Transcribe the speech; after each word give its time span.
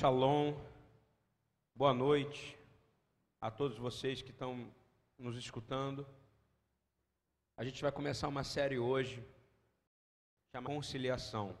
Shalom, 0.00 0.54
boa 1.74 1.92
noite 1.92 2.56
a 3.38 3.50
todos 3.50 3.76
vocês 3.76 4.22
que 4.22 4.30
estão 4.30 4.66
nos 5.18 5.36
escutando. 5.36 6.06
A 7.54 7.62
gente 7.62 7.82
vai 7.82 7.92
começar 7.92 8.26
uma 8.26 8.42
série 8.42 8.78
hoje 8.78 9.22
chamada 10.50 10.74
Conciliação. 10.74 11.54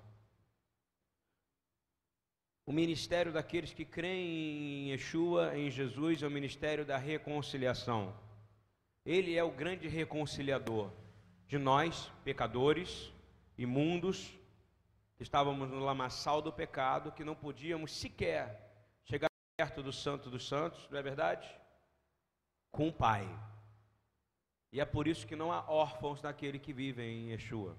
O 2.64 2.72
ministério 2.72 3.30
daqueles 3.30 3.74
que 3.74 3.84
creem 3.84 4.86
em 4.86 4.90
Yeshua, 4.92 5.54
em 5.54 5.70
Jesus, 5.70 6.22
é 6.22 6.26
o 6.26 6.30
ministério 6.30 6.86
da 6.86 6.96
reconciliação. 6.96 8.18
Ele 9.04 9.36
é 9.36 9.44
o 9.44 9.50
grande 9.50 9.86
reconciliador 9.86 10.90
de 11.46 11.58
nós, 11.58 12.10
pecadores, 12.24 13.12
imundos, 13.58 14.39
estávamos 15.20 15.68
no 15.68 15.80
lamaçal 15.80 16.40
do 16.40 16.52
pecado, 16.52 17.12
que 17.12 17.22
não 17.22 17.34
podíamos 17.34 17.94
sequer 17.94 18.70
chegar 19.04 19.28
perto 19.56 19.82
do 19.82 19.92
Santo 19.92 20.30
dos 20.30 20.48
Santos, 20.48 20.88
não 20.90 20.98
é 20.98 21.02
verdade? 21.02 21.48
Com 22.70 22.88
o 22.88 22.92
Pai. 22.92 23.28
E 24.72 24.80
é 24.80 24.84
por 24.84 25.06
isso 25.06 25.26
que 25.26 25.36
não 25.36 25.52
há 25.52 25.68
órfãos 25.68 26.22
daquele 26.22 26.58
que 26.58 26.72
vive 26.72 27.02
em 27.02 27.30
Yeshua. 27.30 27.76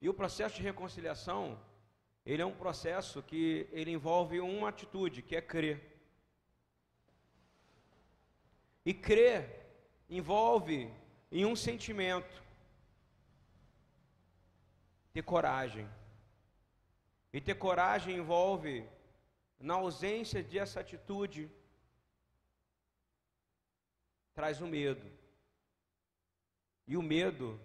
E 0.00 0.08
o 0.08 0.14
processo 0.14 0.56
de 0.56 0.62
reconciliação, 0.62 1.58
ele 2.24 2.42
é 2.42 2.46
um 2.46 2.54
processo 2.54 3.22
que 3.22 3.68
ele 3.72 3.90
envolve 3.90 4.38
uma 4.40 4.68
atitude, 4.68 5.22
que 5.22 5.34
é 5.34 5.40
crer. 5.40 5.98
E 8.84 8.92
crer 8.92 9.64
envolve 10.08 10.92
em 11.32 11.44
um 11.44 11.56
sentimento, 11.56 12.42
ter 15.12 15.22
coragem. 15.22 15.88
E 17.34 17.40
ter 17.40 17.56
coragem 17.56 18.18
envolve, 18.18 18.88
na 19.58 19.74
ausência 19.74 20.40
dessa 20.40 20.78
atitude, 20.78 21.50
traz 24.32 24.60
o 24.60 24.68
medo. 24.68 25.04
E 26.86 26.96
o 26.96 27.02
medo 27.02 27.60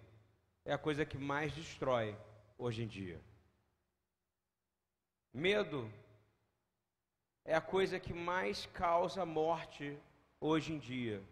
é 0.64 0.72
a 0.72 0.78
coisa 0.86 1.06
que 1.06 1.16
mais 1.16 1.54
destrói 1.54 2.18
hoje 2.58 2.82
em 2.82 2.88
dia. 2.88 3.20
Medo 5.32 5.88
é 7.44 7.54
a 7.54 7.60
coisa 7.60 8.00
que 8.00 8.12
mais 8.12 8.66
causa 8.66 9.24
morte 9.24 9.96
hoje 10.40 10.72
em 10.72 10.80
dia. 10.80 11.22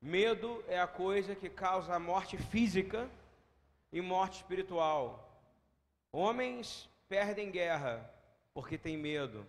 Medo 0.00 0.64
é 0.66 0.80
a 0.80 0.86
coisa 0.86 1.34
que 1.34 1.50
causa 1.50 1.98
morte 1.98 2.38
física 2.38 3.06
e 3.92 4.00
morte 4.00 4.36
espiritual. 4.36 5.30
Homens 6.10 6.90
perdem 7.12 7.50
guerra 7.50 8.10
porque 8.54 8.78
têm 8.78 8.96
medo, 8.96 9.46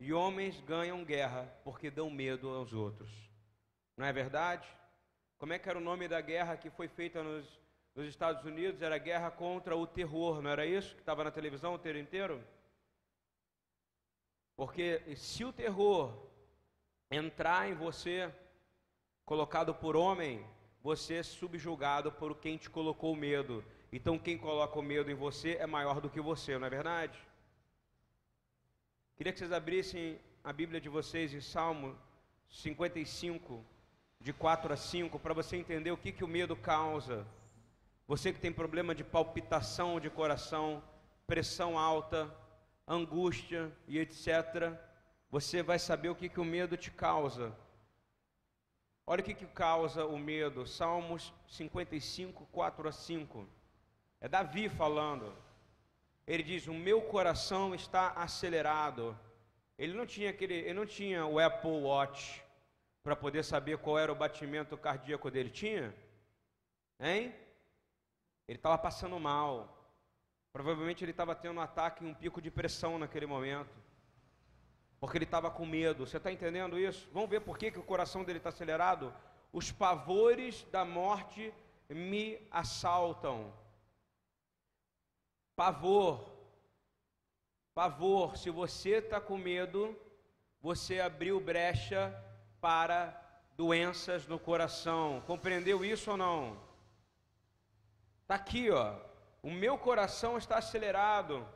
e 0.00 0.14
homens 0.14 0.58
ganham 0.62 1.04
guerra 1.04 1.46
porque 1.62 1.90
dão 1.90 2.08
medo 2.08 2.48
aos 2.48 2.72
outros. 2.72 3.10
Não 3.98 4.06
é 4.06 4.10
verdade? 4.10 4.66
Como 5.36 5.52
é 5.52 5.58
que 5.58 5.68
era 5.68 5.78
o 5.78 5.82
nome 5.82 6.08
da 6.08 6.22
guerra 6.22 6.56
que 6.56 6.70
foi 6.70 6.88
feita 6.88 7.22
nos, 7.22 7.46
nos 7.94 8.08
Estados 8.08 8.46
Unidos? 8.46 8.80
Era 8.80 8.94
a 8.94 8.98
guerra 8.98 9.30
contra 9.30 9.76
o 9.76 9.86
terror, 9.86 10.40
não 10.40 10.50
era 10.50 10.64
isso 10.64 10.94
que 10.94 11.02
estava 11.02 11.22
na 11.22 11.30
televisão 11.30 11.74
o 11.74 11.78
tempo 11.78 11.98
inteiro? 11.98 12.42
Porque 14.56 15.02
se 15.16 15.44
o 15.44 15.52
terror 15.52 16.16
entrar 17.10 17.68
em 17.68 17.74
você, 17.74 18.34
colocado 19.26 19.74
por 19.74 19.96
homem, 19.96 20.42
você 20.80 21.16
é 21.16 21.22
subjugado 21.22 22.10
por 22.10 22.38
quem 22.38 22.56
te 22.56 22.70
colocou 22.70 23.14
medo. 23.14 23.62
Então 23.96 24.18
quem 24.18 24.36
coloca 24.36 24.76
o 24.76 24.82
medo 24.82 25.08
em 25.08 25.14
você 25.14 25.52
é 25.52 25.68
maior 25.68 26.00
do 26.00 26.10
que 26.10 26.20
você, 26.20 26.58
não 26.58 26.66
é 26.66 26.70
verdade? 26.70 27.16
Queria 29.14 29.32
que 29.32 29.38
vocês 29.38 29.52
abrissem 29.52 30.18
a 30.42 30.52
Bíblia 30.52 30.80
de 30.80 30.88
vocês 30.88 31.32
em 31.32 31.40
Salmo 31.40 31.96
55, 32.50 33.64
de 34.20 34.32
4 34.32 34.72
a 34.72 34.76
5, 34.76 35.16
para 35.20 35.32
você 35.32 35.56
entender 35.56 35.92
o 35.92 35.96
que, 35.96 36.10
que 36.10 36.24
o 36.24 36.26
medo 36.26 36.56
causa. 36.56 37.24
Você 38.08 38.32
que 38.32 38.40
tem 38.40 38.52
problema 38.52 38.96
de 38.96 39.04
palpitação 39.04 40.00
de 40.00 40.10
coração, 40.10 40.82
pressão 41.24 41.78
alta, 41.78 42.28
angústia 42.88 43.72
e 43.86 44.00
etc., 44.00 44.72
você 45.30 45.62
vai 45.62 45.78
saber 45.78 46.08
o 46.08 46.16
que, 46.16 46.28
que 46.28 46.40
o 46.40 46.44
medo 46.44 46.76
te 46.76 46.90
causa. 46.90 47.56
Olha 49.06 49.20
o 49.20 49.24
que, 49.24 49.34
que 49.34 49.46
causa 49.46 50.04
o 50.04 50.18
medo. 50.18 50.66
Salmos 50.66 51.32
55, 51.46 52.44
4 52.50 52.88
a 52.88 52.92
5. 52.92 53.46
É 54.24 54.28
Davi 54.28 54.70
falando. 54.70 55.26
Ele 56.26 56.42
diz: 56.42 56.66
"O 56.66 56.72
meu 56.72 57.02
coração 57.02 57.74
está 57.74 58.04
acelerado". 58.26 59.14
Ele 59.78 59.92
não 59.92 60.06
tinha 60.06 60.30
aquele, 60.30 60.54
ele 60.54 60.72
não 60.72 60.86
tinha 60.86 61.26
o 61.26 61.38
Apple 61.38 61.82
Watch 61.88 62.42
para 63.02 63.14
poder 63.14 63.42
saber 63.44 63.76
qual 63.76 63.98
era 63.98 64.10
o 64.10 64.14
batimento 64.14 64.78
cardíaco 64.78 65.30
dele. 65.30 65.50
Tinha? 65.50 65.94
Hein? 66.98 67.34
Ele 68.48 68.56
estava 68.56 68.78
passando 68.78 69.20
mal. 69.20 69.52
Provavelmente 70.54 71.04
ele 71.04 71.10
estava 71.10 71.34
tendo 71.34 71.58
um 71.58 71.66
ataque, 71.68 72.02
um 72.02 72.14
pico 72.14 72.40
de 72.40 72.50
pressão 72.50 72.98
naquele 72.98 73.26
momento. 73.26 73.76
Porque 75.00 75.18
ele 75.18 75.26
estava 75.26 75.50
com 75.50 75.66
medo. 75.66 76.06
Você 76.06 76.16
está 76.16 76.32
entendendo 76.32 76.78
isso? 76.78 77.10
Vamos 77.12 77.28
ver 77.28 77.40
por 77.40 77.58
que, 77.58 77.70
que 77.70 77.78
o 77.78 77.90
coração 77.92 78.24
dele 78.24 78.38
está 78.38 78.48
acelerado? 78.48 79.12
Os 79.52 79.70
pavores 79.70 80.64
da 80.72 80.82
morte 80.82 81.52
me 81.90 82.38
assaltam. 82.50 83.52
Pavor. 85.56 86.30
Pavor. 87.74 88.36
Se 88.36 88.50
você 88.50 88.96
está 88.96 89.20
com 89.20 89.36
medo, 89.36 89.96
você 90.60 91.00
abriu 91.00 91.40
brecha 91.40 92.14
para 92.60 93.20
doenças 93.56 94.26
no 94.26 94.38
coração. 94.38 95.22
Compreendeu 95.26 95.84
isso 95.84 96.10
ou 96.12 96.16
não? 96.16 96.58
Está 98.22 98.36
aqui, 98.36 98.70
ó. 98.70 98.96
O 99.42 99.50
meu 99.50 99.76
coração 99.76 100.38
está 100.38 100.58
acelerado. 100.58 101.46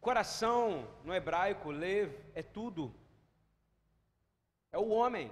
Coração, 0.00 0.86
no 1.04 1.14
hebraico, 1.14 1.70
lev, 1.70 2.14
é 2.34 2.42
tudo. 2.42 2.94
É 4.70 4.78
o 4.78 4.88
homem. 4.88 5.26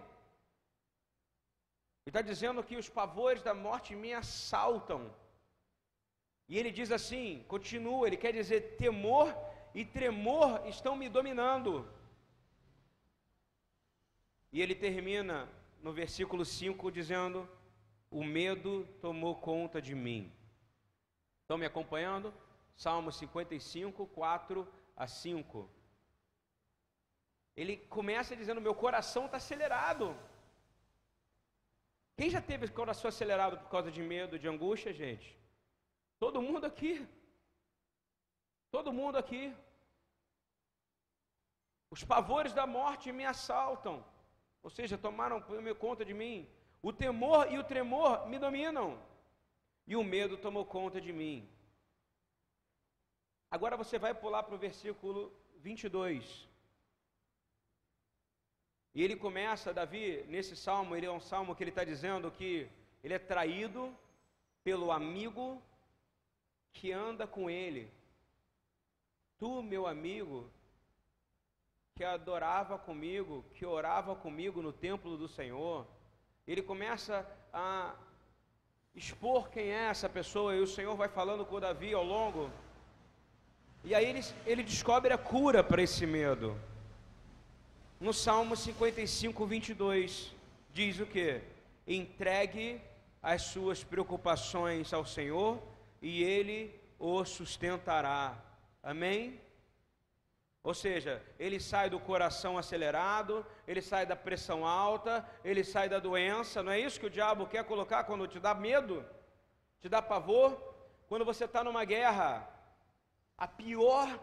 Ele 2.05 2.09
está 2.09 2.23
dizendo 2.23 2.63
que 2.63 2.77
os 2.77 2.89
pavores 2.89 3.43
da 3.43 3.53
morte 3.53 3.95
me 3.95 4.13
assaltam. 4.15 5.15
E 6.49 6.59
ele 6.59 6.71
diz 6.71 6.91
assim, 6.91 7.45
continua, 7.47 8.07
ele 8.07 8.17
quer 8.17 8.33
dizer 8.33 8.77
temor 8.77 9.37
e 9.75 9.85
tremor 9.85 10.67
estão 10.67 10.97
me 10.97 11.09
dominando. 11.09 11.87
E 14.51 14.63
ele 14.63 14.75
termina 14.75 15.49
no 15.83 15.93
versículo 15.93 16.45
5 16.45 16.91
dizendo: 16.91 17.49
O 18.11 18.25
medo 18.25 18.87
tomou 19.01 19.37
conta 19.37 19.81
de 19.81 19.95
mim. 19.95 20.33
Estão 21.43 21.59
me 21.59 21.67
acompanhando? 21.67 22.33
Salmo 22.75 23.13
55, 23.13 24.07
4 24.07 24.67
a 24.97 25.07
5. 25.07 25.71
Ele 27.55 27.77
começa 27.77 28.35
dizendo: 28.35 28.61
Meu 28.61 28.75
coração 28.75 29.27
está 29.27 29.37
acelerado. 29.37 30.17
Quem 32.17 32.31
já 32.31 32.41
teve 32.41 32.67
o 32.67 32.73
coração 32.73 33.09
acelerado 33.09 33.59
por 33.59 33.69
causa 33.69 33.93
de 33.93 34.03
medo, 34.03 34.39
de 34.39 34.49
angústia, 34.49 34.93
gente? 34.93 35.38
Todo 36.19 36.43
mundo 36.43 36.65
aqui. 36.67 36.95
Todo 38.71 38.93
mundo 38.93 39.17
aqui. 39.23 39.55
Os 41.91 42.03
pavores 42.05 42.53
da 42.53 42.67
morte 42.67 43.13
me 43.13 43.25
assaltam. 43.25 44.05
Ou 44.63 44.71
seja, 44.71 44.99
tomaram 44.99 45.43
conta 45.79 46.05
de 46.05 46.15
mim. 46.23 46.49
O 46.83 46.93
temor 46.93 47.53
e 47.53 47.59
o 47.59 47.65
tremor 47.65 48.29
me 48.29 48.39
dominam. 48.39 48.89
E 49.87 49.97
o 49.97 50.05
medo 50.05 50.37
tomou 50.37 50.65
conta 50.65 51.01
de 51.01 51.13
mim. 51.13 51.49
Agora 53.51 53.77
você 53.77 53.99
vai 53.99 54.13
pular 54.13 54.43
para 54.43 54.55
o 54.55 54.65
versículo 54.67 55.33
22. 55.57 56.49
E 58.95 59.03
ele 59.03 59.17
começa, 59.17 59.73
Davi, 59.73 60.25
nesse 60.29 60.55
salmo, 60.57 60.95
ele 60.95 61.07
é 61.07 61.11
um 61.11 61.21
salmo 61.21 61.55
que 61.55 61.63
ele 61.63 61.71
está 61.71 61.85
dizendo 61.85 62.31
que 62.31 62.69
ele 63.03 63.15
é 63.15 63.19
traído 63.19 63.97
pelo 64.63 64.91
amigo 64.91 65.63
que 66.73 66.93
anda 66.93 67.27
com 67.27 67.49
ele. 67.51 67.91
Tu, 69.39 69.63
meu 69.63 69.87
amigo, 69.87 70.51
que 71.95 72.05
adorava 72.05 72.79
comigo, 72.79 73.45
que 73.55 73.67
orava 73.67 74.15
comigo 74.15 74.63
no 74.63 74.73
templo 74.73 75.17
do 75.17 75.29
Senhor, 75.29 75.87
ele 76.47 76.63
começa 76.63 77.27
a 77.53 77.95
expor 78.95 79.51
quem 79.51 79.71
é 79.71 79.85
essa 79.85 80.09
pessoa, 80.09 80.55
e 80.55 80.61
o 80.61 80.67
Senhor 80.67 80.97
vai 80.97 81.09
falando 81.09 81.45
com 81.45 81.61
Davi 81.61 81.93
ao 81.93 82.05
longo, 82.05 82.51
e 83.85 83.95
aí 83.95 84.05
ele, 84.07 84.21
ele 84.45 84.63
descobre 84.63 85.13
a 85.13 85.19
cura 85.19 85.63
para 85.63 85.83
esse 85.83 86.05
medo. 86.07 86.59
No 88.01 88.13
Salmo 88.13 88.57
55, 88.57 89.47
22, 89.47 90.33
diz 90.73 91.01
o 91.01 91.07
que? 91.07 91.41
Entregue 91.87 92.81
as 93.23 93.43
suas 93.43 93.83
preocupações 93.83 94.93
ao 94.93 95.05
Senhor 95.05 95.61
e 96.01 96.23
ele 96.23 96.79
o 96.99 97.25
sustentará. 97.25 98.37
Amém? 98.83 99.41
Ou 100.63 100.75
seja, 100.75 101.23
ele 101.39 101.59
sai 101.61 101.89
do 101.89 101.99
coração 101.99 102.59
acelerado, 102.59 103.47
ele 103.67 103.81
sai 103.81 104.05
da 104.05 104.17
pressão 104.17 104.67
alta, 104.67 105.27
ele 105.45 105.65
sai 105.65 105.89
da 105.89 105.99
doença. 105.99 106.63
Não 106.63 106.73
é 106.73 106.81
isso 106.81 107.01
que 107.01 107.07
o 107.07 107.11
diabo 107.11 107.47
quer 107.47 107.65
colocar 107.65 108.05
quando 108.05 108.27
te 108.27 108.39
dá 108.39 108.55
medo, 108.55 109.05
te 109.81 109.89
dá 109.89 110.03
pavor? 110.03 110.61
Quando 111.09 111.25
você 111.25 111.45
está 111.45 111.65
numa 111.65 111.85
guerra, 111.85 112.47
a 113.37 113.47
pior 113.47 114.19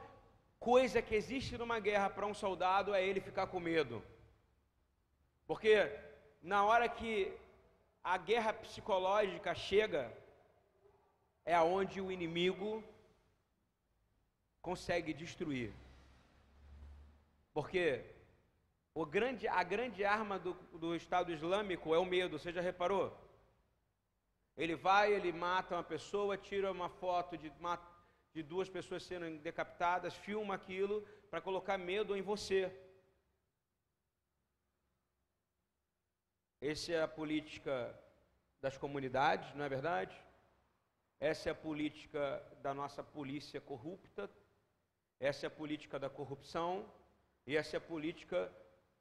coisa 0.60 1.02
que 1.02 1.16
existe 1.16 1.58
numa 1.58 1.80
guerra 1.80 2.10
para 2.10 2.26
um 2.26 2.34
soldado 2.34 2.94
é 2.94 3.04
ele 3.04 3.20
ficar 3.20 3.48
com 3.48 3.60
medo. 3.60 4.04
Porque 5.48 5.92
na 6.42 6.64
hora 6.66 6.88
que 6.88 7.36
a 8.04 8.18
guerra 8.18 8.54
psicológica 8.54 9.56
chega, 9.56 10.12
é 11.46 11.54
aonde 11.54 12.02
o 12.02 12.12
inimigo 12.12 12.84
consegue 14.62 15.14
destruir. 15.14 15.72
Porque 17.54 18.04
o 18.94 19.06
grande, 19.06 19.48
a 19.48 19.62
grande 19.64 20.04
arma 20.04 20.40
do, 20.40 20.54
do 20.74 20.96
Estado 20.96 21.32
Islâmico 21.32 21.94
é 21.94 22.00
o 22.00 22.06
medo, 22.06 22.40
você 22.40 22.52
já 22.52 22.62
reparou? 22.62 23.16
Ele 24.58 24.76
vai, 24.76 25.14
ele 25.14 25.32
mata 25.32 25.76
uma 25.76 25.84
pessoa, 25.84 26.38
tira 26.38 26.72
uma 26.72 26.90
foto 26.90 27.38
de, 27.38 27.52
de 28.34 28.42
duas 28.42 28.70
pessoas 28.70 29.04
sendo 29.04 29.38
decapitadas, 29.40 30.16
filma 30.16 30.56
aquilo 30.56 31.02
para 31.30 31.42
colocar 31.42 31.78
medo 31.78 32.16
em 32.16 32.22
você. 32.22 32.74
Essa 36.62 36.94
é 36.94 37.02
a 37.04 37.08
política 37.08 37.74
das 38.62 38.78
comunidades, 38.78 39.54
não 39.54 39.66
é 39.66 39.70
verdade? 39.70 40.16
Essa 41.20 41.50
é 41.50 41.52
a 41.52 41.56
política 41.56 42.44
da 42.62 42.74
nossa 42.74 43.04
polícia 43.04 43.62
corrupta, 43.62 44.30
essa 45.20 45.46
é 45.46 45.48
a 45.48 45.52
política 45.52 45.98
da 45.98 46.10
corrupção, 46.10 46.86
e 47.48 47.56
essa 47.56 47.78
é 47.78 47.80
a 47.80 47.82
política 47.82 48.52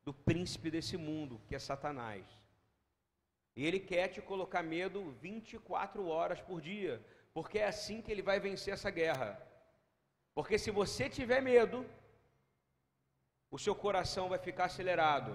do 0.05 0.13
príncipe 0.13 0.71
desse 0.71 0.97
mundo, 0.97 1.41
que 1.47 1.55
é 1.55 1.59
Satanás. 1.59 2.25
E 3.57 3.65
ele 3.65 3.81
quer 3.81 4.09
te 4.09 4.21
colocar 4.21 4.63
medo 4.63 5.11
24 5.21 6.07
horas 6.07 6.41
por 6.41 6.61
dia, 6.61 7.05
porque 7.33 7.59
é 7.59 7.67
assim 7.67 8.03
que 8.03 8.11
ele 8.13 8.23
vai 8.23 8.39
vencer 8.39 8.75
essa 8.75 8.91
guerra. 8.91 9.41
Porque 10.35 10.59
se 10.59 10.71
você 10.71 11.09
tiver 11.09 11.41
medo, 11.41 11.87
o 13.51 13.59
seu 13.59 13.75
coração 13.75 14.29
vai 14.29 14.39
ficar 14.39 14.65
acelerado. 14.67 15.33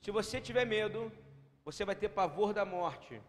Se 0.00 0.10
você 0.10 0.40
tiver 0.40 0.64
medo, 0.64 1.12
você 1.64 1.84
vai 1.84 1.94
ter 1.94 2.08
pavor 2.08 2.52
da 2.52 2.64
morte. 2.64 3.20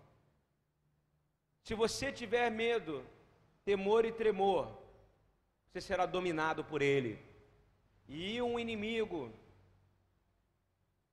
Se 1.64 1.74
você 1.74 2.12
tiver 2.12 2.50
medo, 2.52 3.06
temor 3.64 4.06
e 4.06 4.12
tremor, 4.12 4.68
você 5.66 5.80
será 5.80 6.06
dominado 6.06 6.64
por 6.64 6.82
ele. 6.82 7.18
E 8.08 8.42
um 8.42 8.60
inimigo 8.60 9.32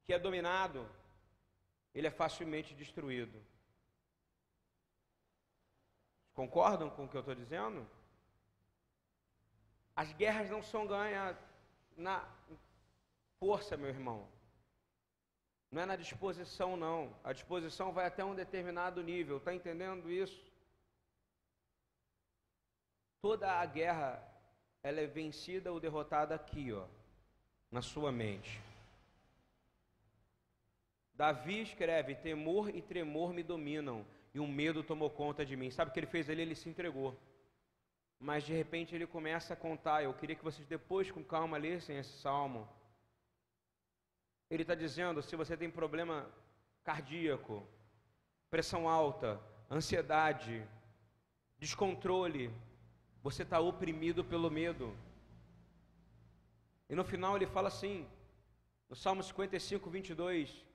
que 0.04 0.12
é 0.12 0.18
dominado, 0.18 0.88
ele 1.94 2.08
é 2.08 2.10
facilmente 2.10 2.74
destruído. 2.74 3.40
Concordam 6.34 6.90
com 6.90 7.04
o 7.04 7.08
que 7.08 7.16
eu 7.16 7.20
estou 7.20 7.34
dizendo? 7.34 7.86
As 9.94 10.12
guerras 10.14 10.50
não 10.50 10.62
são 10.62 10.84
ganhas 10.86 11.36
na 11.96 12.28
força, 13.38 13.76
meu 13.76 13.88
irmão. 13.88 14.26
Não 15.70 15.82
é 15.82 15.86
na 15.86 15.96
disposição, 15.96 16.76
não. 16.76 17.14
A 17.22 17.32
disposição 17.32 17.92
vai 17.92 18.06
até 18.06 18.24
um 18.24 18.34
determinado 18.34 19.02
nível. 19.02 19.36
Está 19.36 19.54
entendendo 19.54 20.10
isso? 20.10 20.50
Toda 23.22 23.52
a 23.52 23.66
guerra 23.66 24.22
ela 24.82 25.00
é 25.00 25.06
vencida 25.06 25.70
ou 25.70 25.78
derrotada 25.78 26.34
aqui, 26.34 26.72
ó, 26.72 26.86
na 27.70 27.82
sua 27.82 28.10
mente. 28.10 28.60
Davi 31.14 31.60
escreve: 31.60 32.14
temor 32.14 32.74
e 32.74 32.80
tremor 32.80 33.32
me 33.32 33.42
dominam, 33.42 34.06
e 34.34 34.40
o 34.40 34.46
medo 34.46 34.82
tomou 34.82 35.10
conta 35.10 35.44
de 35.44 35.54
mim. 35.54 35.70
Sabe 35.70 35.90
o 35.90 35.94
que 35.94 36.00
ele 36.00 36.06
fez 36.06 36.30
ali? 36.30 36.42
Ele 36.42 36.54
se 36.54 36.68
entregou. 36.68 37.16
Mas 38.18 38.44
de 38.44 38.54
repente 38.54 38.94
ele 38.94 39.06
começa 39.06 39.54
a 39.54 39.56
contar. 39.56 40.02
Eu 40.02 40.14
queria 40.14 40.34
que 40.34 40.44
vocês 40.44 40.66
depois, 40.66 41.10
com 41.10 41.22
calma, 41.22 41.58
lessem 41.58 41.98
esse 41.98 42.18
salmo. 42.18 42.68
Ele 44.50 44.62
está 44.62 44.74
dizendo: 44.74 45.22
se 45.22 45.36
você 45.36 45.56
tem 45.56 45.70
problema 45.70 46.28
cardíaco, 46.82 47.66
pressão 48.50 48.88
alta, 48.88 49.40
ansiedade, 49.70 50.66
descontrole, 51.58 52.52
você 53.22 53.42
está 53.42 53.60
oprimido 53.60 54.24
pelo 54.24 54.50
medo. 54.50 54.96
E 56.88 56.94
no 56.94 57.04
final 57.04 57.36
ele 57.36 57.46
fala 57.46 57.68
assim, 57.68 58.08
no 58.88 58.96
Salmo 58.96 59.22
55, 59.22 59.88
22, 59.88 60.66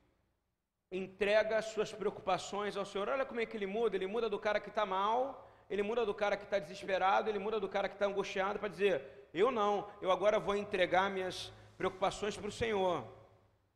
entrega 0.90 1.58
as 1.58 1.66
suas 1.66 1.92
preocupações 1.92 2.78
ao 2.78 2.86
Senhor. 2.86 3.10
Olha 3.10 3.26
como 3.26 3.42
é 3.42 3.46
que 3.46 3.58
ele 3.58 3.66
muda, 3.66 3.98
ele 3.98 4.08
muda 4.08 4.30
do 4.30 4.40
cara 4.40 4.60
que 4.60 4.70
está 4.70 4.86
mal, 4.86 5.52
ele 5.70 5.84
muda 5.84 6.06
do 6.06 6.14
cara 6.14 6.38
que 6.38 6.46
está 6.46 6.60
desesperado, 6.60 7.30
ele 7.30 7.40
muda 7.40 7.60
do 7.60 7.68
cara 7.68 7.90
que 7.90 7.96
está 7.96 8.06
angustiado 8.06 8.60
para 8.60 8.70
dizer, 8.70 9.28
eu 9.34 9.52
não, 9.52 9.90
eu 10.02 10.12
agora 10.12 10.40
vou 10.40 10.56
entregar 10.56 11.10
minhas 11.10 11.52
preocupações 11.78 12.38
para 12.38 12.48
o 12.48 12.52
Senhor, 12.52 13.06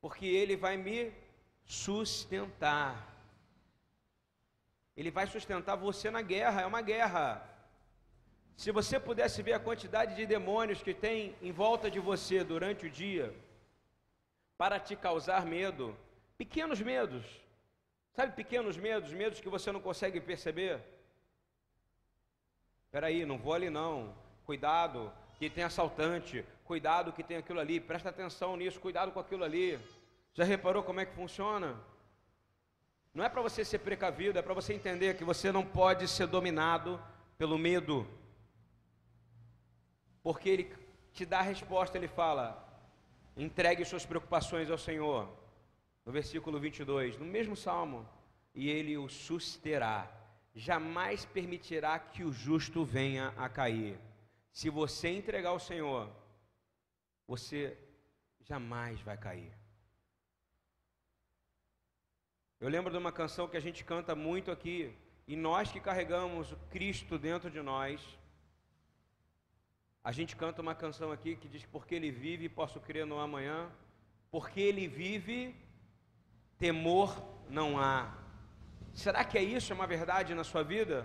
porque 0.02 0.26
Ele 0.26 0.56
vai 0.56 0.78
me 0.78 1.12
sustentar. 1.66 3.08
Ele 4.96 5.12
vai 5.12 5.28
sustentar 5.28 5.76
você 5.76 6.10
na 6.12 6.22
guerra, 6.22 6.62
é 6.62 6.66
uma 6.66 6.82
guerra. 6.82 7.46
Se 8.58 8.72
você 8.72 9.00
pudesse 9.00 9.42
ver 9.42 9.54
a 9.54 9.60
quantidade 9.60 10.16
de 10.16 10.26
demônios 10.26 10.82
que 10.82 10.94
tem 10.94 11.36
em 11.42 11.52
volta 11.52 11.90
de 11.90 12.00
você 12.00 12.44
durante 12.44 12.86
o 12.86 12.90
dia, 12.90 13.34
para 14.58 14.78
te 14.78 14.96
causar 14.96 15.46
medo, 15.46 15.96
pequenos 16.38 16.82
medos, 16.82 17.26
sabe, 18.14 18.34
pequenos 18.36 18.76
medos, 18.76 19.14
medos 19.14 19.40
que 19.40 19.48
você 19.48 19.72
não 19.72 19.80
consegue 19.80 20.20
perceber. 20.20 20.82
Espera 22.86 23.08
aí, 23.08 23.26
não 23.26 23.38
vou 23.38 23.54
ali 23.54 23.70
não, 23.70 24.14
cuidado, 24.46 25.14
que 25.38 25.50
tem 25.50 25.64
assaltante, 25.64 26.44
cuidado 26.72 27.14
que 27.16 27.24
tem 27.30 27.38
aquilo 27.38 27.60
ali, 27.60 27.80
presta 27.80 28.10
atenção 28.10 28.56
nisso, 28.56 28.80
cuidado 28.80 29.12
com 29.12 29.20
aquilo 29.20 29.44
ali. 29.44 29.68
Já 30.38 30.44
reparou 30.44 30.84
como 30.84 31.00
é 31.00 31.06
que 31.08 31.20
funciona? 31.22 31.70
Não 33.14 33.24
é 33.26 33.30
para 33.34 33.42
você 33.48 33.66
ser 33.66 33.80
precavido, 33.80 34.38
é 34.38 34.44
para 34.48 34.54
você 34.60 34.72
entender 34.80 35.18
que 35.18 35.30
você 35.32 35.52
não 35.52 35.66
pode 35.66 36.08
ser 36.08 36.28
dominado 36.28 37.02
pelo 37.40 37.58
medo 37.58 37.96
porque 40.22 40.50
ele 40.50 40.76
te 41.12 41.26
dá 41.26 41.40
a 41.40 41.50
resposta, 41.54 41.98
ele 41.98 42.08
fala: 42.08 42.44
entregue 43.36 43.84
suas 43.86 44.06
preocupações 44.06 44.70
ao 44.70 44.78
Senhor. 44.78 45.28
No 46.06 46.12
versículo 46.12 46.60
22, 46.60 47.18
no 47.18 47.26
mesmo 47.26 47.56
salmo, 47.56 48.08
e 48.54 48.70
ele 48.70 48.98
o 48.98 49.10
susterá, 49.10 50.08
jamais 50.56 51.26
permitirá 51.26 51.98
que 52.00 52.24
o 52.24 52.32
justo 52.32 52.84
venha 52.84 53.34
a 53.38 53.48
cair. 53.48 54.00
Se 54.52 54.70
você 54.70 55.10
entregar 55.10 55.50
ao 55.50 55.60
Senhor, 55.60 56.10
você 57.32 57.78
jamais 58.50 59.00
vai 59.08 59.16
cair. 59.26 59.52
Eu 62.60 62.70
lembro 62.76 62.92
de 62.92 62.98
uma 62.98 63.12
canção 63.20 63.48
que 63.48 63.56
a 63.56 63.66
gente 63.66 63.82
canta 63.92 64.14
muito 64.16 64.50
aqui, 64.56 64.78
e 65.28 65.36
nós 65.36 65.72
que 65.72 65.80
carregamos 65.80 66.52
o 66.52 66.58
Cristo 66.74 67.20
dentro 67.20 67.52
de 67.56 67.62
nós, 67.62 68.02
a 70.04 70.12
gente 70.12 70.36
canta 70.36 70.64
uma 70.66 70.74
canção 70.84 71.12
aqui 71.12 71.36
que 71.36 71.48
diz: 71.54 71.64
Porque 71.76 71.94
Ele 71.94 72.10
vive, 72.10 72.50
posso 72.50 72.80
crer 72.88 73.06
no 73.06 73.20
amanhã. 73.20 73.60
Porque 74.32 74.60
Ele 74.70 74.88
vive, 74.88 75.56
temor 76.58 77.10
não 77.48 77.70
há. 77.78 77.96
Será 79.04 79.24
que 79.24 79.38
é 79.38 79.44
isso? 79.44 79.74
Uma 79.74 79.86
verdade 79.96 80.34
na 80.34 80.44
sua 80.44 80.64
vida? 80.64 80.98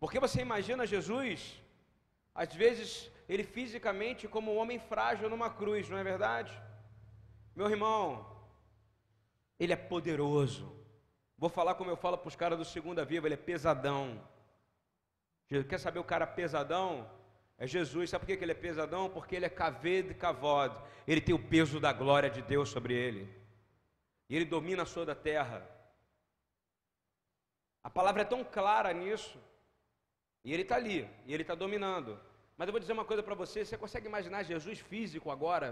Porque 0.00 0.18
você 0.18 0.40
imagina 0.40 0.92
Jesus, 0.94 1.62
às 2.34 2.52
vezes, 2.62 3.10
ele 3.32 3.44
fisicamente 3.44 4.26
como 4.26 4.52
um 4.52 4.56
homem 4.56 4.80
frágil 4.80 5.30
numa 5.30 5.48
cruz, 5.48 5.88
não 5.88 5.96
é 5.96 6.02
verdade? 6.02 6.52
Meu 7.54 7.70
irmão, 7.70 8.26
ele 9.56 9.72
é 9.72 9.76
poderoso. 9.76 10.76
Vou 11.38 11.48
falar 11.48 11.76
como 11.76 11.90
eu 11.90 11.96
falo 11.96 12.18
para 12.18 12.26
os 12.26 12.34
caras 12.34 12.58
do 12.58 12.64
Segunda 12.64 13.04
Viva, 13.04 13.28
ele 13.28 13.34
é 13.34 13.46
pesadão. 13.50 14.20
Quer 15.46 15.78
saber 15.78 16.00
o 16.00 16.04
cara 16.04 16.26
pesadão? 16.26 17.08
É 17.56 17.68
Jesus, 17.68 18.10
sabe 18.10 18.26
por 18.26 18.36
que 18.36 18.42
ele 18.44 18.50
é 18.50 18.54
pesadão? 18.54 19.08
Porque 19.08 19.36
ele 19.36 19.44
é 19.46 19.48
caved 19.48 20.12
cavod. 20.14 20.74
Ele 21.06 21.20
tem 21.20 21.34
o 21.34 21.48
peso 21.48 21.78
da 21.78 21.92
glória 21.92 22.28
de 22.30 22.42
Deus 22.42 22.68
sobre 22.68 22.94
ele. 22.94 23.32
E 24.28 24.34
ele 24.34 24.44
domina 24.44 24.82
a 24.82 24.86
sua 24.86 25.06
da 25.06 25.14
terra. 25.14 25.64
A 27.84 27.90
palavra 27.90 28.22
é 28.22 28.24
tão 28.24 28.42
clara 28.42 28.92
nisso. 28.92 29.38
E 30.44 30.52
ele 30.52 30.62
está 30.62 30.74
ali, 30.74 31.08
e 31.26 31.32
ele 31.32 31.42
está 31.42 31.54
dominando. 31.54 32.18
Mas 32.60 32.68
eu 32.68 32.74
vou 32.74 32.82
dizer 32.84 32.96
uma 32.98 33.08
coisa 33.10 33.22
para 33.28 33.40
você: 33.42 33.64
você 33.64 33.78
consegue 33.84 34.10
imaginar 34.12 34.48
Jesus 34.52 34.78
físico 34.92 35.30
agora? 35.36 35.68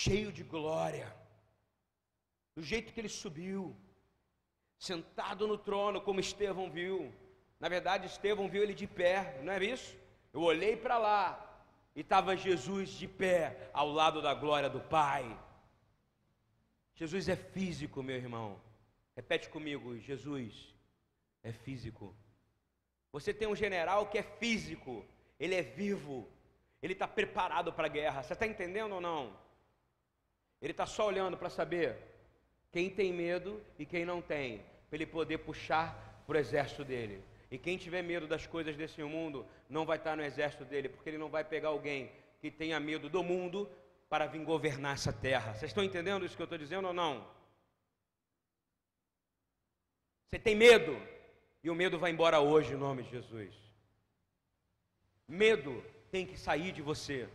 Cheio 0.00 0.30
de 0.38 0.44
glória, 0.54 1.08
do 2.56 2.62
jeito 2.72 2.92
que 2.92 3.00
ele 3.00 3.16
subiu, 3.22 3.62
sentado 4.90 5.46
no 5.46 5.56
trono, 5.68 6.02
como 6.08 6.24
Estevão 6.26 6.68
viu 6.78 6.96
na 7.60 7.68
verdade, 7.68 8.06
Estevão 8.06 8.48
viu 8.48 8.62
ele 8.62 8.74
de 8.74 8.86
pé, 8.86 9.40
não 9.42 9.52
é 9.52 9.64
isso? 9.64 9.96
Eu 10.32 10.42
olhei 10.42 10.76
para 10.76 10.96
lá, 10.96 11.22
e 11.94 12.00
estava 12.00 12.36
Jesus 12.36 12.90
de 12.90 13.08
pé 13.08 13.70
ao 13.72 13.88
lado 13.90 14.22
da 14.22 14.32
glória 14.32 14.70
do 14.70 14.80
Pai. 14.80 15.24
Jesus 16.94 17.28
é 17.28 17.36
físico, 17.36 18.02
meu 18.02 18.16
irmão. 18.16 18.60
Repete 19.16 19.48
comigo: 19.48 19.98
Jesus 19.98 20.72
é 21.42 21.52
físico. 21.52 22.14
Você 23.18 23.34
tem 23.34 23.48
um 23.48 23.56
general 23.56 24.06
que 24.06 24.18
é 24.18 24.22
físico, 24.22 25.04
ele 25.40 25.54
é 25.54 25.62
vivo, 25.62 26.28
ele 26.80 26.92
está 26.92 27.08
preparado 27.08 27.72
para 27.72 27.86
a 27.86 27.90
guerra. 27.90 28.22
Você 28.22 28.32
está 28.32 28.46
entendendo 28.46 28.92
ou 28.94 29.00
não? 29.00 29.36
Ele 30.62 30.70
está 30.70 30.86
só 30.86 31.08
olhando 31.08 31.36
para 31.36 31.50
saber 31.50 31.96
quem 32.70 32.88
tem 32.88 33.12
medo 33.12 33.60
e 33.76 33.84
quem 33.84 34.04
não 34.04 34.22
tem, 34.22 34.58
para 34.88 34.96
ele 34.96 35.06
poder 35.06 35.38
puxar 35.38 36.22
para 36.26 36.36
o 36.36 36.38
exército 36.38 36.84
dele. 36.84 37.20
E 37.50 37.58
quem 37.58 37.76
tiver 37.76 38.02
medo 38.02 38.28
das 38.28 38.46
coisas 38.46 38.76
desse 38.76 39.02
mundo 39.02 39.44
não 39.68 39.84
vai 39.84 39.96
estar 39.96 40.16
no 40.16 40.22
exército 40.22 40.64
dele, 40.64 40.88
porque 40.88 41.10
ele 41.10 41.18
não 41.18 41.28
vai 41.28 41.42
pegar 41.42 41.70
alguém 41.70 42.12
que 42.40 42.52
tenha 42.52 42.78
medo 42.78 43.08
do 43.08 43.24
mundo 43.24 43.68
para 44.08 44.26
vir 44.26 44.44
governar 44.44 44.94
essa 44.94 45.12
terra. 45.12 45.54
Vocês 45.54 45.70
estão 45.70 45.82
entendendo 45.82 46.24
isso 46.24 46.36
que 46.36 46.42
eu 46.42 46.44
estou 46.44 46.58
dizendo 46.58 46.86
ou 46.86 46.94
não? 46.94 47.26
Você 50.30 50.38
tem 50.38 50.54
medo, 50.54 51.00
e 51.62 51.70
o 51.70 51.74
medo 51.74 51.98
vai 51.98 52.10
embora 52.10 52.40
hoje, 52.40 52.72
em 52.72 52.76
nome 52.76 53.02
de 53.02 53.10
Jesus. 53.10 53.54
Medo 55.26 55.84
tem 56.10 56.24
que 56.26 56.38
sair 56.38 56.72
de 56.72 56.82
você. 56.82 57.28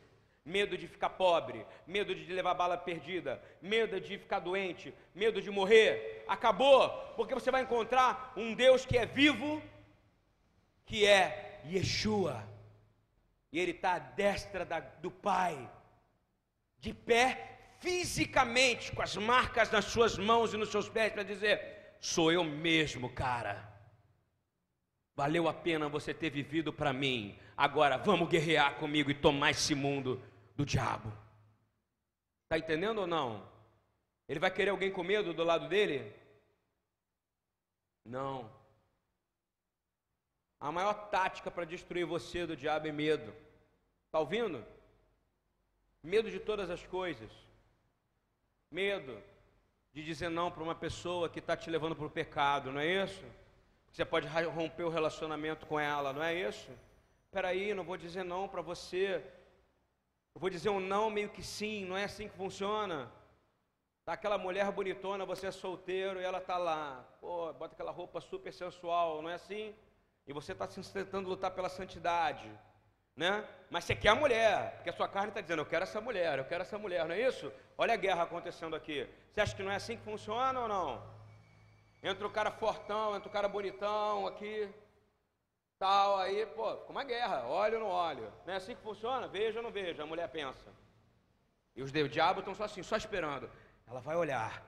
Medo 0.45 0.77
de 0.77 0.89
ficar 0.89 1.11
pobre, 1.11 1.65
medo 1.87 2.13
de 2.13 2.33
levar 2.33 2.53
bala 2.53 2.77
perdida, 2.77 3.41
medo 3.61 3.99
de 4.01 4.17
ficar 4.17 4.39
doente, 4.39 4.93
medo 5.15 5.41
de 5.41 5.49
morrer. 5.49 6.25
Acabou, 6.27 6.89
porque 7.15 7.33
você 7.33 7.49
vai 7.49 7.61
encontrar 7.61 8.33
um 8.35 8.53
Deus 8.53 8.85
que 8.85 8.97
é 8.97 9.05
vivo 9.05 9.61
que 10.85 11.05
é 11.05 11.61
Yeshua. 11.65 12.47
E 13.51 13.59
ele 13.59 13.71
está 13.71 13.93
à 13.93 13.99
destra 13.99 14.65
da, 14.65 14.79
do 14.79 15.09
Pai, 15.09 15.69
de 16.79 16.93
pé 16.93 17.49
fisicamente, 17.79 18.91
com 18.91 19.01
as 19.01 19.15
marcas 19.15 19.71
nas 19.71 19.85
suas 19.85 20.17
mãos 20.17 20.53
e 20.53 20.57
nos 20.57 20.69
seus 20.69 20.89
pés, 20.89 21.13
para 21.13 21.23
dizer: 21.23 21.95
sou 21.99 22.31
eu 22.31 22.43
mesmo, 22.43 23.09
cara. 23.09 23.72
Valeu 25.15 25.47
a 25.47 25.53
pena 25.53 25.87
você 25.87 26.13
ter 26.13 26.29
vivido 26.29 26.73
para 26.73 26.91
mim. 26.91 27.37
Agora 27.55 27.97
vamos 27.97 28.27
guerrear 28.29 28.75
comigo 28.75 29.11
e 29.11 29.15
tomar 29.15 29.51
esse 29.51 29.75
mundo 29.75 30.21
do 30.55 30.65
diabo. 30.65 31.11
Está 32.43 32.57
entendendo 32.57 32.99
ou 32.99 33.07
não? 33.07 33.47
Ele 34.27 34.39
vai 34.39 34.49
querer 34.49 34.71
alguém 34.71 34.91
com 34.91 35.03
medo 35.03 35.33
do 35.33 35.43
lado 35.43 35.67
dele? 35.67 36.13
Não. 38.03 38.49
A 40.59 40.71
maior 40.71 41.09
tática 41.09 41.51
para 41.51 41.65
destruir 41.65 42.05
você 42.05 42.45
do 42.47 42.55
diabo 42.55 42.87
é 42.87 42.91
medo. 42.91 43.33
Está 44.05 44.19
ouvindo? 44.19 44.65
Medo 46.01 46.31
de 46.31 46.39
todas 46.39 46.69
as 46.69 46.85
coisas. 46.87 47.31
Medo 48.71 49.21
de 49.93 50.03
dizer 50.03 50.29
não 50.29 50.49
para 50.49 50.63
uma 50.63 50.73
pessoa 50.73 51.29
que 51.29 51.39
está 51.39 51.55
te 51.55 51.69
levando 51.69 51.95
para 51.95 52.05
o 52.05 52.09
pecado, 52.09 52.71
não 52.71 52.79
é 52.79 53.03
isso? 53.03 53.23
Você 53.93 54.03
pode 54.03 54.27
romper 54.27 54.81
o 54.81 54.89
relacionamento 54.89 55.67
com 55.67 55.79
ela, 55.79 56.11
não 56.11 56.23
é 56.23 56.33
isso? 56.33 56.71
Espera 57.27 57.49
aí, 57.49 57.75
não 57.75 57.83
vou 57.83 57.95
dizer 57.95 58.23
não 58.23 58.49
para 58.49 58.59
você. 58.59 59.23
Eu 60.33 60.41
vou 60.41 60.49
dizer 60.49 60.69
um 60.69 60.79
não 60.79 61.11
meio 61.11 61.29
que 61.29 61.43
sim, 61.43 61.85
não 61.85 61.95
é 61.95 62.05
assim 62.05 62.27
que 62.27 62.35
funciona. 62.35 63.07
Tá 64.03 64.13
aquela 64.13 64.35
mulher 64.35 64.71
bonitona, 64.71 65.27
você 65.27 65.45
é 65.45 65.51
solteiro 65.51 66.19
e 66.19 66.23
ela 66.23 66.41
tá 66.41 66.57
lá, 66.57 67.07
pô, 67.21 67.53
bota 67.53 67.75
aquela 67.75 67.91
roupa 67.91 68.19
super 68.19 68.51
sensual, 68.51 69.21
não 69.21 69.29
é 69.29 69.35
assim? 69.35 69.75
E 70.25 70.33
você 70.33 70.53
está 70.53 70.65
tentando 70.65 71.29
lutar 71.29 71.51
pela 71.51 71.69
santidade, 71.69 72.51
né? 73.15 73.47
Mas 73.69 73.83
você 73.83 73.95
quer 73.95 74.09
a 74.09 74.15
mulher, 74.15 74.73
porque 74.77 74.89
a 74.89 74.93
sua 74.93 75.07
carne 75.07 75.29
está 75.29 75.39
dizendo, 75.39 75.61
eu 75.61 75.67
quero 75.67 75.83
essa 75.83 76.01
mulher, 76.01 76.39
eu 76.39 76.45
quero 76.45 76.63
essa 76.63 76.79
mulher, 76.79 77.05
não 77.05 77.13
é 77.13 77.21
isso? 77.21 77.53
Olha 77.77 77.93
a 77.93 77.97
guerra 77.97 78.23
acontecendo 78.23 78.75
aqui. 78.75 79.07
Você 79.31 79.39
acha 79.39 79.55
que 79.55 79.61
não 79.61 79.71
é 79.71 79.75
assim 79.75 79.97
que 79.97 80.03
funciona 80.03 80.59
ou 80.59 80.67
não? 80.67 81.12
Entra 82.03 82.27
o 82.27 82.29
cara 82.29 82.51
fortão, 82.51 83.15
entra 83.15 83.29
o 83.29 83.31
cara 83.31 83.47
bonitão 83.47 84.27
aqui, 84.27 84.69
tal, 85.79 86.17
aí, 86.17 86.45
pô, 86.45 86.75
fica 86.77 86.91
uma 86.91 87.03
guerra, 87.03 87.47
óleo 87.47 87.79
no 87.79 87.87
óleo. 87.87 88.31
Não 88.45 88.53
é 88.53 88.57
assim 88.57 88.75
que 88.75 88.81
funciona? 88.81 89.27
Veja 89.27 89.59
ou 89.59 89.63
não 89.63 89.71
veja, 89.71 90.03
a 90.03 90.05
mulher 90.05 90.27
pensa. 90.27 90.69
E 91.75 91.81
os 91.81 91.91
diabos 91.91 92.41
estão 92.41 92.53
só 92.53 92.65
assim, 92.65 92.83
só 92.83 92.97
esperando. 92.97 93.49
Ela 93.87 94.01
vai 94.01 94.15
olhar, 94.15 94.63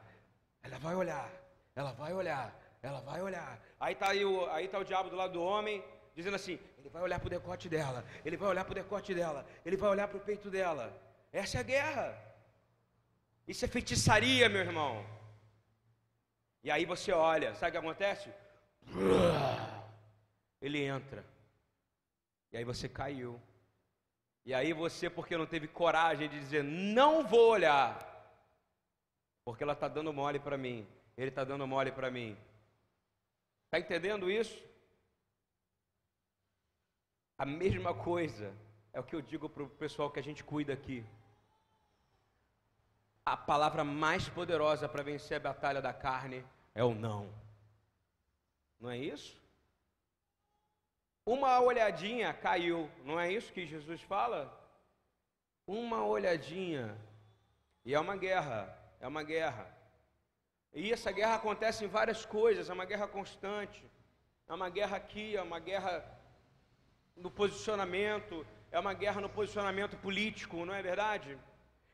ela 0.63 0.79
vai 0.79 0.95
olhar, 0.95 1.29
ela 1.75 1.91
vai 1.91 2.13
olhar, 2.13 2.55
ela 2.81 3.01
vai 3.01 3.21
olhar. 3.21 3.59
Aí 3.79 3.93
está 3.93 4.09
aí 4.09 4.23
o, 4.23 4.49
aí 4.49 4.67
tá 4.67 4.79
o 4.79 4.85
diabo 4.85 5.09
do 5.09 5.15
lado 5.15 5.33
do 5.33 5.43
homem, 5.43 5.83
dizendo 6.15 6.35
assim: 6.35 6.57
ele 6.77 6.89
vai 6.89 7.01
olhar 7.01 7.19
para 7.19 7.27
o 7.27 7.29
decote 7.29 7.67
dela, 7.67 8.03
ele 8.23 8.37
vai 8.37 8.49
olhar 8.49 8.63
para 8.63 8.71
o 8.71 8.75
decote 8.75 9.13
dela, 9.13 9.45
ele 9.65 9.75
vai 9.75 9.89
olhar 9.89 10.07
para 10.07 10.17
o 10.17 10.21
peito 10.21 10.49
dela. 10.49 10.91
Essa 11.33 11.57
é 11.57 11.59
a 11.59 11.63
guerra. 11.63 12.17
Isso 13.47 13.63
é 13.65 13.67
feitiçaria, 13.67 14.47
meu 14.49 14.61
irmão. 14.61 15.14
E 16.65 16.71
aí 16.71 16.83
você 16.83 17.11
olha, 17.11 17.53
sabe 17.53 17.69
o 17.69 17.71
que 17.73 17.77
acontece? 17.77 18.27
Ele 20.59 20.83
entra. 20.83 21.23
E 22.51 22.57
aí 22.57 22.63
você 22.63 22.89
caiu. 22.89 23.39
E 24.43 24.51
aí 24.51 24.73
você, 24.73 25.07
porque 25.07 25.37
não 25.37 25.45
teve 25.45 25.67
coragem 25.67 26.27
de 26.27 26.39
dizer, 26.39 26.63
não 26.63 27.23
vou 27.23 27.51
olhar, 27.51 27.91
porque 29.43 29.61
ela 29.61 29.73
está 29.73 29.87
dando 29.87 30.11
mole 30.11 30.39
para 30.39 30.57
mim, 30.57 30.87
ele 31.15 31.29
está 31.29 31.43
dando 31.43 31.67
mole 31.67 31.91
para 31.91 32.09
mim. 32.09 32.35
Está 33.65 33.77
entendendo 33.77 34.31
isso? 34.31 34.59
A 37.37 37.45
mesma 37.45 37.93
coisa 37.93 38.51
é 38.91 38.99
o 38.99 39.03
que 39.03 39.15
eu 39.15 39.21
digo 39.21 39.47
para 39.47 39.61
o 39.61 39.69
pessoal 39.69 40.09
que 40.09 40.19
a 40.19 40.23
gente 40.23 40.43
cuida 40.43 40.73
aqui. 40.73 41.05
A 43.23 43.37
palavra 43.37 43.83
mais 43.83 44.27
poderosa 44.27 44.89
para 44.89 45.03
vencer 45.03 45.37
a 45.37 45.47
batalha 45.51 45.79
da 45.79 45.93
carne 45.93 46.43
é 46.75 46.83
o 46.83 46.93
não. 46.93 47.33
Não 48.79 48.89
é 48.91 48.97
isso? 48.97 49.35
Uma 51.25 51.59
olhadinha 51.59 52.31
caiu, 52.33 52.87
não 53.03 53.19
é 53.19 53.31
isso 53.31 53.51
que 53.51 53.65
Jesus 53.65 54.01
fala? 54.01 54.41
Uma 55.65 56.05
olhadinha. 56.05 56.95
E 57.83 57.95
é 57.95 57.99
uma 57.99 58.15
guerra, 58.15 58.77
é 58.99 59.07
uma 59.07 59.23
guerra. 59.23 59.65
E 60.73 60.91
essa 60.91 61.11
guerra 61.11 61.35
acontece 61.35 61.83
em 61.85 61.87
várias 61.87 62.25
coisas, 62.25 62.69
é 62.69 62.73
uma 62.73 62.85
guerra 62.85 63.07
constante. 63.07 63.83
É 64.47 64.53
uma 64.53 64.69
guerra 64.69 64.97
aqui, 64.97 65.35
é 65.35 65.41
uma 65.41 65.59
guerra 65.59 66.05
no 67.15 67.31
posicionamento, 67.31 68.45
é 68.71 68.79
uma 68.79 68.93
guerra 68.93 69.21
no 69.21 69.29
posicionamento 69.29 69.97
político, 69.97 70.65
não 70.65 70.73
é 70.73 70.81
verdade? 70.83 71.37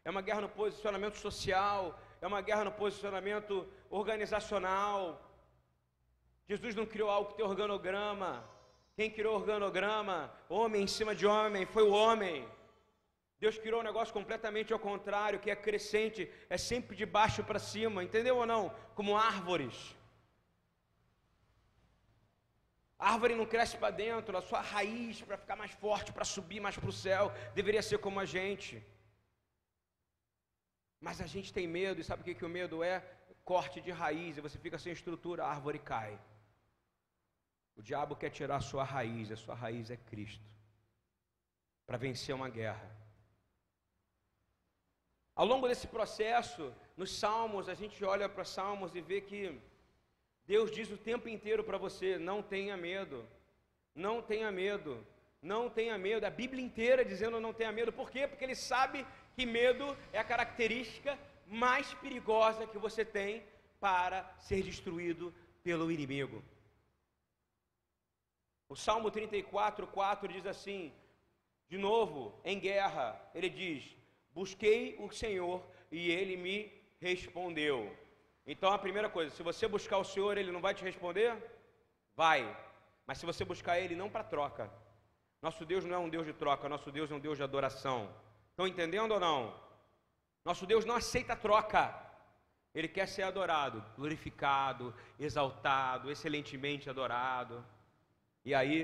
É 0.03 0.09
uma 0.09 0.21
guerra 0.21 0.41
no 0.41 0.49
posicionamento 0.49 1.15
social, 1.15 1.97
é 2.21 2.27
uma 2.27 2.41
guerra 2.47 2.65
no 2.65 2.71
posicionamento 2.71 3.67
organizacional. 3.89 4.97
Jesus 6.47 6.75
não 6.75 6.85
criou 6.85 7.09
algo 7.09 7.29
que 7.29 7.37
tem 7.37 7.45
organograma. 7.45 8.31
Quem 8.95 9.09
criou 9.09 9.35
organograma? 9.35 10.31
Homem 10.47 10.83
em 10.83 10.91
cima 10.97 11.15
de 11.15 11.25
homem, 11.25 11.65
foi 11.65 11.83
o 11.83 11.93
homem. 12.01 12.47
Deus 13.39 13.57
criou 13.57 13.79
um 13.79 13.89
negócio 13.89 14.13
completamente 14.13 14.71
ao 14.71 14.77
contrário, 14.77 15.39
que 15.39 15.49
é 15.49 15.55
crescente, 15.55 16.31
é 16.47 16.57
sempre 16.59 16.95
de 16.95 17.07
baixo 17.07 17.43
para 17.43 17.57
cima, 17.57 18.03
entendeu 18.03 18.37
ou 18.37 18.45
não? 18.45 18.69
Como 18.93 19.17
árvores. 19.17 19.75
A 22.99 23.13
árvore 23.13 23.33
não 23.33 23.47
cresce 23.47 23.75
para 23.77 23.89
dentro, 23.89 24.37
a 24.37 24.43
sua 24.43 24.61
raiz 24.61 25.23
para 25.23 25.39
ficar 25.43 25.55
mais 25.55 25.71
forte, 25.71 26.13
para 26.13 26.23
subir 26.23 26.59
mais 26.59 26.77
para 26.77 26.89
o 26.89 26.99
céu, 27.05 27.33
deveria 27.55 27.81
ser 27.81 27.97
como 27.97 28.19
a 28.19 28.25
gente. 28.25 28.85
Mas 31.05 31.19
a 31.19 31.25
gente 31.25 31.51
tem 31.51 31.67
medo, 31.67 31.99
e 31.99 32.03
sabe 32.03 32.21
o 32.21 32.25
que, 32.25 32.35
que 32.35 32.45
o 32.45 32.55
medo 32.59 32.83
é? 32.83 33.03
Corte 33.43 33.81
de 33.81 33.91
raiz, 33.91 34.37
e 34.37 34.45
você 34.47 34.57
fica 34.59 34.77
sem 34.77 34.93
estrutura, 34.93 35.43
a 35.43 35.49
árvore 35.49 35.79
cai. 35.79 36.17
O 37.75 37.81
diabo 37.81 38.15
quer 38.15 38.29
tirar 38.29 38.57
a 38.57 38.67
sua 38.71 38.83
raiz, 38.83 39.31
a 39.31 39.35
sua 39.35 39.55
raiz 39.55 39.89
é 39.89 39.97
Cristo, 39.97 40.47
para 41.87 41.97
vencer 41.97 42.35
uma 42.35 42.49
guerra. 42.49 42.89
Ao 45.33 45.45
longo 45.45 45.67
desse 45.67 45.87
processo, 45.87 46.71
nos 46.95 47.17
Salmos, 47.17 47.67
a 47.67 47.73
gente 47.73 48.03
olha 48.05 48.29
para 48.29 48.43
Salmos 48.43 48.93
e 48.93 49.01
vê 49.01 49.21
que 49.21 49.59
Deus 50.45 50.69
diz 50.71 50.91
o 50.91 50.97
tempo 50.97 51.27
inteiro 51.27 51.63
para 51.63 51.77
você: 51.77 52.19
não 52.19 52.43
tenha 52.43 52.77
medo, 52.77 53.25
não 53.95 54.21
tenha 54.21 54.51
medo, 54.51 55.05
não 55.41 55.69
tenha 55.69 55.97
medo. 55.97 56.25
A 56.25 56.29
Bíblia 56.29 56.63
inteira 56.63 57.03
dizendo 57.03 57.39
não 57.39 57.53
tenha 57.53 57.71
medo. 57.71 57.91
Por 57.91 58.11
quê? 58.11 58.27
Porque 58.27 58.43
Ele 58.43 58.55
sabe 58.55 59.07
que 59.35 59.45
medo 59.45 59.97
é 60.13 60.19
a 60.19 60.23
característica 60.23 61.17
mais 61.47 61.93
perigosa 61.95 62.67
que 62.67 62.77
você 62.77 63.03
tem 63.03 63.43
para 63.79 64.23
ser 64.39 64.63
destruído 64.63 65.33
pelo 65.63 65.91
inimigo. 65.91 66.43
O 68.69 68.75
Salmo 68.75 69.11
34, 69.11 69.87
4 69.87 70.27
diz 70.27 70.45
assim: 70.45 70.93
de 71.69 71.77
novo, 71.77 72.39
em 72.43 72.59
guerra, 72.59 73.19
ele 73.33 73.49
diz: 73.49 73.95
Busquei 74.33 74.97
o 74.99 75.09
Senhor 75.11 75.63
e 75.91 76.11
ele 76.11 76.35
me 76.37 76.71
respondeu. 76.99 77.95
Então 78.45 78.71
a 78.71 78.77
primeira 78.77 79.09
coisa, 79.09 79.33
se 79.35 79.43
você 79.43 79.67
buscar 79.67 79.97
o 79.97 80.03
Senhor, 80.03 80.37
ele 80.37 80.51
não 80.51 80.61
vai 80.61 80.73
te 80.73 80.83
responder? 80.83 81.35
Vai. 82.15 82.41
Mas 83.05 83.17
se 83.17 83.25
você 83.25 83.43
buscar 83.43 83.79
ele 83.79 83.95
não 83.95 84.09
para 84.09 84.23
troca, 84.23 84.71
Nosso 85.41 85.65
Deus 85.65 85.83
não 85.83 85.95
é 85.95 85.97
um 85.97 86.09
Deus 86.09 86.25
de 86.25 86.33
troca, 86.33 86.69
nosso 86.69 86.91
Deus 86.91 87.09
é 87.09 87.15
um 87.15 87.19
Deus 87.19 87.35
de 87.35 87.43
adoração. 87.43 88.13
Estão 88.61 88.67
entendendo 88.67 89.13
ou 89.13 89.19
não? 89.19 89.55
Nosso 90.45 90.67
Deus 90.67 90.85
não 90.85 90.95
aceita 90.95 91.35
troca. 91.35 91.83
Ele 92.75 92.87
quer 92.87 93.07
ser 93.07 93.23
adorado, 93.23 93.83
glorificado, 93.97 94.93
exaltado, 95.19 96.11
excelentemente 96.11 96.87
adorado. 96.87 97.65
E 98.45 98.53
aí, 98.53 98.79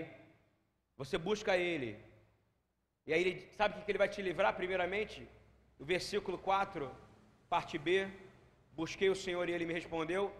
você 0.98 1.16
busca 1.16 1.56
Ele. 1.56 1.96
E 3.06 3.14
aí, 3.14 3.48
sabe 3.56 3.80
o 3.80 3.84
que 3.84 3.92
ele 3.92 4.00
vai 4.00 4.10
te 4.10 4.20
livrar, 4.20 4.56
primeiramente? 4.56 5.28
O 5.78 5.86
versículo 5.86 6.40
4, 6.40 6.90
parte 7.48 7.78
B. 7.78 8.10
Busquei 8.74 9.10
o 9.12 9.16
Senhor 9.16 9.48
e 9.48 9.52
Ele 9.52 9.68
me 9.68 9.74
respondeu. 9.74 10.36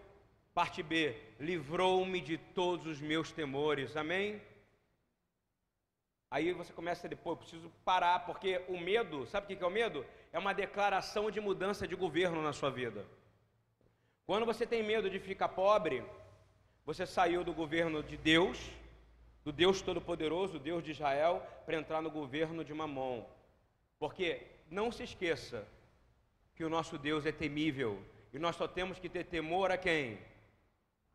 Parte 0.52 0.82
B, 0.82 1.16
livrou-me 1.40 2.20
de 2.20 2.40
todos 2.40 2.88
os 2.88 3.00
meus 3.00 3.32
temores. 3.32 3.96
Amém? 3.96 4.42
Aí 6.30 6.52
você 6.52 6.74
começa 6.74 7.08
depois, 7.08 7.34
eu 7.34 7.38
preciso 7.38 7.72
parar, 7.86 8.26
porque 8.26 8.62
o 8.68 8.78
medo, 8.78 9.26
sabe 9.28 9.46
o 9.46 9.58
que 9.58 9.64
é 9.64 9.68
o 9.68 9.72
medo? 9.72 10.06
É 10.34 10.38
uma 10.38 10.54
declaração 10.54 11.32
de 11.32 11.40
mudança 11.40 11.88
de 11.88 11.96
governo 11.96 12.42
na 12.42 12.52
sua 12.52 12.70
vida. 12.70 13.06
Quando 14.26 14.46
você 14.46 14.68
tem 14.68 14.84
medo 14.84 15.10
de 15.10 15.20
ficar 15.20 15.48
pobre, 15.50 16.04
você 16.86 17.06
saiu 17.06 17.44
do 17.46 17.54
governo 17.54 18.04
de 18.04 18.18
Deus, 18.18 18.70
do 19.44 19.54
Deus 19.54 19.82
Todo-Poderoso, 19.82 20.60
Deus 20.60 20.84
de 20.84 20.92
Israel, 20.92 21.42
para 21.66 21.78
entrar 21.78 22.02
no 22.02 22.12
governo 22.12 22.64
de 22.64 22.74
Mamon. 22.74 23.26
Porque 23.98 24.46
não 24.70 24.92
se 24.92 25.04
esqueça 25.04 25.66
que 26.56 26.64
o 26.66 26.70
nosso 26.70 26.98
Deus 26.98 27.26
é 27.26 27.32
temível 27.32 28.04
e 28.34 28.40
nós 28.40 28.56
só 28.58 28.68
temos 28.68 29.00
que 29.00 29.08
ter 29.08 29.24
temor 29.24 29.72
a 29.72 29.78
quem? 29.78 30.20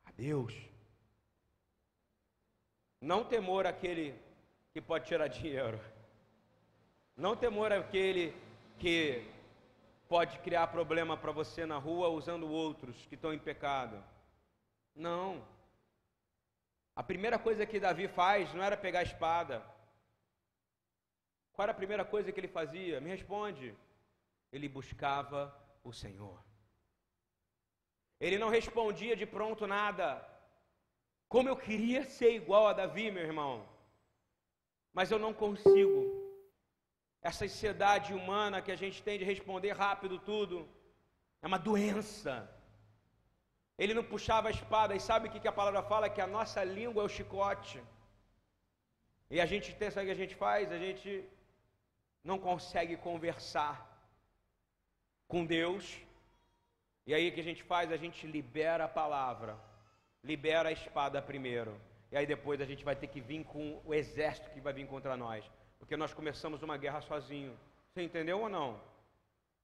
A 0.04 0.11
Deus. 0.12 0.54
Não 3.00 3.25
temor 3.25 3.66
àquele 3.66 4.14
que 4.73 4.81
pode 4.81 5.07
tirar 5.07 5.29
dinheiro. 5.29 5.79
Não 7.17 7.37
temor 7.37 7.73
àquele 7.73 8.35
que 8.79 9.23
pode 10.09 10.38
criar 10.38 10.67
problema 10.69 11.17
para 11.17 11.31
você 11.31 11.67
na 11.67 11.76
rua 11.76 12.09
usando 12.09 12.50
outros 12.50 12.97
que 13.07 13.14
estão 13.14 13.35
em 13.35 13.38
pecado. 13.38 14.02
Não. 14.95 15.47
A 16.97 17.02
primeira 17.02 17.38
coisa 17.38 17.67
que 17.67 17.79
Davi 17.79 18.09
faz 18.09 18.52
não 18.55 18.62
era 18.62 18.76
pegar 18.76 19.00
a 19.00 19.05
espada. 19.11 19.62
Qual 21.52 21.64
era 21.64 21.73
a 21.73 21.81
primeira 21.83 22.05
coisa 22.05 22.33
que 22.33 22.41
ele 22.41 22.49
fazia? 22.49 23.00
Me 23.00 23.11
responde. 23.11 23.75
Ele 24.50 24.69
buscava 24.69 25.55
o 25.85 25.93
Senhor. 25.93 26.43
Ele 28.19 28.38
não 28.38 28.49
respondia 28.49 29.14
de 29.14 29.26
pronto 29.26 29.67
nada. 29.67 30.26
Como 31.29 31.49
eu 31.49 31.57
queria 31.57 32.05
ser 32.05 32.35
igual 32.35 32.67
a 32.67 32.73
Davi, 32.73 33.11
meu 33.11 33.23
irmão 33.23 33.72
mas 34.93 35.11
eu 35.11 35.19
não 35.19 35.33
consigo. 35.33 36.01
Essa 37.23 37.45
ansiedade 37.45 38.13
humana 38.13 38.61
que 38.61 38.73
a 38.73 38.77
gente 38.77 39.03
tem 39.03 39.19
de 39.19 39.25
responder 39.25 39.73
rápido 39.73 40.19
tudo 40.19 40.69
é 41.41 41.47
uma 41.47 41.59
doença. 41.59 42.35
Ele 43.79 43.95
não 43.95 44.05
puxava 44.05 44.49
a 44.49 44.51
espada, 44.51 44.95
e 44.95 45.01
sabe 45.01 45.29
o 45.29 45.31
que 45.31 45.49
a 45.49 45.59
palavra 45.61 45.83
fala? 45.83 46.11
Que 46.11 46.21
a 46.21 46.27
nossa 46.27 46.63
língua 46.63 47.03
é 47.03 47.07
o 47.07 47.15
chicote. 47.17 47.83
E 49.31 49.41
a 49.41 49.47
gente 49.47 49.75
tem, 49.75 49.91
sabe 49.91 50.05
o 50.05 50.09
que 50.09 50.19
a 50.19 50.23
gente 50.23 50.35
faz? 50.35 50.71
A 50.71 50.79
gente 50.79 51.25
não 52.23 52.39
consegue 52.39 52.97
conversar 52.97 53.75
com 55.27 55.45
Deus. 55.45 55.99
E 57.07 57.15
aí 57.15 57.29
o 57.29 57.33
que 57.35 57.41
a 57.41 57.49
gente 57.51 57.63
faz? 57.63 57.91
A 57.91 57.97
gente 57.97 58.27
libera 58.27 58.85
a 58.85 58.89
palavra, 58.89 59.59
libera 60.23 60.69
a 60.69 60.73
espada 60.73 61.23
primeiro. 61.23 61.75
E 62.12 62.16
aí 62.16 62.26
depois 62.26 62.61
a 62.61 62.66
gente 62.66 62.85
vai 62.85 62.95
ter 62.95 63.07
que 63.07 63.23
vir 63.23 63.42
com 63.45 63.81
o 63.87 63.95
exército 63.95 64.50
que 64.50 64.61
vai 64.61 64.73
vir 64.75 64.87
contra 64.87 65.16
nós. 65.16 65.51
Porque 65.79 65.96
nós 65.96 66.12
começamos 66.12 66.62
uma 66.62 66.77
guerra 66.77 67.01
sozinho. 67.01 67.59
Você 67.88 68.03
entendeu 68.03 68.38
ou 68.38 68.51
não? 68.51 68.79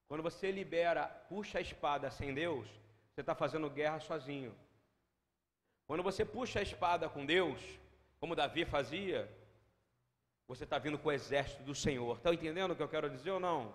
Quando 0.09 0.23
você 0.23 0.51
libera, 0.51 1.07
puxa 1.29 1.59
a 1.59 1.61
espada 1.61 2.11
sem 2.11 2.33
Deus, 2.33 2.67
você 3.13 3.21
está 3.21 3.35
fazendo 3.35 3.69
guerra 3.69 4.01
sozinho. 4.01 4.55
Quando 5.87 6.03
você 6.03 6.25
puxa 6.25 6.61
a 6.61 6.63
espada 6.63 7.07
com 7.07 7.27
Deus, 7.27 7.61
como 8.19 8.35
Davi 8.35 8.65
fazia, 8.65 9.31
você 10.47 10.65
está 10.65 10.79
vindo 10.79 10.99
com 10.99 11.11
o 11.11 11.13
exército 11.13 11.63
do 11.63 11.75
Senhor. 11.75 12.17
Estão 12.17 12.33
entendendo 12.33 12.71
o 12.71 12.77
que 12.77 12.83
eu 12.83 12.89
quero 12.89 13.11
dizer 13.11 13.31
ou 13.33 13.41
não? 13.41 13.75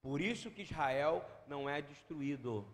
Por 0.00 0.22
isso 0.22 0.50
que 0.50 0.62
Israel 0.62 1.22
não 1.46 1.68
é 1.68 1.82
destruído 1.82 2.66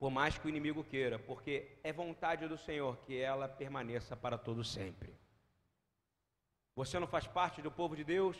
por 0.00 0.10
mais 0.10 0.38
que 0.38 0.46
o 0.46 0.48
inimigo 0.48 0.82
queira, 0.82 1.18
porque 1.18 1.54
é 1.84 1.92
vontade 1.92 2.48
do 2.48 2.56
Senhor 2.56 2.96
que 3.04 3.20
ela 3.20 3.46
permaneça 3.46 4.16
para 4.16 4.38
todo 4.38 4.64
sempre. 4.64 5.10
Você 6.74 6.98
não 6.98 7.06
faz 7.06 7.26
parte 7.26 7.60
do 7.60 7.70
povo 7.70 7.94
de 7.94 8.02
Deus? 8.02 8.38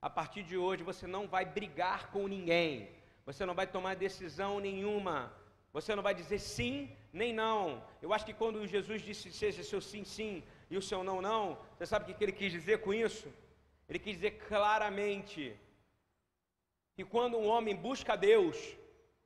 A 0.00 0.08
partir 0.08 0.44
de 0.44 0.56
hoje 0.56 0.84
você 0.84 1.08
não 1.08 1.26
vai 1.26 1.44
brigar 1.44 2.12
com 2.12 2.28
ninguém. 2.28 2.88
Você 3.26 3.44
não 3.44 3.54
vai 3.54 3.66
tomar 3.66 3.96
decisão 3.96 4.60
nenhuma. 4.60 5.34
Você 5.72 5.96
não 5.96 6.02
vai 6.08 6.14
dizer 6.14 6.38
sim 6.38 6.96
nem 7.12 7.32
não. 7.32 7.82
Eu 8.00 8.12
acho 8.12 8.24
que 8.24 8.32
quando 8.32 8.64
Jesus 8.64 9.02
disse 9.02 9.32
seja 9.32 9.64
seu 9.64 9.80
sim 9.80 10.04
sim 10.04 10.44
e 10.70 10.76
o 10.76 10.82
seu 10.82 11.02
não 11.02 11.20
não, 11.20 11.58
você 11.76 11.86
sabe 11.86 12.12
o 12.12 12.14
que 12.14 12.22
ele 12.22 12.32
quis 12.40 12.52
dizer 12.52 12.78
com 12.82 12.94
isso? 12.94 13.26
Ele 13.88 13.98
quis 13.98 14.14
dizer 14.14 14.32
claramente 14.48 15.56
que 16.94 17.04
quando 17.04 17.36
um 17.36 17.48
homem 17.48 17.74
busca 17.74 18.16
Deus, 18.16 18.56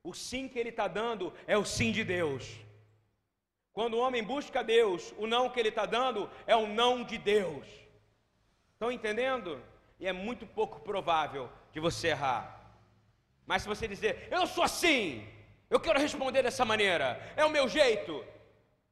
o 0.05 0.13
sim 0.13 0.47
que 0.47 0.59
ele 0.59 0.69
está 0.69 0.87
dando 0.87 1.33
é 1.47 1.57
o 1.57 1.65
sim 1.65 1.91
de 1.91 2.03
Deus. 2.03 2.55
Quando 3.73 3.95
o 3.95 3.99
homem 3.99 4.23
busca 4.23 4.63
Deus, 4.63 5.13
o 5.17 5.25
não 5.25 5.49
que 5.49 5.59
ele 5.59 5.69
está 5.69 5.85
dando 5.85 6.29
é 6.45 6.55
o 6.55 6.67
não 6.67 7.03
de 7.03 7.17
Deus. 7.17 7.67
Estão 8.73 8.91
entendendo? 8.91 9.61
E 9.99 10.07
é 10.07 10.13
muito 10.13 10.45
pouco 10.45 10.79
provável 10.79 11.49
de 11.73 11.79
você 11.79 12.09
errar. 12.09 12.43
Mas 13.45 13.63
se 13.63 13.67
você 13.67 13.87
dizer, 13.87 14.27
eu 14.31 14.45
sou 14.45 14.63
assim, 14.63 15.27
eu 15.69 15.79
quero 15.79 15.99
responder 15.99 16.43
dessa 16.43 16.63
maneira, 16.63 17.19
é 17.35 17.43
o 17.43 17.49
meu 17.49 17.67
jeito, 17.67 18.23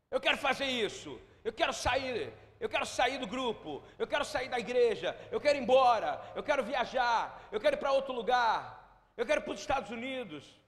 eu 0.09 0.19
quero 0.19 0.37
fazer 0.37 0.65
isso, 0.65 1.19
eu 1.43 1.53
quero 1.53 1.73
sair, 1.73 2.33
eu 2.59 2.67
quero 2.67 2.85
sair 2.85 3.17
do 3.19 3.27
grupo, 3.27 3.83
eu 3.99 4.07
quero 4.07 4.25
sair 4.25 4.49
da 4.49 4.59
igreja, 4.59 5.17
eu 5.31 5.39
quero 5.39 5.57
ir 5.57 5.61
embora, 5.61 6.21
eu 6.35 6.43
quero 6.43 6.63
viajar, 6.63 7.47
eu 7.51 7.59
quero 7.59 7.75
ir 7.75 7.79
para 7.79 7.91
outro 7.91 8.13
lugar, 8.13 9.11
eu 9.15 9.25
quero 9.25 9.41
ir 9.41 9.43
para 9.43 9.53
os 9.53 9.59
Estados 9.59 9.91
Unidos, 9.91 10.62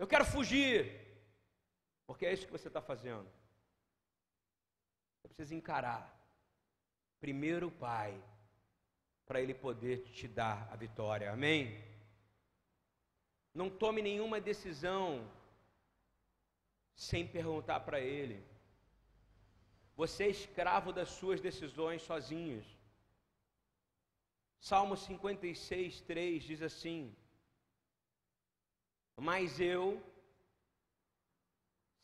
eu 0.00 0.06
quero 0.12 0.24
fugir. 0.24 0.76
Porque 2.06 2.24
é 2.26 2.32
isso 2.32 2.46
que 2.46 2.56
você 2.58 2.68
está 2.68 2.80
fazendo. 2.90 3.28
Você 5.12 5.28
precisa 5.28 5.54
encarar. 5.54 6.02
Primeiro 7.24 7.66
o 7.68 7.76
Pai, 7.88 8.12
para 9.26 9.42
Ele 9.42 9.54
poder 9.66 9.98
te 10.16 10.26
dar 10.26 10.68
a 10.72 10.76
vitória. 10.84 11.30
Amém? 11.30 11.60
Não 13.52 13.68
tome 13.68 14.00
nenhuma 14.00 14.40
decisão 14.40 15.30
sem 16.94 17.28
perguntar 17.36 17.80
para 17.80 18.00
Ele. 18.00 18.42
Você 19.96 20.24
é 20.24 20.30
escravo 20.30 20.94
das 20.94 21.10
suas 21.10 21.42
decisões 21.42 22.00
sozinhos. 22.00 22.66
Salmo 24.58 24.96
56, 24.96 26.00
3 26.00 26.42
diz 26.42 26.62
assim: 26.62 27.14
mas 29.28 29.60
eu, 29.60 30.02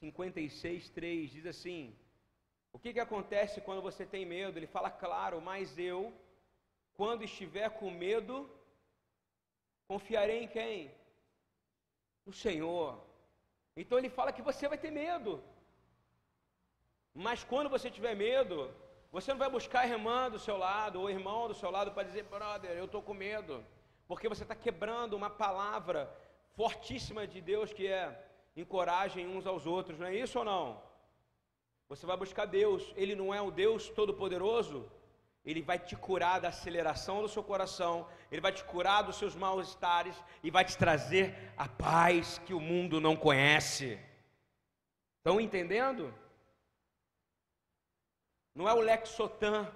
56, 0.01 0.91
3, 0.91 1.31
diz 1.31 1.47
assim: 1.47 1.97
O 2.75 2.79
que, 2.79 2.93
que 2.93 3.01
acontece 3.01 3.65
quando 3.67 3.81
você 3.89 4.05
tem 4.05 4.27
medo? 4.27 4.59
Ele 4.59 4.67
fala 4.67 4.91
claro, 4.91 5.41
mas 5.41 5.79
eu, 5.79 6.13
quando 6.95 7.25
estiver 7.25 7.71
com 7.79 7.91
medo, 7.91 8.35
confiarei 9.89 10.43
em 10.43 10.49
quem? 10.57 10.91
No 12.27 12.35
Senhor. 12.35 13.03
Então 13.75 13.99
ele 13.99 14.11
fala 14.11 14.35
que 14.37 14.43
você 14.51 14.69
vai 14.69 14.77
ter 14.77 14.91
medo. 14.91 15.43
Mas 17.15 17.43
quando 17.43 17.71
você 17.71 17.91
tiver 17.91 18.15
medo, 18.15 18.71
você 19.11 19.31
não 19.31 19.39
vai 19.39 19.49
buscar 19.49 19.81
a 19.81 19.89
irmã 19.89 20.31
do 20.31 20.39
seu 20.39 20.59
lado, 20.59 21.01
ou 21.01 21.09
irmão 21.09 21.49
do 21.49 21.55
seu 21.55 21.71
lado, 21.71 21.93
para 21.93 22.09
dizer, 22.09 22.25
brother, 22.25 22.73
eu 22.73 22.85
estou 22.85 23.01
com 23.01 23.15
medo. 23.15 23.65
Porque 24.07 24.29
você 24.29 24.43
está 24.43 24.55
quebrando 24.55 25.15
uma 25.15 25.31
palavra 25.31 26.01
fortíssima 26.57 27.27
de 27.27 27.41
Deus 27.41 27.73
que 27.73 27.87
é 27.87 28.05
encorajem 28.57 29.29
uns 29.29 29.47
aos 29.47 29.67
outros, 29.67 29.99
não 29.99 30.07
é 30.07 30.15
isso 30.15 30.39
ou 30.39 30.45
não? 30.45 30.83
Você 31.89 32.07
vai 32.07 32.17
buscar 32.17 32.47
Deus, 32.47 32.93
Ele 32.97 33.15
não 33.15 33.33
é 33.33 33.41
o 33.41 33.51
Deus 33.51 33.89
Todo-Poderoso, 33.91 34.91
Ele 35.45 35.63
vai 35.63 35.79
te 35.79 35.95
curar 35.95 36.41
da 36.41 36.49
aceleração 36.49 37.21
do 37.23 37.29
seu 37.29 37.45
coração, 37.45 38.09
Ele 38.33 38.41
vai 38.41 38.53
te 38.53 38.65
curar 38.65 39.03
dos 39.03 39.17
seus 39.17 39.37
mal-estares 39.37 40.17
e 40.43 40.51
vai 40.51 40.65
te 40.65 40.77
trazer 40.77 41.53
a 41.57 41.69
paz 41.69 42.39
que 42.39 42.55
o 42.55 42.61
mundo 42.61 43.01
não 43.01 43.15
conhece. 43.15 44.01
Estão 45.19 45.39
entendendo? 45.41 46.13
Não 48.55 48.67
é 48.67 48.73
o 48.73 48.81
Lexotan, 48.81 49.71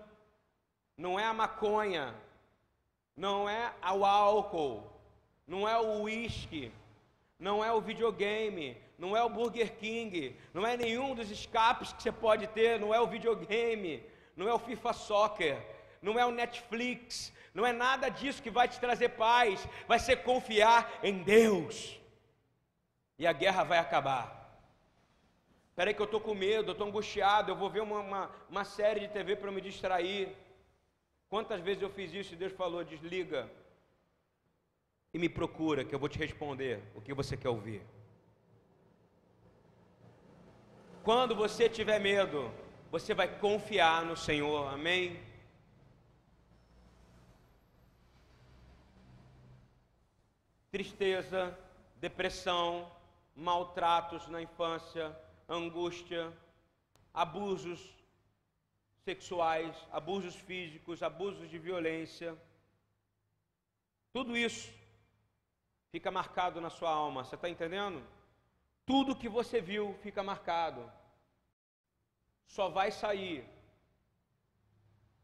não 0.97 1.21
é 1.21 1.25
a 1.27 1.35
maconha, 1.35 2.15
não 3.15 3.47
é 3.47 3.75
o 3.93 4.05
álcool, 4.05 4.90
não 5.51 5.69
é 5.69 5.77
o 5.77 6.03
uísque, 6.03 6.71
não 7.37 7.65
é 7.65 7.73
o 7.73 7.81
videogame, 7.81 8.77
não 8.97 9.17
é 9.17 9.23
o 9.25 9.29
Burger 9.29 9.75
King, 9.79 10.37
não 10.55 10.65
é 10.65 10.77
nenhum 10.77 11.13
dos 11.13 11.29
escapes 11.29 11.93
que 11.93 12.01
você 12.01 12.13
pode 12.13 12.47
ter, 12.47 12.79
não 12.79 12.95
é 12.95 13.01
o 13.01 13.09
videogame, 13.09 14.01
não 14.37 14.49
é 14.49 14.55
o 14.55 14.61
FIFA 14.61 14.93
Soccer, 14.93 15.59
não 16.01 16.17
é 16.17 16.25
o 16.25 16.31
Netflix, 16.31 17.33
não 17.53 17.67
é 17.67 17.73
nada 17.73 18.09
disso 18.09 18.41
que 18.41 18.49
vai 18.49 18.69
te 18.69 18.79
trazer 18.79 19.09
paz, 19.09 19.67
vai 19.89 19.99
ser 19.99 20.23
confiar 20.23 21.01
em 21.03 21.21
Deus. 21.25 21.99
E 23.19 23.27
a 23.27 23.33
guerra 23.33 23.65
vai 23.65 23.79
acabar. 23.79 24.25
Espera 25.71 25.91
aí 25.91 25.95
que 25.95 26.01
eu 26.01 26.05
estou 26.05 26.21
com 26.21 26.33
medo, 26.33 26.69
eu 26.69 26.73
estou 26.75 26.87
angustiado, 26.87 27.51
eu 27.51 27.57
vou 27.57 27.69
ver 27.69 27.81
uma, 27.81 27.99
uma, 27.99 28.31
uma 28.49 28.65
série 28.65 29.01
de 29.01 29.09
TV 29.09 29.35
para 29.35 29.51
me 29.51 29.61
distrair. 29.61 30.29
Quantas 31.29 31.61
vezes 31.61 31.83
eu 31.83 31.91
fiz 31.91 32.15
isso 32.15 32.35
e 32.35 32.37
Deus 32.37 32.53
falou, 32.53 32.85
desliga 32.85 33.51
e 35.13 35.19
me 35.19 35.29
procura 35.29 35.85
que 35.85 35.95
eu 35.95 35.99
vou 35.99 36.09
te 36.09 36.19
responder 36.19 36.83
o 36.95 37.01
que 37.01 37.13
você 37.13 37.37
quer 37.37 37.49
ouvir. 37.49 37.83
Quando 41.03 41.35
você 41.35 41.69
tiver 41.69 41.99
medo, 41.99 42.51
você 42.91 43.13
vai 43.15 43.39
confiar 43.39 44.05
no 44.05 44.17
Senhor, 44.17 44.73
amém? 44.73 45.21
Tristeza, 50.71 51.59
depressão, 51.97 52.91
maltratos 53.35 54.29
na 54.29 54.41
infância, 54.41 55.17
angústia, 55.49 56.33
abusos 57.13 57.81
sexuais, 59.05 59.75
abusos 59.91 60.37
físicos, 60.37 61.03
abusos 61.03 61.51
de 61.51 61.59
violência. 61.59 62.37
Tudo 64.13 64.37
isso 64.37 64.80
fica 65.91 66.11
marcado 66.11 66.61
na 66.61 66.71
sua 66.71 66.91
alma, 66.91 67.25
você 67.25 67.35
está 67.35 67.49
entendendo? 67.49 68.03
Tudo 68.87 69.17
que 69.17 69.29
você 69.29 69.61
viu 69.61 69.95
fica 70.03 70.23
marcado. 70.23 70.91
Só 72.47 72.69
vai 72.69 72.91
sair 72.91 73.45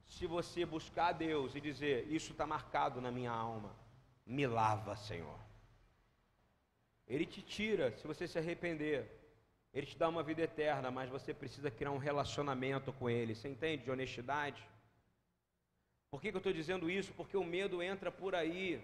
se 0.08 0.26
você 0.26 0.64
buscar 0.64 1.08
a 1.08 1.12
Deus 1.12 1.54
e 1.54 1.60
dizer: 1.60 2.06
Isso 2.08 2.32
está 2.32 2.46
marcado 2.46 3.00
na 3.00 3.10
minha 3.10 3.32
alma, 3.32 3.74
me 4.24 4.46
lava, 4.46 4.94
Senhor. 4.96 5.38
Ele 7.06 7.26
te 7.26 7.42
tira 7.42 7.96
se 7.96 8.06
você 8.06 8.26
se 8.26 8.38
arrepender. 8.38 9.12
Ele 9.72 9.86
te 9.86 9.98
dá 9.98 10.08
uma 10.08 10.22
vida 10.22 10.42
eterna, 10.42 10.90
mas 10.90 11.10
você 11.10 11.34
precisa 11.34 11.70
criar 11.70 11.90
um 11.90 11.98
relacionamento 11.98 12.92
com 12.94 13.10
Ele. 13.10 13.34
Você 13.34 13.48
entende? 13.48 13.84
De 13.84 13.90
honestidade. 13.90 14.66
Por 16.10 16.20
que, 16.20 16.30
que 16.30 16.36
eu 16.36 16.38
estou 16.38 16.52
dizendo 16.52 16.90
isso? 16.90 17.12
Porque 17.12 17.36
o 17.36 17.44
medo 17.44 17.82
entra 17.82 18.10
por 18.10 18.34
aí. 18.34 18.82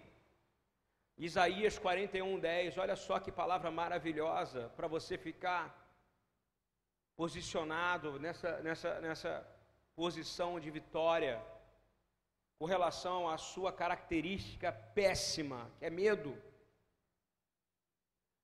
Isaías 1.19 1.79
41, 1.79 2.39
10. 2.39 2.79
Olha 2.79 2.97
só 2.97 3.19
que 3.19 3.31
palavra 3.31 3.71
maravilhosa 3.71 4.71
para 4.77 4.89
você 4.89 5.17
ficar 5.19 5.79
posicionado 7.17 8.19
nessa, 8.19 8.61
nessa, 8.63 9.01
nessa 9.01 9.47
posição 9.95 10.59
de 10.59 10.71
vitória 10.71 11.43
com 12.59 12.65
relação 12.65 13.29
à 13.29 13.37
sua 13.37 13.73
característica 13.73 14.73
péssima, 14.73 15.71
que 15.79 15.85
é 15.85 15.91
medo. 15.91 16.37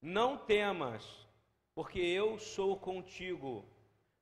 Não 0.01 0.37
temas, 0.37 1.27
porque 1.75 2.01
eu 2.01 2.39
sou 2.39 2.77
contigo. 2.79 3.65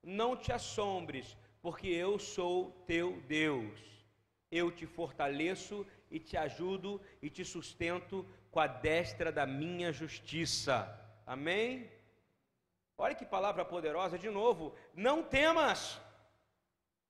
Não 0.02 0.36
te 0.36 0.52
assombres, 0.52 1.36
porque 1.60 1.88
eu 1.88 2.18
sou 2.18 2.70
teu 2.86 3.20
Deus. 3.22 3.80
Eu 4.50 4.70
te 4.70 4.86
fortaleço 4.86 5.86
e 6.10 6.18
te 6.18 6.36
ajudo 6.36 7.00
e 7.20 7.28
te 7.28 7.44
sustento 7.44 8.26
com 8.50 8.60
a 8.60 8.66
destra 8.66 9.30
da 9.32 9.46
minha 9.46 9.92
justiça. 9.92 10.76
Amém? 11.26 11.90
Olha 12.98 13.14
que 13.14 13.26
palavra 13.26 13.64
poderosa, 13.64 14.18
de 14.18 14.30
novo. 14.30 14.74
Não 14.94 15.22
temas. 15.22 16.00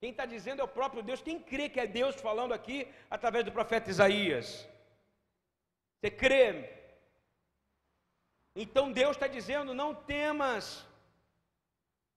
Quem 0.01 0.11
está 0.11 0.27
dizendo 0.27 0.61
é 0.61 0.65
o 0.65 0.69
próprio 0.69 1.03
Deus. 1.03 1.23
Quem 1.23 1.39
crê 1.41 1.69
que 1.69 1.81
é 1.81 1.87
Deus 1.87 2.17
falando 2.17 2.53
aqui 2.53 2.89
através 3.11 3.45
do 3.45 3.53
profeta 3.53 3.91
Isaías? 3.91 4.69
Você 6.01 6.11
crê? 6.11 6.71
Então 8.55 8.93
Deus 8.93 9.17
está 9.17 9.27
dizendo: 9.27 9.75
não 9.75 9.95
temas, 9.95 10.87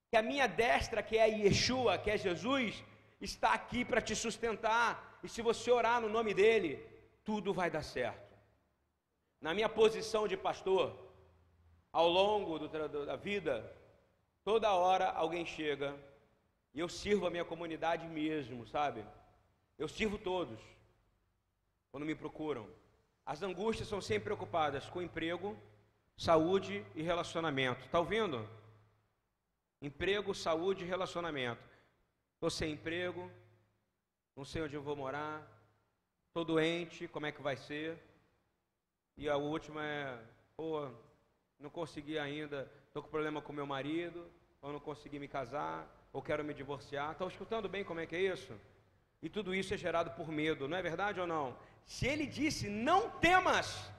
que 0.09 0.17
a 0.17 0.21
minha 0.21 0.47
destra, 0.47 1.03
que 1.03 1.17
é 1.17 1.27
Yeshua, 1.27 1.97
que 1.97 2.09
é 2.09 2.17
Jesus, 2.17 2.83
está 3.21 3.53
aqui 3.53 3.85
para 3.85 4.01
te 4.01 4.15
sustentar. 4.15 5.08
E 5.23 5.29
se 5.29 5.41
você 5.41 5.69
orar 5.71 6.01
no 6.01 6.09
nome 6.09 6.33
dEle, 6.33 6.85
tudo 7.23 7.53
vai 7.53 7.69
dar 7.69 7.83
certo. 7.83 8.37
Na 9.41 9.53
minha 9.53 9.69
posição 9.69 10.27
de 10.27 10.35
pastor, 10.35 10.97
ao 11.91 12.07
longo 12.07 12.59
do, 12.59 13.05
da 13.05 13.15
vida, 13.15 13.75
toda 14.43 14.73
hora 14.73 15.09
alguém 15.09 15.45
chega 15.45 15.95
e 16.73 16.79
eu 16.79 16.87
sirvo 16.87 17.25
a 17.25 17.29
minha 17.29 17.45
comunidade 17.45 18.07
mesmo, 18.07 18.65
sabe? 18.67 19.03
Eu 19.77 19.87
sirvo 19.87 20.17
todos 20.17 20.59
quando 21.91 22.05
me 22.05 22.15
procuram. 22.15 22.67
As 23.25 23.41
angústias 23.41 23.87
são 23.87 24.01
sempre 24.01 24.25
preocupadas 24.25 24.89
com 24.89 25.01
emprego, 25.01 25.57
saúde 26.17 26.85
e 26.95 27.01
relacionamento. 27.01 27.85
Está 27.85 27.99
ouvindo? 27.99 28.47
Emprego, 29.81 30.33
saúde 30.35 30.83
e 30.83 30.87
relacionamento. 30.87 31.63
Estou 32.35 32.49
sem 32.49 32.73
emprego, 32.73 33.31
não 34.35 34.45
sei 34.45 34.61
onde 34.61 34.75
eu 34.75 34.81
vou 34.81 34.95
morar, 34.95 35.45
estou 36.27 36.45
doente, 36.45 37.07
como 37.07 37.25
é 37.25 37.31
que 37.31 37.41
vai 37.41 37.57
ser? 37.57 37.97
E 39.17 39.27
a 39.27 39.35
última 39.35 39.83
é, 39.83 40.17
pô, 40.55 40.89
não 41.59 41.69
consegui 41.69 42.17
ainda, 42.17 42.71
estou 42.87 43.03
com 43.03 43.09
problema 43.09 43.41
com 43.41 43.51
meu 43.51 43.65
marido, 43.65 44.25
ou 44.61 44.71
não 44.71 44.79
consegui 44.79 45.19
me 45.19 45.27
casar, 45.27 45.87
ou 46.13 46.21
quero 46.21 46.43
me 46.43 46.53
divorciar. 46.53 47.11
Estão 47.11 47.27
escutando 47.27 47.67
bem 47.67 47.83
como 47.83 47.99
é 47.99 48.05
que 48.05 48.15
é 48.15 48.21
isso? 48.21 48.53
E 49.21 49.29
tudo 49.29 49.53
isso 49.53 49.73
é 49.73 49.77
gerado 49.77 50.11
por 50.11 50.29
medo, 50.29 50.67
não 50.67 50.77
é 50.77 50.81
verdade 50.81 51.19
ou 51.19 51.27
não? 51.27 51.57
Se 51.85 52.07
ele 52.07 52.25
disse, 52.25 52.69
não 52.69 53.09
temas, 53.09 53.91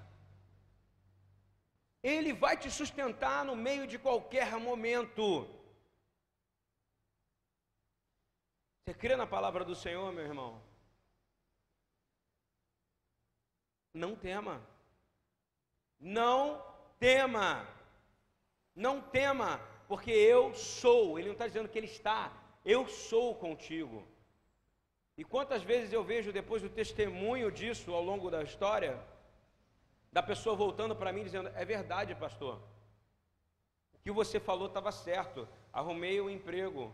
ele 2.02 2.32
vai 2.32 2.56
te 2.56 2.70
sustentar 2.70 3.44
no 3.44 3.54
meio 3.54 3.86
de 3.86 3.98
qualquer 3.98 4.56
momento. 4.58 5.48
Você 8.90 8.94
crê 8.94 9.14
na 9.14 9.24
palavra 9.24 9.64
do 9.64 9.72
Senhor, 9.72 10.12
meu 10.12 10.24
irmão? 10.24 10.60
Não 13.94 14.16
tema. 14.16 14.60
Não 16.00 16.60
tema. 16.98 17.68
Não 18.74 19.00
tema, 19.00 19.60
porque 19.86 20.10
eu 20.10 20.52
sou. 20.54 21.16
Ele 21.16 21.28
não 21.28 21.34
está 21.34 21.46
dizendo 21.46 21.68
que 21.68 21.78
ele 21.78 21.86
está. 21.86 22.32
Eu 22.64 22.88
sou 22.88 23.36
contigo. 23.36 24.04
E 25.16 25.22
quantas 25.22 25.62
vezes 25.62 25.92
eu 25.92 26.02
vejo 26.02 26.32
depois 26.32 26.60
do 26.60 26.68
testemunho 26.68 27.52
disso 27.52 27.94
ao 27.94 28.02
longo 28.02 28.28
da 28.28 28.42
história, 28.42 29.00
da 30.10 30.20
pessoa 30.20 30.56
voltando 30.56 30.96
para 30.96 31.12
mim 31.12 31.22
dizendo: 31.22 31.48
É 31.54 31.64
verdade, 31.64 32.12
pastor. 32.16 32.60
O 33.94 33.98
que 34.02 34.10
você 34.10 34.40
falou 34.40 34.66
estava 34.66 34.90
certo. 34.90 35.48
Arrumei 35.72 36.20
o 36.20 36.24
um 36.24 36.30
emprego. 36.30 36.92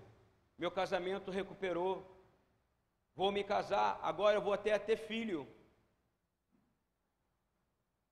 Meu 0.58 0.70
casamento 0.70 1.30
recuperou. 1.30 1.94
Vou 3.14 3.30
me 3.30 3.42
casar. 3.42 3.98
Agora 4.02 4.36
eu 4.36 4.42
vou 4.42 4.52
até 4.52 4.78
ter 4.78 4.96
filho. 4.96 5.46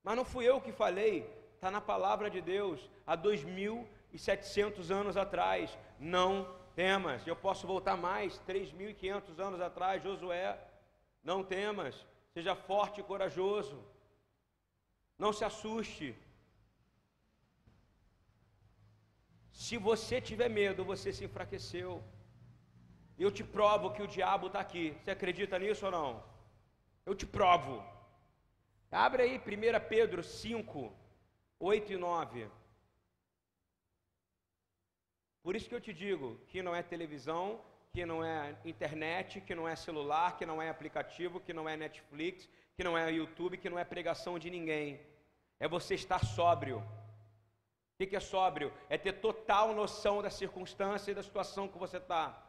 Mas 0.04 0.16
não 0.16 0.24
fui 0.24 0.44
eu 0.44 0.60
que 0.60 0.70
falei, 0.70 1.26
está 1.54 1.70
na 1.70 1.80
palavra 1.80 2.28
de 2.28 2.40
Deus, 2.42 2.90
há 3.06 3.16
2.700 3.16 4.90
anos 4.90 5.16
atrás. 5.16 5.78
Não 5.98 6.54
temas, 6.74 7.26
eu 7.26 7.34
posso 7.34 7.66
voltar 7.66 7.96
mais, 7.96 8.38
3.500 8.40 9.38
anos 9.38 9.60
atrás, 9.62 10.02
Josué. 10.02 10.58
Não 11.22 11.42
temas, 11.42 12.06
seja 12.34 12.54
forte 12.54 13.00
e 13.00 13.04
corajoso. 13.04 13.82
Não 15.18 15.32
se 15.32 15.42
assuste. 15.42 16.14
Se 19.50 19.78
você 19.78 20.20
tiver 20.20 20.50
medo, 20.50 20.84
você 20.84 21.14
se 21.14 21.24
enfraqueceu. 21.24 22.04
Eu 23.18 23.30
te 23.30 23.44
provo 23.44 23.92
que 23.92 24.02
o 24.02 24.08
diabo 24.08 24.48
está 24.48 24.60
aqui. 24.60 24.96
Você 25.00 25.10
acredita 25.10 25.58
nisso 25.58 25.86
ou 25.86 25.92
não? 25.92 26.22
Eu 27.06 27.14
te 27.14 27.26
provo. 27.26 27.84
Abre 28.90 29.22
aí 29.22 29.38
1 29.38 29.88
Pedro 29.88 30.22
5, 30.22 30.92
8 31.58 31.92
e 31.92 31.96
9. 31.96 32.48
Por 35.42 35.54
isso 35.54 35.68
que 35.68 35.74
eu 35.74 35.80
te 35.80 35.92
digo 35.92 36.40
que 36.48 36.62
não 36.62 36.74
é 36.74 36.82
televisão, 36.82 37.60
que 37.92 38.06
não 38.06 38.24
é 38.24 38.56
internet, 38.64 39.40
que 39.40 39.54
não 39.54 39.68
é 39.68 39.76
celular, 39.76 40.36
que 40.36 40.46
não 40.46 40.60
é 40.60 40.68
aplicativo, 40.68 41.40
que 41.40 41.52
não 41.52 41.68
é 41.68 41.76
Netflix, 41.76 42.48
que 42.76 42.82
não 42.82 42.96
é 42.96 43.10
YouTube, 43.12 43.58
que 43.58 43.70
não 43.70 43.78
é 43.78 43.84
pregação 43.84 44.38
de 44.38 44.50
ninguém. 44.50 45.00
É 45.60 45.68
você 45.68 45.94
estar 45.94 46.24
sóbrio. 46.24 46.78
O 47.94 48.06
que 48.06 48.16
é 48.16 48.20
sóbrio? 48.20 48.72
É 48.88 48.98
ter 48.98 49.12
total 49.14 49.72
noção 49.74 50.20
da 50.20 50.30
circunstância 50.30 51.12
e 51.12 51.14
da 51.14 51.22
situação 51.22 51.68
que 51.68 51.78
você 51.78 51.98
está. 51.98 52.43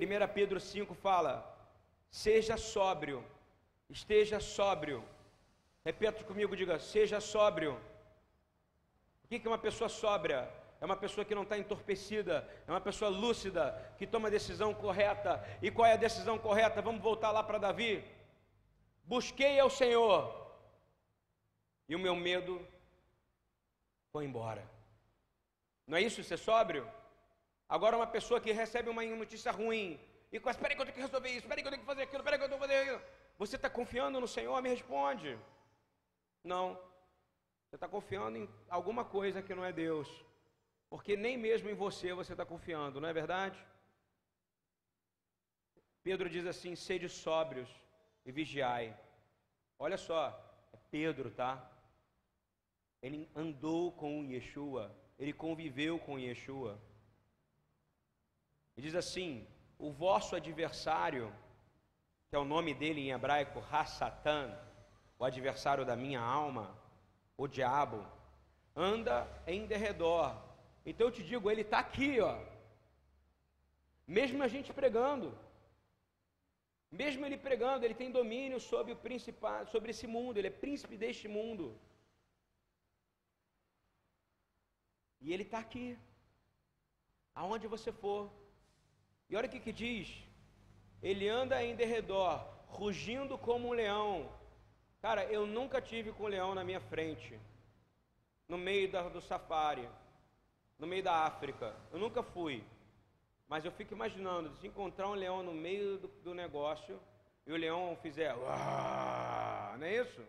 1 0.00 0.32
Pedro 0.32 0.58
5 0.58 0.94
fala: 0.94 1.34
seja 2.10 2.56
sóbrio 2.56 3.24
esteja 3.90 4.38
sóbrio. 4.40 5.04
Repete 5.84 6.24
comigo, 6.24 6.56
diga: 6.56 6.78
seja 6.78 7.20
sóbrio. 7.20 7.78
O 9.24 9.28
que 9.28 9.42
é 9.44 9.50
uma 9.50 9.58
pessoa 9.58 9.88
sóbria? 9.88 10.48
é 10.80 10.86
uma 10.86 10.96
pessoa 10.96 11.26
que 11.26 11.34
não 11.34 11.42
está 11.42 11.58
entorpecida, 11.58 12.48
é 12.66 12.70
uma 12.70 12.80
pessoa 12.80 13.10
lúcida, 13.10 13.94
que 13.98 14.06
toma 14.06 14.28
a 14.28 14.30
decisão 14.30 14.72
correta. 14.72 15.44
E 15.60 15.70
qual 15.70 15.86
é 15.86 15.92
a 15.92 15.96
decisão 15.96 16.38
correta? 16.38 16.80
Vamos 16.80 17.02
voltar 17.02 17.30
lá 17.30 17.42
para 17.42 17.58
Davi. 17.58 18.02
Busquei 19.04 19.60
ao 19.60 19.68
Senhor, 19.68 20.50
e 21.86 21.94
o 21.94 21.98
meu 21.98 22.16
medo 22.16 22.66
foi 24.10 24.24
embora. 24.24 24.66
Não 25.86 25.98
é 25.98 26.00
isso 26.00 26.24
ser 26.24 26.38
sóbrio? 26.38 26.90
Agora, 27.76 27.96
uma 27.96 28.06
pessoa 28.16 28.40
que 28.40 28.50
recebe 28.50 28.90
uma 28.90 29.04
notícia 29.04 29.52
ruim, 29.52 29.88
e 30.32 30.40
com 30.40 30.50
espera 30.50 30.74
que 30.74 30.80
eu 30.80 30.86
tenho 30.86 30.96
que 30.96 31.06
resolver 31.08 31.28
isso, 31.28 31.44
espera 31.46 31.60
que 31.62 31.68
eu 31.68 31.70
tenho 31.70 31.82
que 31.82 31.86
fazer 31.86 32.02
aquilo, 32.02 32.20
espera 32.20 32.36
que 32.36 32.44
eu 32.44 32.48
tenho 32.48 32.60
que 32.60 32.66
fazer 32.66 32.80
aquilo. 32.80 33.02
Você 33.38 33.54
está 33.54 33.70
confiando 33.70 34.20
no 34.20 34.26
Senhor? 34.26 34.60
Me 34.60 34.70
responde. 34.70 35.38
Não. 36.42 36.74
Você 37.64 37.76
está 37.76 37.86
confiando 37.86 38.38
em 38.38 38.48
alguma 38.68 39.04
coisa 39.04 39.40
que 39.40 39.54
não 39.54 39.64
é 39.64 39.72
Deus. 39.72 40.08
Porque 40.88 41.16
nem 41.16 41.36
mesmo 41.38 41.70
em 41.70 41.74
você 41.74 42.12
você 42.12 42.32
está 42.32 42.44
confiando, 42.44 43.00
não 43.00 43.08
é 43.08 43.12
verdade? 43.12 43.64
Pedro 46.02 46.28
diz 46.28 46.44
assim: 46.46 46.74
sede 46.74 47.08
sóbrios 47.08 47.70
e 48.26 48.32
vigiai. 48.32 48.98
Olha 49.78 49.96
só, 49.96 50.22
é 50.72 50.78
Pedro, 50.90 51.30
tá? 51.30 51.70
Ele 53.00 53.30
andou 53.34 53.92
com 53.92 54.24
Yeshua, 54.24 54.92
ele 55.16 55.32
conviveu 55.32 56.00
com 56.00 56.18
Yeshua. 56.18 56.80
E 58.80 58.82
diz 58.82 58.94
assim: 58.94 59.46
o 59.86 59.88
vosso 59.92 60.34
adversário, 60.34 61.24
que 62.28 62.34
é 62.36 62.38
o 62.38 62.50
nome 62.52 62.72
dele 62.72 63.00
em 63.02 63.10
hebraico, 63.16 63.62
Hassatan, 63.70 64.46
o 65.18 65.24
adversário 65.30 65.84
da 65.84 65.94
minha 66.04 66.22
alma, 66.38 66.64
o 67.36 67.46
diabo, 67.56 68.00
anda 68.74 69.16
em 69.46 69.66
derredor. 69.72 70.34
Então 70.86 71.08
eu 71.08 71.12
te 71.12 71.22
digo, 71.22 71.50
ele 71.50 71.60
está 71.66 71.80
aqui, 71.80 72.20
ó. 72.20 72.34
Mesmo 74.06 74.42
a 74.42 74.48
gente 74.48 74.72
pregando, 74.80 75.28
mesmo 77.02 77.26
ele 77.26 77.36
pregando, 77.36 77.84
ele 77.84 78.00
tem 78.02 78.10
domínio 78.10 78.58
sobre 78.70 78.94
o 78.94 79.02
principado, 79.06 79.70
sobre 79.74 79.90
esse 79.90 80.06
mundo, 80.16 80.38
ele 80.38 80.52
é 80.52 80.62
príncipe 80.64 80.96
deste 80.96 81.28
mundo. 81.28 81.78
E 85.20 85.34
ele 85.34 85.42
está 85.42 85.58
aqui, 85.58 85.98
aonde 87.34 87.66
você 87.76 87.92
for. 87.92 88.39
E 89.30 89.36
olha 89.36 89.46
o 89.46 89.50
que, 89.50 89.60
que 89.60 89.72
diz: 89.72 90.08
ele 91.02 91.28
anda 91.28 91.62
em 91.62 91.74
derredor, 91.74 92.44
rugindo 92.66 93.38
como 93.38 93.68
um 93.68 93.72
leão. 93.72 94.30
Cara, 95.00 95.24
eu 95.24 95.46
nunca 95.46 95.80
tive 95.80 96.12
com 96.12 96.24
um 96.24 96.28
leão 96.28 96.54
na 96.54 96.64
minha 96.64 96.80
frente, 96.80 97.38
no 98.46 98.58
meio 98.58 98.90
da, 98.90 99.08
do 99.08 99.22
safari, 99.22 99.88
no 100.78 100.86
meio 100.86 101.02
da 101.02 101.24
África. 101.24 101.74
Eu 101.92 101.98
nunca 101.98 102.22
fui. 102.22 102.62
Mas 103.48 103.64
eu 103.64 103.72
fico 103.72 103.94
imaginando, 103.94 104.54
se 104.56 104.66
encontrar 104.66 105.08
um 105.08 105.14
leão 105.14 105.42
no 105.42 105.52
meio 105.52 105.98
do, 105.98 106.08
do 106.08 106.34
negócio 106.34 107.00
e 107.46 107.52
o 107.52 107.56
leão 107.56 107.96
fizer, 108.00 108.34
não 108.36 109.86
é 109.86 109.96
isso? 109.96 110.24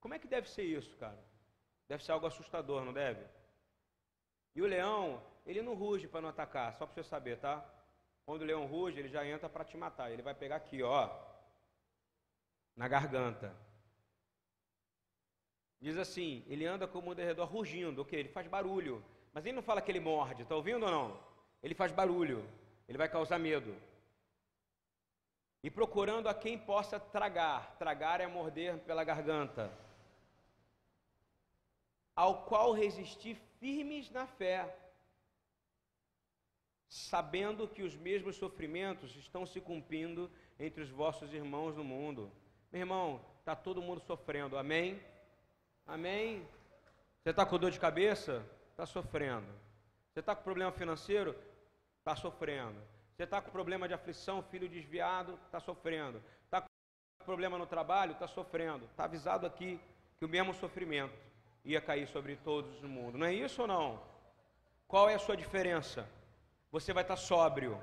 Como 0.00 0.14
é 0.14 0.18
que 0.18 0.26
deve 0.26 0.48
ser 0.48 0.62
isso, 0.62 0.96
cara? 0.96 1.18
Deve 1.88 2.02
ser 2.02 2.12
algo 2.12 2.26
assustador, 2.26 2.84
não 2.84 2.92
deve? 2.92 3.22
E 4.54 4.62
o 4.62 4.66
leão, 4.66 5.22
ele 5.44 5.62
não 5.62 5.74
ruge 5.74 6.06
para 6.06 6.20
não 6.20 6.28
atacar, 6.28 6.74
só 6.74 6.86
para 6.86 6.94
você 6.94 7.02
saber, 7.02 7.38
tá? 7.38 7.64
Quando 8.24 8.42
o 8.42 8.44
leão 8.44 8.66
ruge, 8.66 8.98
ele 8.98 9.08
já 9.08 9.26
entra 9.26 9.48
para 9.48 9.64
te 9.64 9.76
matar. 9.76 10.10
Ele 10.10 10.22
vai 10.22 10.34
pegar 10.34 10.56
aqui, 10.56 10.82
ó, 10.82 11.10
na 12.76 12.86
garganta. 12.86 13.52
Diz 15.80 15.98
assim: 15.98 16.44
ele 16.46 16.64
anda 16.64 16.86
como 16.86 17.10
um 17.10 17.14
derredor 17.14 17.48
rugindo, 17.48 18.02
o 18.02 18.04
que? 18.04 18.14
Ele 18.14 18.28
faz 18.28 18.46
barulho. 18.46 19.04
Mas 19.32 19.44
ele 19.44 19.56
não 19.56 19.62
fala 19.62 19.82
que 19.82 19.90
ele 19.90 19.98
morde, 20.00 20.42
está 20.42 20.54
ouvindo 20.54 20.84
ou 20.84 20.92
não? 20.92 21.20
Ele 21.62 21.74
faz 21.74 21.90
barulho, 21.90 22.48
ele 22.88 22.98
vai 22.98 23.08
causar 23.08 23.38
medo. 23.38 23.74
E 25.62 25.70
procurando 25.70 26.28
a 26.28 26.34
quem 26.34 26.58
possa 26.58 27.00
tragar. 27.00 27.76
Tragar 27.78 28.20
é 28.20 28.26
morder 28.26 28.78
pela 28.80 29.04
garganta 29.04 29.72
ao 32.14 32.44
qual 32.44 32.72
resistir 32.72 33.36
firmes 33.58 34.10
na 34.10 34.26
fé, 34.26 34.76
sabendo 36.92 37.66
que 37.66 37.82
os 37.82 37.96
mesmos 37.96 38.36
sofrimentos 38.36 39.16
estão 39.16 39.46
se 39.46 39.62
cumprindo 39.62 40.30
entre 40.60 40.82
os 40.82 40.90
vossos 40.90 41.32
irmãos 41.32 41.74
no 41.74 41.82
mundo. 41.82 42.30
Meu 42.70 42.82
irmão, 42.82 43.24
está 43.38 43.56
todo 43.56 43.80
mundo 43.80 44.02
sofrendo, 44.02 44.58
amém? 44.58 45.02
Amém? 45.86 46.46
Você 47.22 47.30
está 47.30 47.46
com 47.46 47.58
dor 47.58 47.70
de 47.70 47.80
cabeça? 47.80 48.44
Está 48.72 48.84
sofrendo. 48.84 49.46
Você 50.12 50.20
está 50.20 50.36
com 50.36 50.42
problema 50.42 50.70
financeiro? 50.70 51.34
Está 52.00 52.14
sofrendo. 52.14 52.78
Você 53.16 53.22
está 53.22 53.40
com 53.40 53.50
problema 53.50 53.88
de 53.88 53.94
aflição, 53.94 54.42
filho 54.42 54.68
desviado? 54.68 55.38
Está 55.46 55.60
sofrendo. 55.60 56.22
Está 56.44 56.60
com 56.60 57.24
problema 57.24 57.56
no 57.56 57.66
trabalho? 57.66 58.12
Está 58.12 58.28
sofrendo. 58.28 58.84
Está 58.84 59.04
avisado 59.04 59.46
aqui 59.46 59.80
que 60.18 60.26
o 60.26 60.28
mesmo 60.28 60.52
sofrimento 60.52 61.14
ia 61.64 61.80
cair 61.80 62.06
sobre 62.08 62.36
todos 62.36 62.82
no 62.82 62.88
mundo. 62.88 63.16
Não 63.16 63.26
é 63.26 63.32
isso 63.32 63.62
ou 63.62 63.66
não? 63.66 63.98
Qual 64.86 65.08
é 65.08 65.14
a 65.14 65.18
sua 65.18 65.38
diferença? 65.38 66.06
Você 66.72 66.92
vai 66.92 67.04
estar 67.04 67.16
sóbrio. 67.16 67.78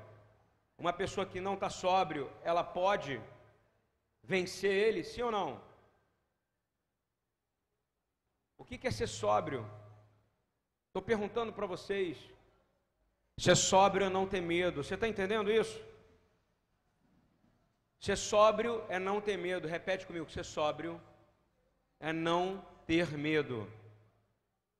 Uma 0.76 0.92
pessoa 0.92 1.24
que 1.24 1.40
não 1.40 1.54
está 1.54 1.70
sóbrio, 1.70 2.30
ela 2.42 2.64
pode 2.64 3.20
vencer 4.22 4.72
ele, 4.72 5.04
sim 5.04 5.22
ou 5.22 5.30
não? 5.30 5.62
O 8.58 8.64
que 8.64 8.86
é 8.86 8.90
ser 8.90 9.06
sóbrio? 9.06 9.62
Estou 10.88 11.00
perguntando 11.00 11.52
para 11.52 11.66
vocês. 11.66 12.18
Ser 13.38 13.56
sóbrio 13.56 14.06
é 14.06 14.10
não 14.10 14.26
ter 14.26 14.40
medo. 14.40 14.82
Você 14.82 14.94
está 14.94 15.06
entendendo 15.08 15.50
isso? 15.50 15.80
Ser 17.98 18.16
sóbrio 18.16 18.84
é 18.88 18.98
não 18.98 19.20
ter 19.20 19.36
medo. 19.36 19.68
Repete 19.68 20.06
comigo: 20.06 20.28
ser 20.30 20.44
sóbrio 20.44 21.00
é 22.00 22.12
não 22.12 22.64
ter 22.86 23.16
medo. 23.16 23.70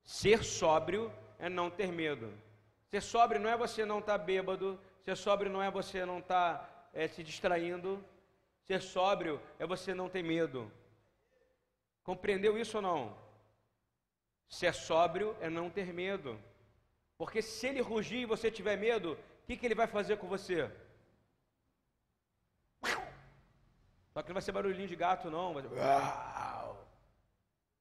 Ser 0.02 0.42
sóbrio 0.42 1.12
é 1.38 1.48
não 1.48 1.70
ter 1.70 1.92
medo. 1.92 2.32
Ser 2.90 3.00
sóbrio 3.00 3.40
não 3.40 3.48
é 3.48 3.56
você 3.56 3.84
não 3.84 4.00
estar 4.00 4.18
tá 4.18 4.24
bêbado. 4.24 4.78
Ser 5.04 5.16
sóbrio 5.16 5.50
não 5.50 5.62
é 5.62 5.70
você 5.70 6.04
não 6.04 6.18
estar 6.18 6.58
tá, 6.58 6.88
é, 6.92 7.06
se 7.06 7.22
distraindo. 7.22 8.04
Ser 8.66 8.82
sóbrio 8.82 9.40
é 9.58 9.66
você 9.66 9.94
não 9.94 10.08
ter 10.08 10.22
medo. 10.22 10.70
Compreendeu 12.02 12.58
isso 12.58 12.78
ou 12.78 12.82
não? 12.82 13.16
Ser 14.48 14.74
sóbrio 14.74 15.36
é 15.40 15.48
não 15.48 15.70
ter 15.70 15.92
medo. 15.92 16.36
Porque 17.16 17.40
se 17.40 17.68
ele 17.68 17.80
rugir 17.80 18.22
e 18.22 18.26
você 18.26 18.50
tiver 18.50 18.76
medo, 18.76 19.12
o 19.12 19.46
que, 19.46 19.56
que 19.56 19.66
ele 19.66 19.74
vai 19.74 19.86
fazer 19.86 20.16
com 20.16 20.26
você? 20.26 20.68
Só 24.12 24.22
que 24.22 24.28
não 24.28 24.34
vai 24.34 24.42
ser 24.42 24.52
barulhinho 24.52 24.88
de 24.88 24.96
gato, 24.96 25.30
não. 25.30 25.54
Vai 25.54 25.62
ser... 25.62 25.68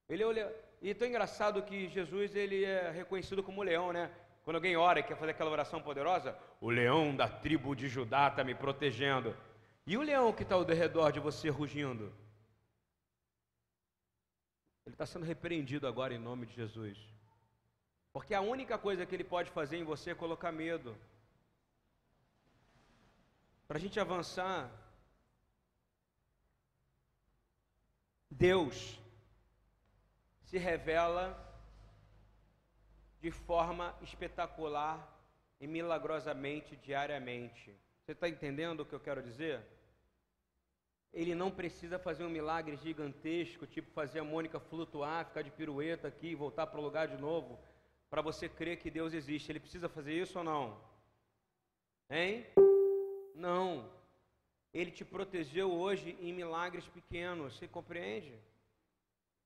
Ele 0.07 0.23
olha, 0.23 0.55
e 0.81 0.93
tão 0.93 1.07
engraçado 1.07 1.63
que 1.63 1.87
Jesus 1.89 2.35
ele 2.35 2.63
é 2.63 2.91
reconhecido 2.91 3.41
como 3.41 3.63
leão, 3.63 3.91
né? 3.91 4.11
Quando 4.49 4.55
alguém 4.55 4.75
ora 4.75 4.99
e 4.99 5.03
quer 5.03 5.15
fazer 5.15 5.29
aquela 5.29 5.51
oração 5.51 5.79
poderosa, 5.79 6.35
o 6.59 6.71
leão 6.71 7.15
da 7.15 7.29
tribo 7.29 7.75
de 7.75 7.87
Judá 7.87 8.29
está 8.29 8.43
me 8.43 8.55
protegendo. 8.55 9.37
E 9.85 9.95
o 9.95 10.01
leão 10.01 10.33
que 10.33 10.41
está 10.41 10.55
ao 10.55 10.63
redor 10.63 11.11
de 11.11 11.19
você 11.19 11.49
rugindo? 11.49 12.11
Ele 14.87 14.95
está 14.95 15.05
sendo 15.05 15.23
repreendido 15.23 15.85
agora 15.85 16.15
em 16.15 16.17
nome 16.17 16.47
de 16.47 16.55
Jesus. 16.55 16.97
Porque 18.11 18.33
a 18.33 18.41
única 18.41 18.75
coisa 18.75 19.05
que 19.05 19.15
ele 19.15 19.23
pode 19.23 19.51
fazer 19.51 19.77
em 19.77 19.83
você 19.83 20.09
é 20.09 20.15
colocar 20.15 20.51
medo. 20.51 20.97
Para 23.67 23.77
a 23.77 23.79
gente 23.79 23.99
avançar, 23.99 24.67
Deus 28.31 28.99
se 30.41 30.57
revela 30.57 31.48
de 33.19 33.31
forma 33.31 33.95
espetacular 34.01 34.97
e 35.59 35.67
milagrosamente 35.67 36.75
diariamente. 36.77 37.75
Você 38.01 38.13
está 38.13 38.29
entendendo 38.29 38.81
o 38.81 38.85
que 38.85 38.93
eu 38.93 38.99
quero 38.99 39.21
dizer? 39.21 39.61
Ele 41.11 41.33
não 41.33 41.51
precisa 41.51 41.97
fazer 41.97 42.23
um 42.23 42.29
milagre 42.29 42.75
gigantesco, 42.77 43.65
tipo 43.65 43.91
fazer 43.91 44.19
a 44.19 44.23
Mônica 44.23 44.59
flutuar, 44.59 45.25
ficar 45.25 45.41
de 45.41 45.51
pirueta 45.51 46.07
aqui 46.07 46.27
e 46.27 46.35
voltar 46.35 46.67
para 46.67 46.79
o 46.79 46.83
lugar 46.83 47.07
de 47.07 47.17
novo, 47.17 47.59
para 48.09 48.21
você 48.21 48.47
crer 48.47 48.77
que 48.77 48.91
Deus 48.91 49.13
existe. 49.13 49.51
Ele 49.51 49.59
precisa 49.59 49.89
fazer 49.89 50.13
isso 50.13 50.37
ou 50.37 50.43
não? 50.43 50.79
Hein? 52.09 52.45
Não. 53.35 53.91
Ele 54.73 54.91
te 54.91 55.03
protegeu 55.03 55.71
hoje 55.71 56.15
em 56.21 56.31
milagres 56.31 56.87
pequenos. 56.87 57.57
Você 57.57 57.67
compreende? 57.67 58.39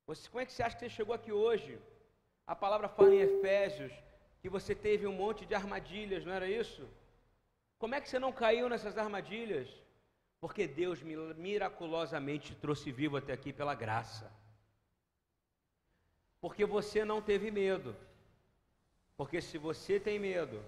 Você, 0.06 0.30
como 0.30 0.42
é 0.42 0.46
que 0.46 0.52
você 0.52 0.64
acha 0.64 0.76
que 0.76 0.82
você 0.82 0.90
chegou 0.90 1.16
aqui 1.16 1.32
hoje? 1.32 1.80
A 2.46 2.56
palavra 2.56 2.90
fala 2.90 3.14
em 3.14 3.20
Efésios 3.20 3.92
que 4.42 4.50
você 4.50 4.76
teve 4.76 5.08
um 5.08 5.14
monte 5.14 5.46
de 5.46 5.56
armadilhas, 5.56 6.26
não 6.26 6.34
era 6.34 6.48
isso? 6.48 6.88
Como 7.80 7.96
é 7.96 8.02
que 8.02 8.10
você 8.10 8.20
não 8.20 8.32
caiu 8.32 8.68
nessas 8.68 8.98
armadilhas? 8.98 9.70
Porque 10.40 10.68
Deus 10.68 11.02
miraculosamente 11.02 12.54
te 12.54 12.56
trouxe 12.56 12.92
vivo 12.92 13.16
até 13.16 13.32
aqui 13.32 13.54
pela 13.54 13.74
graça. 13.74 14.30
Porque 16.42 16.66
você 16.66 17.06
não 17.06 17.22
teve 17.22 17.50
medo. 17.50 17.96
Porque 19.16 19.40
se 19.42 19.58
você 19.58 20.00
tem 20.00 20.20
medo 20.20 20.62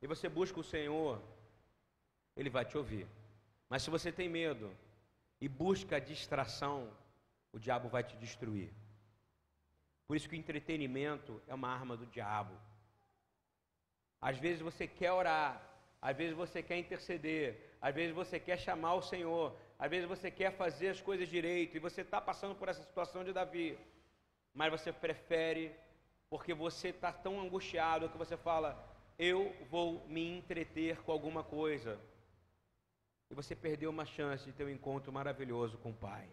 e 0.00 0.06
você 0.06 0.28
busca 0.28 0.60
o 0.60 0.64
Senhor, 0.64 1.20
Ele 2.36 2.48
vai 2.48 2.64
te 2.64 2.78
ouvir. 2.78 3.08
Mas 3.68 3.82
se 3.82 3.90
você 3.90 4.12
tem 4.12 4.28
medo 4.28 4.70
e 5.40 5.48
busca 5.48 5.96
a 5.96 6.00
distração, 6.00 6.88
o 7.52 7.58
diabo 7.58 7.88
vai 7.88 8.04
te 8.04 8.16
destruir. 8.16 8.70
Por 10.08 10.16
isso 10.16 10.26
que 10.28 10.34
o 10.34 10.38
entretenimento 10.38 11.40
é 11.46 11.54
uma 11.54 11.68
arma 11.68 11.94
do 11.94 12.06
diabo. 12.06 12.54
Às 14.18 14.38
vezes 14.38 14.62
você 14.62 14.86
quer 14.86 15.12
orar, 15.12 15.62
às 16.00 16.16
vezes 16.16 16.34
você 16.34 16.62
quer 16.62 16.78
interceder, 16.78 17.76
às 17.78 17.94
vezes 17.94 18.14
você 18.14 18.40
quer 18.40 18.58
chamar 18.58 18.94
o 18.94 19.02
Senhor, 19.02 19.54
às 19.78 19.90
vezes 19.90 20.08
você 20.08 20.30
quer 20.30 20.50
fazer 20.56 20.88
as 20.88 21.00
coisas 21.02 21.28
direito 21.28 21.76
e 21.76 21.78
você 21.78 22.00
está 22.00 22.22
passando 22.22 22.54
por 22.54 22.70
essa 22.70 22.82
situação 22.82 23.22
de 23.22 23.34
Davi, 23.34 23.78
mas 24.54 24.72
você 24.72 24.90
prefere, 24.90 25.76
porque 26.30 26.54
você 26.54 26.88
está 26.88 27.12
tão 27.12 27.38
angustiado 27.38 28.08
que 28.08 28.16
você 28.16 28.36
fala: 28.36 28.82
Eu 29.18 29.54
vou 29.68 30.08
me 30.08 30.38
entreter 30.38 31.02
com 31.02 31.12
alguma 31.12 31.44
coisa. 31.44 32.00
E 33.30 33.34
você 33.34 33.54
perdeu 33.54 33.90
uma 33.90 34.06
chance 34.06 34.46
de 34.46 34.54
ter 34.54 34.64
um 34.64 34.70
encontro 34.70 35.12
maravilhoso 35.12 35.76
com 35.76 35.90
o 35.90 35.94
Pai. 35.94 36.26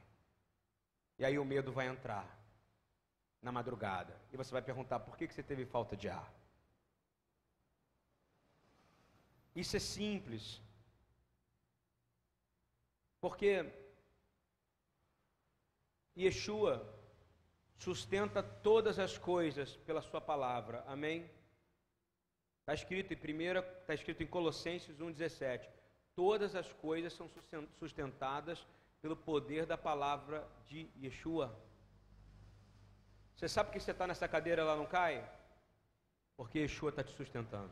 E 1.20 1.26
aí 1.26 1.38
o 1.38 1.44
medo 1.44 1.74
vai 1.74 1.88
entrar 1.88 2.45
na 3.46 3.52
madrugada. 3.52 4.20
E 4.34 4.38
você 4.38 4.52
vai 4.52 4.62
perguntar: 4.70 5.00
por 5.00 5.16
que, 5.16 5.28
você 5.28 5.44
teve 5.44 5.66
falta 5.66 5.96
de 5.96 6.10
ar? 6.10 6.34
Isso 9.56 9.78
é 9.78 9.80
simples. 9.80 10.60
Porque 13.22 13.52
Yeshua 16.18 16.74
sustenta 17.78 18.42
todas 18.42 18.98
as 18.98 19.18
coisas 19.18 19.78
pela 19.88 20.02
sua 20.02 20.20
palavra. 20.20 20.84
Amém? 20.88 21.30
Está 22.62 22.74
escrito 22.74 23.14
em 23.14 23.18
primeira, 23.18 23.60
está 23.82 23.94
escrito 23.94 24.24
em 24.24 24.28
Colossenses 24.28 24.98
1,17. 24.98 25.70
Todas 26.16 26.56
as 26.56 26.72
coisas 26.74 27.14
são 27.14 27.30
sustentadas 27.80 28.66
pelo 29.02 29.16
poder 29.16 29.68
da 29.68 29.78
palavra 29.78 30.48
de 30.66 30.90
Yeshua. 31.00 31.56
Você 33.46 33.50
sabe 33.50 33.70
que 33.70 33.80
você 33.80 33.92
está 33.92 34.08
nessa 34.08 34.28
cadeira 34.28 34.64
lá 34.64 34.76
não 34.76 34.88
cai? 34.88 35.24
Porque 36.36 36.58
Yeshua 36.58 36.90
está 36.90 37.04
te 37.04 37.12
sustentando. 37.12 37.70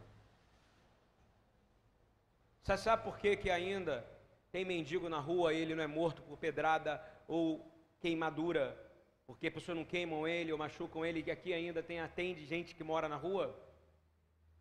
Você 2.62 2.77
sabe 2.77 3.03
por 3.03 3.17
que, 3.17 3.36
que 3.36 3.49
ainda 3.49 4.05
tem 4.51 4.63
mendigo 4.63 5.09
na 5.09 5.19
rua 5.19 5.51
e 5.51 5.57
ele 5.57 5.73
não 5.73 5.83
é 5.83 5.88
morto 5.88 6.21
por 6.21 6.38
pedrada 6.38 7.03
ou 7.27 7.75
queimadura? 7.99 8.77
Porque 9.25 9.47
as 9.47 9.53
pessoas 9.55 9.75
não 9.75 9.83
queimam 9.83 10.27
ele 10.27 10.51
ou 10.51 10.59
machucam 10.59 11.03
ele, 11.03 11.23
e 11.25 11.31
aqui 11.31 11.51
ainda 11.51 11.81
tem 11.81 11.99
atende 11.99 12.45
gente 12.45 12.75
que 12.75 12.83
mora 12.83 13.09
na 13.09 13.15
rua? 13.15 13.59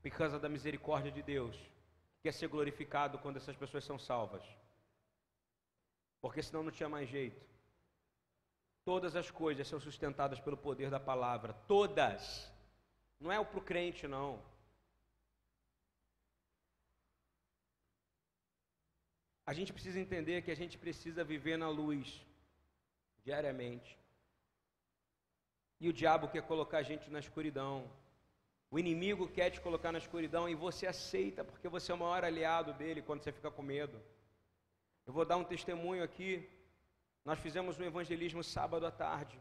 Por 0.00 0.10
causa 0.12 0.40
da 0.40 0.48
misericórdia 0.48 1.12
de 1.12 1.22
Deus, 1.22 1.54
que 2.14 2.22
quer 2.22 2.32
ser 2.32 2.48
glorificado 2.48 3.18
quando 3.18 3.36
essas 3.36 3.54
pessoas 3.54 3.84
são 3.84 3.98
salvas. 3.98 4.42
Porque 6.22 6.42
senão 6.42 6.62
não 6.62 6.70
tinha 6.70 6.88
mais 6.88 7.06
jeito. 7.06 7.51
Todas 8.84 9.14
as 9.14 9.30
coisas 9.30 9.68
são 9.68 9.78
sustentadas 9.78 10.40
pelo 10.40 10.56
poder 10.56 10.90
da 10.90 10.98
palavra. 10.98 11.52
Todas. 11.66 12.50
Não 13.20 13.30
é 13.30 13.42
para 13.44 13.58
o 13.58 13.62
crente, 13.62 14.08
não. 14.08 14.42
A 19.46 19.52
gente 19.52 19.72
precisa 19.72 20.00
entender 20.00 20.42
que 20.42 20.50
a 20.50 20.56
gente 20.56 20.76
precisa 20.78 21.22
viver 21.22 21.56
na 21.56 21.68
luz 21.68 22.24
diariamente. 23.24 23.98
E 25.80 25.88
o 25.88 25.92
diabo 25.92 26.28
quer 26.28 26.42
colocar 26.42 26.78
a 26.78 26.82
gente 26.82 27.10
na 27.10 27.18
escuridão. 27.18 27.90
O 28.70 28.78
inimigo 28.78 29.28
quer 29.28 29.50
te 29.50 29.60
colocar 29.60 29.92
na 29.92 29.98
escuridão 29.98 30.48
e 30.48 30.54
você 30.54 30.86
aceita 30.86 31.44
porque 31.44 31.68
você 31.68 31.92
é 31.92 31.94
o 31.94 31.98
maior 31.98 32.24
aliado 32.24 32.72
dele 32.72 33.02
quando 33.02 33.22
você 33.22 33.32
fica 33.32 33.50
com 33.50 33.62
medo. 33.62 34.00
Eu 35.06 35.12
vou 35.12 35.24
dar 35.24 35.36
um 35.36 35.44
testemunho 35.44 36.02
aqui 36.02 36.48
nós 37.24 37.38
fizemos 37.38 37.78
um 37.78 37.84
evangelismo 37.84 38.42
sábado 38.42 38.84
à 38.84 38.90
tarde 38.90 39.40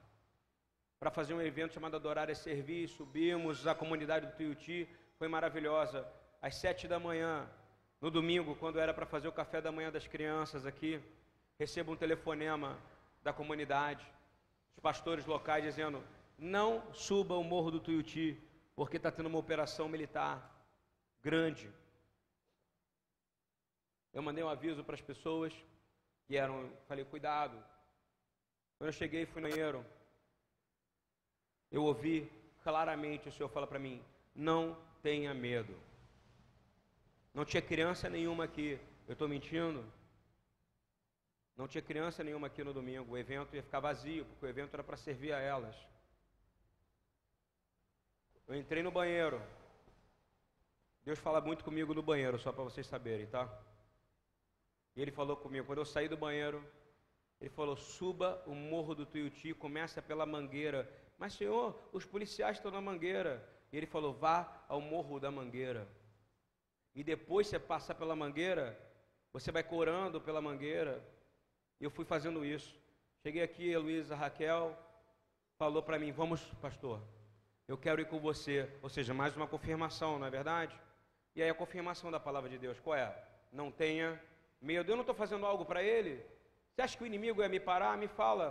para 1.00 1.10
fazer 1.10 1.34
um 1.34 1.42
evento 1.42 1.74
chamado 1.74 1.96
Adorar 1.96 2.30
é 2.30 2.36
Servir. 2.36 2.88
Subimos 2.88 3.66
a 3.66 3.74
comunidade 3.74 4.28
do 4.28 4.34
Tuiuti, 4.34 4.88
foi 5.18 5.28
maravilhosa. 5.28 6.08
Às 6.40 6.56
sete 6.56 6.88
da 6.88 7.00
manhã, 7.00 7.50
no 8.00 8.12
domingo, 8.12 8.56
quando 8.56 8.80
era 8.80 8.94
para 8.94 9.06
fazer 9.06 9.28
o 9.28 9.32
café 9.32 9.60
da 9.60 9.72
manhã 9.72 9.92
das 9.92 10.08
crianças 10.08 10.64
aqui, 10.66 11.02
recebo 11.58 11.92
um 11.92 11.96
telefonema 11.96 12.78
da 13.24 13.34
comunidade, 13.34 14.06
os 14.76 14.80
pastores 14.80 15.26
locais 15.26 15.64
dizendo: 15.64 16.04
não 16.38 16.94
suba 16.94 17.36
o 17.36 17.44
morro 17.44 17.72
do 17.72 17.80
Tuiuti, 17.80 18.40
porque 18.76 18.98
está 18.98 19.12
tendo 19.12 19.28
uma 19.28 19.40
operação 19.40 19.90
militar 19.90 20.52
grande. 21.24 21.68
Eu 24.14 24.22
mandei 24.22 24.44
um 24.44 24.50
aviso 24.50 24.84
para 24.84 24.96
as 24.96 25.02
pessoas 25.02 25.54
que 26.28 26.38
eram, 26.38 26.72
falei, 26.88 27.06
cuidado, 27.06 27.71
quando 28.82 28.88
eu 28.88 28.94
cheguei, 28.94 29.28
fui 29.28 29.44
no 29.44 29.48
banheiro. 29.48 29.86
Eu 31.72 31.84
ouvi 31.84 32.28
claramente 32.64 33.30
o 33.30 33.32
Senhor 33.32 33.48
falar 33.48 33.68
para 33.68 33.78
mim: 33.78 34.04
não 34.34 34.76
tenha 35.04 35.36
medo. 35.36 35.78
Não 37.32 37.46
tinha 37.46 37.62
criança 37.62 38.10
nenhuma 38.10 38.46
aqui. 38.46 38.80
Eu 39.08 39.14
estou 39.14 39.28
mentindo? 39.28 39.86
Não 41.56 41.68
tinha 41.68 41.82
criança 41.84 42.24
nenhuma 42.24 42.48
aqui 42.48 42.64
no 42.64 42.74
domingo. 42.74 43.14
O 43.14 43.18
evento 43.20 43.56
ia 43.56 43.62
ficar 43.62 43.82
vazio, 43.82 44.26
porque 44.26 44.48
o 44.48 44.50
evento 44.50 44.74
era 44.74 44.84
para 44.84 44.98
servir 44.98 45.32
a 45.32 45.40
elas. 45.40 45.76
Eu 48.48 48.56
entrei 48.56 48.82
no 48.82 48.90
banheiro. 48.90 49.40
Deus 51.06 51.20
fala 51.20 51.40
muito 51.40 51.64
comigo 51.64 51.94
no 51.94 52.02
banheiro, 52.02 52.40
só 52.40 52.52
para 52.52 52.64
vocês 52.64 52.88
saberem, 52.88 53.28
tá? 53.28 53.48
E 54.96 55.02
ele 55.04 55.12
falou 55.12 55.38
comigo. 55.38 55.68
Quando 55.68 55.78
eu 55.78 55.86
saí 55.86 56.08
do 56.08 56.18
banheiro, 56.18 56.68
ele 57.42 57.50
falou: 57.50 57.76
suba 57.76 58.42
o 58.46 58.54
morro 58.54 58.94
do 58.94 59.06
Tuiuti, 59.06 59.54
começa 59.56 60.00
pela 60.00 60.28
mangueira. 60.28 60.88
Mas, 61.18 61.34
senhor, 61.34 61.76
os 61.92 62.06
policiais 62.06 62.58
estão 62.58 62.72
na 62.72 62.80
mangueira. 62.80 63.44
E 63.74 63.78
ele 63.78 63.88
falou: 63.88 64.14
vá 64.14 64.64
ao 64.70 64.80
morro 64.80 65.20
da 65.20 65.32
mangueira. 65.32 65.88
E 66.94 67.04
depois 67.04 67.48
você 67.48 67.58
passa 67.58 67.96
pela 67.96 68.16
mangueira, 68.16 68.78
você 69.34 69.52
vai 69.52 69.64
corando 69.64 70.22
pela 70.22 70.40
mangueira. 70.42 71.04
Eu 71.80 71.90
fui 71.90 72.06
fazendo 72.06 72.46
isso. 72.46 72.80
Cheguei 73.24 73.42
aqui, 73.42 73.74
a 73.74 73.80
Luísa 73.80 74.16
Raquel 74.16 74.78
falou 75.58 75.82
para 75.82 75.98
mim: 75.98 76.12
vamos, 76.12 76.44
pastor, 76.62 77.02
eu 77.68 77.76
quero 77.76 78.02
ir 78.02 78.06
com 78.06 78.20
você. 78.20 78.70
Ou 78.84 78.90
seja, 78.90 79.16
mais 79.16 79.36
uma 79.36 79.48
confirmação, 79.48 80.20
não 80.20 80.28
é 80.28 80.30
verdade? 80.30 80.80
E 81.36 81.42
aí 81.42 81.50
a 81.50 81.56
confirmação 81.56 82.12
da 82.12 82.20
palavra 82.20 82.50
de 82.50 82.60
Deus, 82.60 82.80
qual 82.80 82.96
é? 82.96 83.18
Não 83.52 83.72
tenha 83.72 84.22
medo. 84.62 84.92
Eu 84.92 84.96
não 84.96 85.02
estou 85.02 85.16
fazendo 85.16 85.46
algo 85.46 85.66
para 85.66 85.82
ele. 85.82 86.24
Você 86.72 86.82
acha 86.82 86.98
que 86.98 87.04
o 87.04 87.08
inimigo 87.08 87.42
ia 87.42 87.50
me 87.50 87.60
parar? 87.60 87.98
Me 87.98 88.08
fala. 88.08 88.48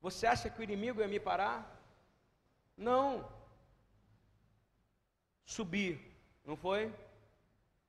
Você 0.00 0.26
acha 0.26 0.50
que 0.50 0.60
o 0.60 0.62
inimigo 0.62 1.00
ia 1.00 1.08
me 1.08 1.20
parar? 1.20 1.58
Não. 2.76 3.28
Subi, 5.44 5.88
não 6.44 6.56
foi? 6.56 6.92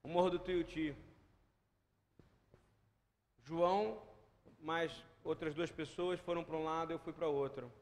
O 0.02 0.08
Morro 0.08 0.30
do 0.30 0.38
Tuiuti. 0.38 0.94
João, 3.42 4.02
mais 4.60 5.04
outras 5.24 5.54
duas 5.54 5.70
pessoas 5.70 6.20
foram 6.20 6.44
para 6.44 6.56
um 6.56 6.64
lado, 6.64 6.92
eu 6.92 6.98
fui 6.98 7.12
para 7.12 7.28
outro. 7.28 7.72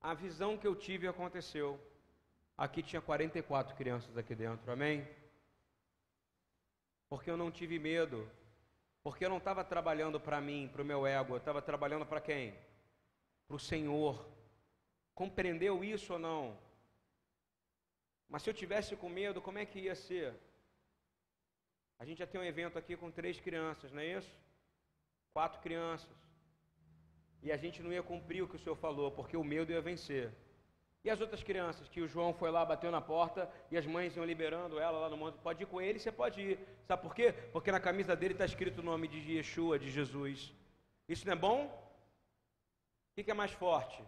A 0.00 0.14
visão 0.14 0.56
que 0.56 0.66
eu 0.66 0.74
tive 0.74 1.06
aconteceu. 1.08 1.80
Aqui 2.56 2.82
tinha 2.82 3.00
44 3.00 3.74
crianças 3.76 4.16
aqui 4.16 4.34
dentro, 4.34 4.70
amém? 4.70 5.08
Porque 7.08 7.30
eu 7.30 7.36
não 7.36 7.50
tive 7.50 7.78
medo 7.78 8.28
porque 9.02 9.24
eu 9.24 9.30
não 9.30 9.38
estava 9.38 9.64
trabalhando 9.64 10.20
para 10.20 10.40
mim, 10.40 10.68
para 10.72 10.82
o 10.82 10.84
meu 10.84 11.06
ego, 11.06 11.34
eu 11.34 11.38
estava 11.38 11.60
trabalhando 11.60 12.06
para 12.06 12.20
quem? 12.20 12.54
Para 13.46 13.56
o 13.56 13.58
Senhor. 13.58 14.24
Compreendeu 15.14 15.82
isso 15.82 16.12
ou 16.12 16.18
não? 16.18 16.56
Mas 18.28 18.42
se 18.42 18.50
eu 18.50 18.54
tivesse 18.54 18.96
com 18.96 19.08
medo, 19.08 19.42
como 19.42 19.58
é 19.58 19.66
que 19.66 19.80
ia 19.80 19.94
ser? 19.94 20.34
A 21.98 22.04
gente 22.04 22.18
já 22.18 22.26
tem 22.26 22.40
um 22.40 22.44
evento 22.44 22.78
aqui 22.78 22.96
com 22.96 23.10
três 23.10 23.38
crianças, 23.40 23.92
não 23.92 24.00
é 24.00 24.18
isso? 24.18 24.34
Quatro 25.32 25.60
crianças. 25.60 26.16
E 27.42 27.50
a 27.50 27.56
gente 27.56 27.82
não 27.82 27.92
ia 27.92 28.02
cumprir 28.02 28.42
o 28.42 28.48
que 28.48 28.56
o 28.56 28.58
Senhor 28.58 28.76
falou, 28.76 29.10
porque 29.10 29.36
o 29.36 29.44
medo 29.44 29.72
ia 29.72 29.80
vencer. 29.80 30.32
E 31.04 31.10
as 31.10 31.20
outras 31.20 31.42
crianças 31.42 31.88
que 31.88 32.00
o 32.00 32.06
João 32.06 32.32
foi 32.32 32.50
lá, 32.50 32.64
bateu 32.64 32.90
na 32.90 33.00
porta 33.00 33.50
e 33.70 33.76
as 33.76 33.84
mães 33.84 34.16
iam 34.16 34.24
liberando 34.24 34.78
ela 34.78 35.00
lá 35.00 35.08
no 35.08 35.16
monte. 35.16 35.36
Pode 35.38 35.62
ir 35.62 35.66
com 35.66 35.80
ele, 35.80 35.98
você 35.98 36.12
pode 36.12 36.40
ir. 36.40 36.58
Sabe 36.86 37.02
por 37.02 37.14
quê? 37.14 37.32
Porque 37.52 37.72
na 37.72 37.80
camisa 37.80 38.14
dele 38.14 38.34
está 38.34 38.44
escrito 38.44 38.78
o 38.78 38.84
nome 38.84 39.08
de 39.08 39.18
Yeshua, 39.32 39.78
de 39.78 39.90
Jesus. 39.90 40.52
Isso 41.08 41.26
não 41.26 41.32
é 41.32 41.36
bom? 41.36 41.66
O 43.16 43.22
que 43.22 43.30
é 43.30 43.34
mais 43.34 43.50
forte? 43.50 44.02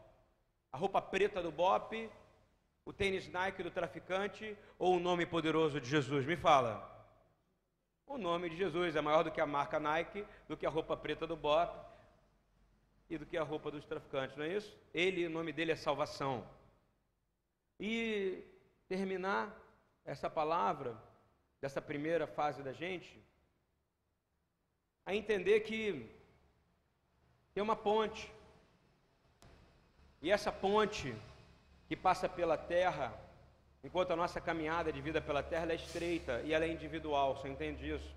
A 0.72 0.76
roupa 0.76 1.02
preta 1.02 1.42
do 1.42 1.50
Bop, 1.50 2.10
o 2.84 2.92
tênis 2.92 3.28
Nike 3.28 3.62
do 3.62 3.70
traficante 3.70 4.56
ou 4.78 4.96
o 4.96 5.00
nome 5.00 5.26
poderoso 5.26 5.80
de 5.80 5.88
Jesus? 5.88 6.24
Me 6.24 6.36
fala. 6.36 6.90
O 8.06 8.16
nome 8.16 8.50
de 8.50 8.56
Jesus 8.56 8.94
é 8.94 9.00
maior 9.00 9.24
do 9.24 9.32
que 9.32 9.40
a 9.40 9.46
marca 9.46 9.80
Nike, 9.80 10.24
do 10.48 10.56
que 10.56 10.64
a 10.64 10.70
roupa 10.70 10.96
preta 10.96 11.26
do 11.26 11.36
Bop. 11.36 11.76
e 13.10 13.18
do 13.18 13.26
que 13.26 13.36
a 13.36 13.42
roupa 13.42 13.70
dos 13.70 13.84
traficantes, 13.84 14.36
não 14.36 14.44
é 14.44 14.54
isso? 14.56 14.76
Ele, 14.92 15.26
o 15.26 15.30
nome 15.30 15.52
dele 15.52 15.72
é 15.72 15.76
salvação. 15.76 16.44
E 17.86 18.42
terminar 18.88 19.44
essa 20.12 20.28
palavra, 20.30 20.90
dessa 21.60 21.82
primeira 21.90 22.26
fase 22.26 22.62
da 22.62 22.72
gente, 22.72 23.12
a 25.04 25.14
entender 25.14 25.60
que 25.60 25.80
tem 27.52 27.62
uma 27.62 27.76
ponte. 27.76 28.24
E 30.22 30.30
essa 30.30 30.50
ponte 30.50 31.14
que 31.86 31.94
passa 31.94 32.26
pela 32.26 32.56
terra, 32.56 33.06
enquanto 33.86 34.12
a 34.12 34.16
nossa 34.22 34.40
caminhada 34.40 34.90
de 34.90 35.02
vida 35.02 35.20
pela 35.20 35.42
terra 35.42 35.70
é 35.70 35.74
estreita 35.74 36.40
e 36.46 36.54
ela 36.54 36.64
é 36.64 36.72
individual, 36.76 37.36
você 37.36 37.48
entende 37.48 37.82
isso? 37.96 38.10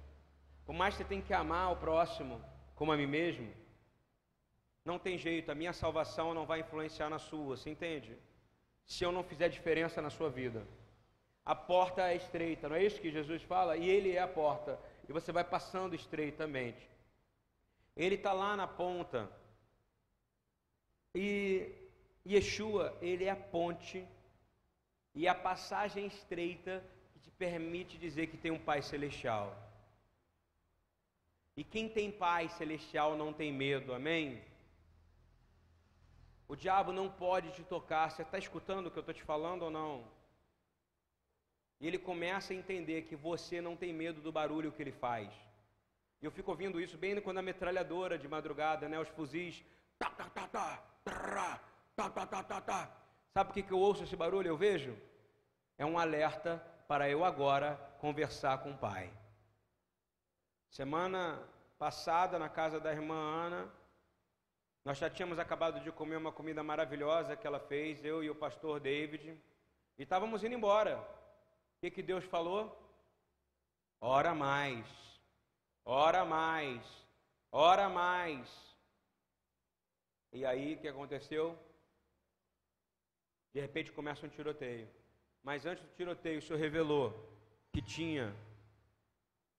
Por 0.65 0.73
mais 0.73 0.93
que 0.93 1.03
você 1.03 1.09
tenha 1.09 1.27
que 1.27 1.33
amar 1.33 1.73
o 1.73 1.81
próximo 1.87 2.41
como 2.73 2.93
a 2.93 2.97
mim 3.01 3.07
mesmo, 3.19 3.49
não 4.85 4.97
tem 4.97 5.17
jeito, 5.17 5.51
a 5.51 5.59
minha 5.61 5.73
salvação 5.73 6.33
não 6.33 6.45
vai 6.45 6.61
influenciar 6.61 7.09
na 7.09 7.19
sua, 7.19 7.57
você 7.57 7.69
entende? 7.69 8.17
Se 8.87 9.03
eu 9.03 9.11
não 9.11 9.23
fizer 9.23 9.49
diferença 9.49 10.01
na 10.01 10.09
sua 10.09 10.29
vida. 10.29 10.65
A 11.45 11.53
porta 11.53 12.01
é 12.07 12.15
estreita, 12.15 12.67
não 12.67 12.75
é 12.75 12.83
isso 12.83 12.99
que 12.99 13.11
Jesus 13.11 13.41
fala? 13.43 13.77
E 13.77 13.87
Ele 13.87 14.13
é 14.13 14.19
a 14.19 14.27
porta, 14.27 14.79
e 15.07 15.13
você 15.13 15.31
vai 15.31 15.43
passando 15.43 15.93
estreitamente. 15.93 16.89
Ele 17.95 18.15
está 18.15 18.33
lá 18.33 18.55
na 18.55 18.67
ponta, 18.67 19.29
e 21.13 21.69
Yeshua, 22.25 22.97
Ele 23.01 23.25
é 23.25 23.29
a 23.29 23.35
ponte, 23.35 24.05
e 25.13 25.27
a 25.27 25.35
passagem 25.35 26.05
estreita 26.05 26.83
que 27.13 27.19
te 27.19 27.31
permite 27.31 27.97
dizer 27.97 28.27
que 28.27 28.37
tem 28.37 28.51
um 28.51 28.59
Pai 28.59 28.81
Celestial. 28.81 29.55
E 31.55 31.63
quem 31.63 31.89
tem 31.89 32.11
Pai 32.11 32.49
Celestial 32.49 33.17
não 33.17 33.33
tem 33.33 33.51
medo, 33.51 33.93
amém? 33.93 34.41
O 36.47 36.55
diabo 36.55 36.91
não 36.91 37.09
pode 37.09 37.51
te 37.51 37.63
tocar. 37.63 38.09
Você 38.09 38.21
está 38.21 38.37
escutando 38.37 38.87
o 38.87 38.91
que 38.91 38.97
eu 38.97 39.01
estou 39.01 39.13
te 39.13 39.23
falando 39.23 39.63
ou 39.63 39.71
não? 39.71 40.07
E 41.79 41.87
ele 41.87 41.99
começa 41.99 42.53
a 42.53 42.55
entender 42.55 43.03
que 43.03 43.15
você 43.15 43.61
não 43.61 43.75
tem 43.75 43.93
medo 43.93 44.21
do 44.21 44.31
barulho 44.31 44.71
que 44.71 44.81
ele 44.81 44.91
faz. 44.91 45.29
E 46.21 46.25
eu 46.25 46.31
fico 46.31 46.49
ouvindo 46.49 46.81
isso 46.81 46.97
bem 46.97 47.21
quando 47.21 47.37
a 47.37 47.43
metralhadora 47.43 48.17
de 48.17 48.27
madrugada, 48.27 48.89
né, 48.89 48.99
os 48.99 49.09
fuzis, 49.09 49.63
tá, 49.99 50.09
tá, 50.09 50.29
tá, 50.29 50.47
tá, 50.47 50.83
tá, 51.03 52.09
tá, 52.09 52.25
tá, 52.25 52.43
tá, 52.43 52.61
tá. 52.61 52.91
Sabe 53.33 53.49
por 53.49 53.53
que, 53.53 53.61
que 53.61 53.71
eu 53.71 53.79
ouço 53.79 54.03
esse 54.03 54.15
barulho? 54.15 54.47
Eu 54.47 54.57
vejo? 54.57 54.97
É 55.77 55.85
um 55.85 55.99
alerta 55.99 56.57
para 56.87 57.07
eu 57.07 57.23
agora 57.23 57.75
conversar 57.99 58.57
com 58.63 58.71
o 58.71 58.77
Pai. 58.77 59.11
Semana 60.71 61.39
passada, 61.77 62.39
na 62.39 62.49
casa 62.49 62.79
da 62.79 62.91
irmã 62.91 63.15
Ana, 63.15 63.71
nós 64.87 64.99
já 64.99 65.09
tínhamos 65.09 65.37
acabado 65.37 65.81
de 65.81 65.91
comer 65.91 66.15
uma 66.15 66.31
comida 66.31 66.63
maravilhosa 66.63 67.35
que 67.35 67.45
ela 67.45 67.59
fez, 67.59 68.05
eu 68.05 68.23
e 68.23 68.29
o 68.29 68.35
pastor 68.43 68.79
David, 68.79 69.37
e 69.97 70.03
estávamos 70.03 70.45
indo 70.45 70.55
embora. 70.55 70.97
O 71.75 71.79
que, 71.81 71.91
que 71.91 72.01
Deus 72.01 72.23
falou? 72.23 72.63
Ora 73.99 74.33
mais, 74.33 74.87
ora 75.83 76.23
mais, 76.23 76.81
ora 77.51 77.89
mais. 77.89 78.77
E 80.31 80.45
aí 80.45 80.75
o 80.75 80.79
que 80.79 80.87
aconteceu? 80.87 81.59
De 83.53 83.59
repente 83.59 83.91
começa 83.91 84.25
um 84.25 84.29
tiroteio. 84.29 84.87
Mas 85.43 85.65
antes 85.65 85.83
do 85.83 85.93
tiroteio, 85.95 86.39
o 86.39 86.41
Senhor 86.41 86.59
revelou 86.59 87.13
que 87.73 87.81
tinha 87.81 88.33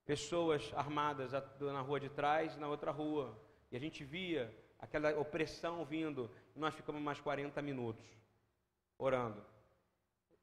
pessoas 0.06 0.72
armadas 0.72 1.32
na 1.60 1.82
rua 1.82 2.00
de 2.00 2.08
trás 2.08 2.56
e 2.56 2.58
na 2.58 2.66
outra 2.66 2.90
rua. 2.90 3.38
E 3.70 3.76
a 3.76 3.78
gente 3.78 4.02
via 4.02 4.50
aquela 4.78 5.18
opressão 5.18 5.84
vindo, 5.84 6.30
nós 6.54 6.74
ficamos 6.74 7.00
mais 7.00 7.20
40 7.20 7.60
minutos 7.62 8.04
orando. 8.96 9.44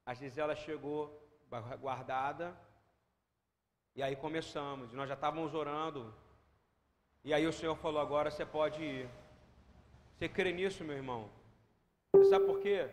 A 0.05 0.13
Gisela 0.13 0.55
chegou 0.55 1.21
guardada, 1.79 2.55
e 3.95 4.03
aí 4.03 4.15
começamos, 4.15 4.91
nós 4.93 5.07
já 5.07 5.15
estávamos 5.15 5.53
orando, 5.53 6.13
e 7.23 7.33
aí 7.33 7.47
o 7.47 7.53
Senhor 7.53 7.75
falou: 7.75 7.99
agora 7.99 8.29
você 8.29 8.45
pode 8.45 8.83
ir. 8.83 9.09
Você 10.13 10.29
crê 10.29 10.51
nisso, 10.53 10.83
meu 10.83 10.95
irmão? 10.95 11.29
Sabe 12.29 12.45
por 12.45 12.59
quê? 12.59 12.89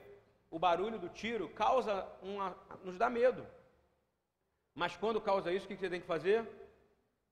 O 0.50 0.58
barulho 0.58 0.98
do 0.98 1.08
tiro 1.08 1.48
causa 1.50 2.06
uma, 2.22 2.56
nos 2.82 2.96
dá 2.96 3.10
medo. 3.10 3.46
Mas 4.74 4.96
quando 4.96 5.20
causa 5.20 5.52
isso, 5.52 5.66
o 5.66 5.68
que 5.68 5.76
você 5.76 5.90
tem 5.90 6.00
que 6.00 6.06
fazer? 6.06 6.48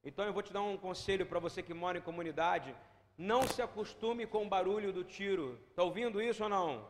Então 0.04 0.24
eu 0.24 0.32
vou 0.32 0.42
te 0.42 0.52
dar 0.52 0.62
um 0.62 0.76
conselho 0.76 1.26
para 1.26 1.38
você 1.38 1.62
que 1.62 1.74
mora 1.74 1.98
em 1.98 2.02
comunidade 2.02 2.74
não 3.20 3.46
se 3.46 3.60
acostume 3.60 4.26
com 4.26 4.46
o 4.46 4.48
barulho 4.48 4.94
do 4.94 5.04
tiro. 5.04 5.58
Está 5.68 5.82
ouvindo 5.82 6.22
isso 6.22 6.42
ou 6.42 6.48
não? 6.48 6.88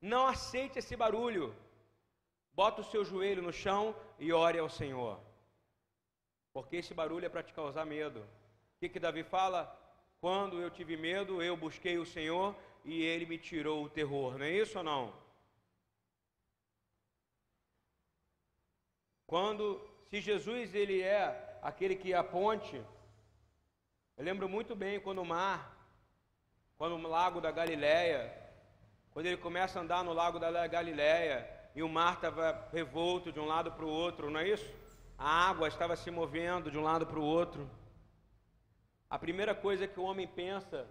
Não 0.00 0.26
aceite 0.26 0.80
esse 0.80 0.96
barulho. 0.96 1.54
Bota 2.52 2.80
o 2.80 2.84
seu 2.84 3.04
joelho 3.04 3.40
no 3.40 3.52
chão 3.52 3.94
e 4.18 4.32
ore 4.32 4.58
ao 4.58 4.68
Senhor. 4.68 5.20
Porque 6.52 6.78
esse 6.78 6.92
barulho 6.92 7.26
é 7.26 7.28
para 7.28 7.44
te 7.44 7.54
causar 7.54 7.86
medo. 7.86 8.18
O 8.18 8.78
que, 8.80 8.88
que 8.88 8.98
Davi 8.98 9.22
fala? 9.22 9.72
Quando 10.20 10.60
eu 10.60 10.68
tive 10.68 10.96
medo, 10.96 11.40
eu 11.40 11.56
busquei 11.56 11.96
o 11.96 12.04
Senhor 12.04 12.56
e 12.84 13.00
ele 13.04 13.24
me 13.24 13.38
tirou 13.38 13.84
o 13.84 13.88
terror. 13.88 14.36
Não 14.36 14.46
é 14.46 14.50
isso 14.50 14.78
ou 14.78 14.84
não? 14.84 15.14
Quando, 19.28 19.80
se 20.10 20.20
Jesus 20.20 20.74
ele 20.74 21.02
é 21.02 21.56
aquele 21.62 21.94
que 21.94 22.12
é 22.12 22.16
a 22.16 22.24
ponte, 22.24 22.82
eu 24.18 24.24
lembro 24.24 24.48
muito 24.48 24.74
bem 24.74 24.98
quando 24.98 25.22
o 25.22 25.24
mar, 25.24 25.60
quando 26.76 26.96
o 26.96 27.08
lago 27.08 27.40
da 27.40 27.52
Galileia, 27.52 28.36
quando 29.12 29.26
ele 29.26 29.36
começa 29.36 29.78
a 29.78 29.82
andar 29.82 30.02
no 30.02 30.12
lago 30.12 30.40
da 30.40 30.66
Galileia 30.66 31.48
e 31.72 31.84
o 31.84 31.88
mar 31.88 32.14
estava 32.14 32.68
revolto 32.72 33.30
de 33.30 33.38
um 33.38 33.46
lado 33.46 33.70
para 33.70 33.84
o 33.84 33.88
outro, 33.88 34.28
não 34.28 34.40
é 34.40 34.48
isso? 34.48 34.68
A 35.16 35.48
água 35.48 35.68
estava 35.68 35.94
se 35.94 36.10
movendo 36.10 36.68
de 36.68 36.76
um 36.76 36.82
lado 36.82 37.06
para 37.06 37.20
o 37.20 37.22
outro. 37.22 37.70
A 39.08 39.16
primeira 39.20 39.54
coisa 39.54 39.86
que 39.86 40.00
o 40.00 40.02
homem 40.02 40.26
pensa, 40.26 40.84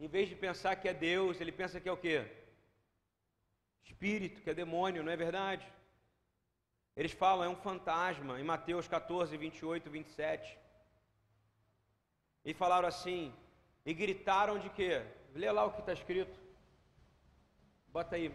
em 0.00 0.08
vez 0.08 0.30
de 0.30 0.34
pensar 0.34 0.74
que 0.76 0.88
é 0.88 0.94
Deus, 0.94 1.42
ele 1.42 1.52
pensa 1.52 1.78
que 1.78 1.90
é 1.90 1.92
o 1.92 1.96
quê? 1.96 2.24
Espírito, 3.84 4.40
que 4.40 4.48
é 4.48 4.54
demônio, 4.54 5.02
não 5.02 5.12
é 5.12 5.16
verdade? 5.16 5.70
Eles 6.96 7.12
falam, 7.12 7.44
é 7.44 7.48
um 7.50 7.56
fantasma, 7.56 8.40
em 8.40 8.44
Mateus 8.44 8.88
14, 8.88 9.36
28, 9.36 9.90
27. 9.90 10.61
E 12.44 12.52
falaram 12.52 12.88
assim, 12.88 13.32
e 13.84 13.94
gritaram 13.94 14.58
de 14.58 14.68
quê? 14.70 15.04
Lê 15.34 15.50
lá 15.50 15.64
o 15.64 15.72
que 15.72 15.80
está 15.80 15.92
escrito. 15.92 16.38
Bota 17.88 18.16
aí. 18.16 18.34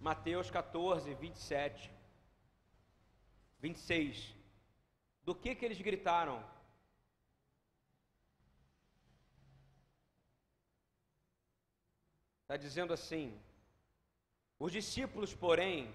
Mateus 0.00 0.50
14, 0.50 1.14
27. 1.14 1.90
26. 3.60 4.34
Do 5.24 5.34
que 5.34 5.54
que 5.54 5.64
eles 5.64 5.80
gritaram? 5.80 6.42
Está 12.42 12.56
dizendo 12.56 12.92
assim: 12.92 13.36
Os 14.58 14.70
discípulos, 14.70 15.34
porém, 15.34 15.92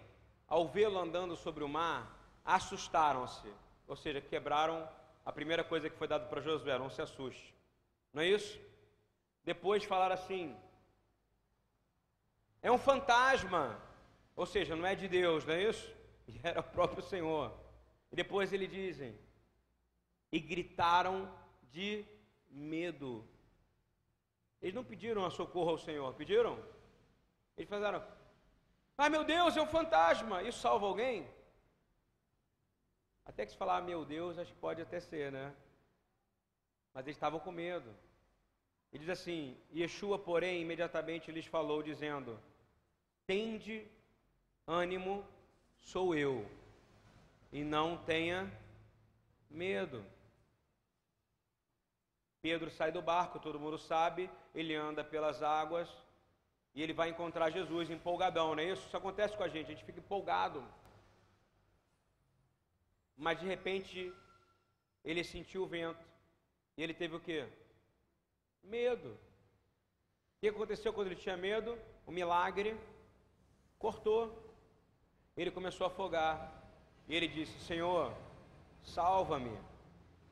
ao 0.47 0.67
vê-lo 0.67 0.99
andando 0.99 1.35
sobre 1.37 1.63
o 1.63 1.69
mar, 1.69 2.01
assustaram-se, 2.43 3.49
ou 3.87 3.95
seja, 3.95 4.19
quebraram 4.19 4.87
a 5.25 5.31
primeira 5.31 5.63
coisa 5.63 5.89
que 5.89 5.97
foi 5.97 6.07
dada 6.07 6.25
para 6.25 6.41
Josué, 6.41 6.77
não 6.77 6.89
se 6.89 7.01
assuste. 7.01 7.55
Não 8.13 8.21
é 8.21 8.27
isso? 8.27 8.59
Depois 9.43 9.83
falaram 9.83 10.15
assim: 10.15 10.55
é 12.61 12.71
um 12.71 12.77
fantasma, 12.77 13.81
ou 14.35 14.45
seja, 14.45 14.75
não 14.75 14.85
é 14.85 14.95
de 14.95 15.07
Deus, 15.07 15.45
não 15.45 15.53
é 15.53 15.63
isso? 15.63 15.93
E 16.27 16.39
era 16.43 16.59
o 16.59 16.63
próprio 16.63 17.03
Senhor. 17.03 17.51
E 18.11 18.15
depois 18.15 18.51
eles 18.53 18.69
dizem: 18.69 19.17
e 20.31 20.39
gritaram 20.39 21.31
de 21.71 22.05
medo. 22.49 23.27
Eles 24.61 24.75
não 24.75 24.83
pediram 24.83 25.25
a 25.25 25.31
socorro 25.31 25.71
ao 25.71 25.77
Senhor, 25.77 26.13
pediram? 26.13 26.57
Eles 27.57 27.69
falaram: 27.69 28.03
ai 28.97 29.09
meu 29.09 29.23
Deus, 29.23 29.57
é 29.57 29.61
um 29.61 29.67
fantasma. 29.67 30.43
Isso 30.43 30.59
salva 30.59 30.85
alguém? 30.85 31.27
Até 33.25 33.45
que 33.45 33.51
se 33.51 33.57
falar, 33.57 33.81
meu 33.81 34.03
Deus, 34.03 34.37
acho 34.37 34.51
que 34.53 34.59
pode 34.59 34.81
até 34.81 34.99
ser, 34.99 35.31
né? 35.31 35.53
Mas 36.93 37.05
eles 37.05 37.15
estavam 37.15 37.39
com 37.39 37.51
medo. 37.51 37.89
E 38.91 38.99
diz 38.99 39.09
assim: 39.09 39.57
Yeshua, 39.73 40.19
porém, 40.19 40.61
imediatamente 40.61 41.31
lhes 41.31 41.45
falou, 41.45 41.81
dizendo: 41.81 42.37
Tende 43.25 43.87
ânimo, 44.67 45.25
sou 45.77 46.15
eu, 46.15 46.45
e 47.51 47.63
não 47.63 47.97
tenha 47.97 48.51
medo. 49.49 50.03
Pedro 52.41 52.71
sai 52.71 52.91
do 52.91 53.01
barco, 53.01 53.39
todo 53.39 53.59
mundo 53.59 53.77
sabe, 53.77 54.29
ele 54.53 54.75
anda 54.75 55.03
pelas 55.03 55.43
águas 55.43 55.87
e 56.73 56.81
ele 56.81 56.91
vai 56.91 57.09
encontrar 57.09 57.51
Jesus 57.51 57.89
empolgadão, 57.89 58.55
não 58.55 58.63
é 58.63 58.71
isso? 58.71 58.87
Isso 58.87 58.97
acontece 58.97 59.37
com 59.37 59.43
a 59.43 59.47
gente, 59.47 59.67
a 59.67 59.75
gente 59.75 59.85
fica 59.85 59.99
empolgado 59.99 60.63
mas 63.25 63.39
de 63.39 63.45
repente 63.45 64.11
ele 65.05 65.23
sentiu 65.23 65.61
o 65.61 65.67
vento 65.67 66.03
e 66.75 66.81
ele 66.81 66.93
teve 67.01 67.15
o 67.15 67.19
que? 67.19 67.47
Medo. 68.63 69.15
que 70.39 70.47
aconteceu 70.47 70.91
quando 70.91 71.07
ele 71.09 71.23
tinha 71.23 71.37
medo? 71.37 71.77
O 72.07 72.11
milagre 72.11 72.75
cortou. 73.77 74.23
Ele 75.37 75.51
começou 75.51 75.85
a 75.85 75.89
afogar. 75.91 76.35
E 77.07 77.15
ele 77.15 77.27
disse: 77.27 77.59
Senhor, 77.59 78.11
salva-me. 78.81 79.55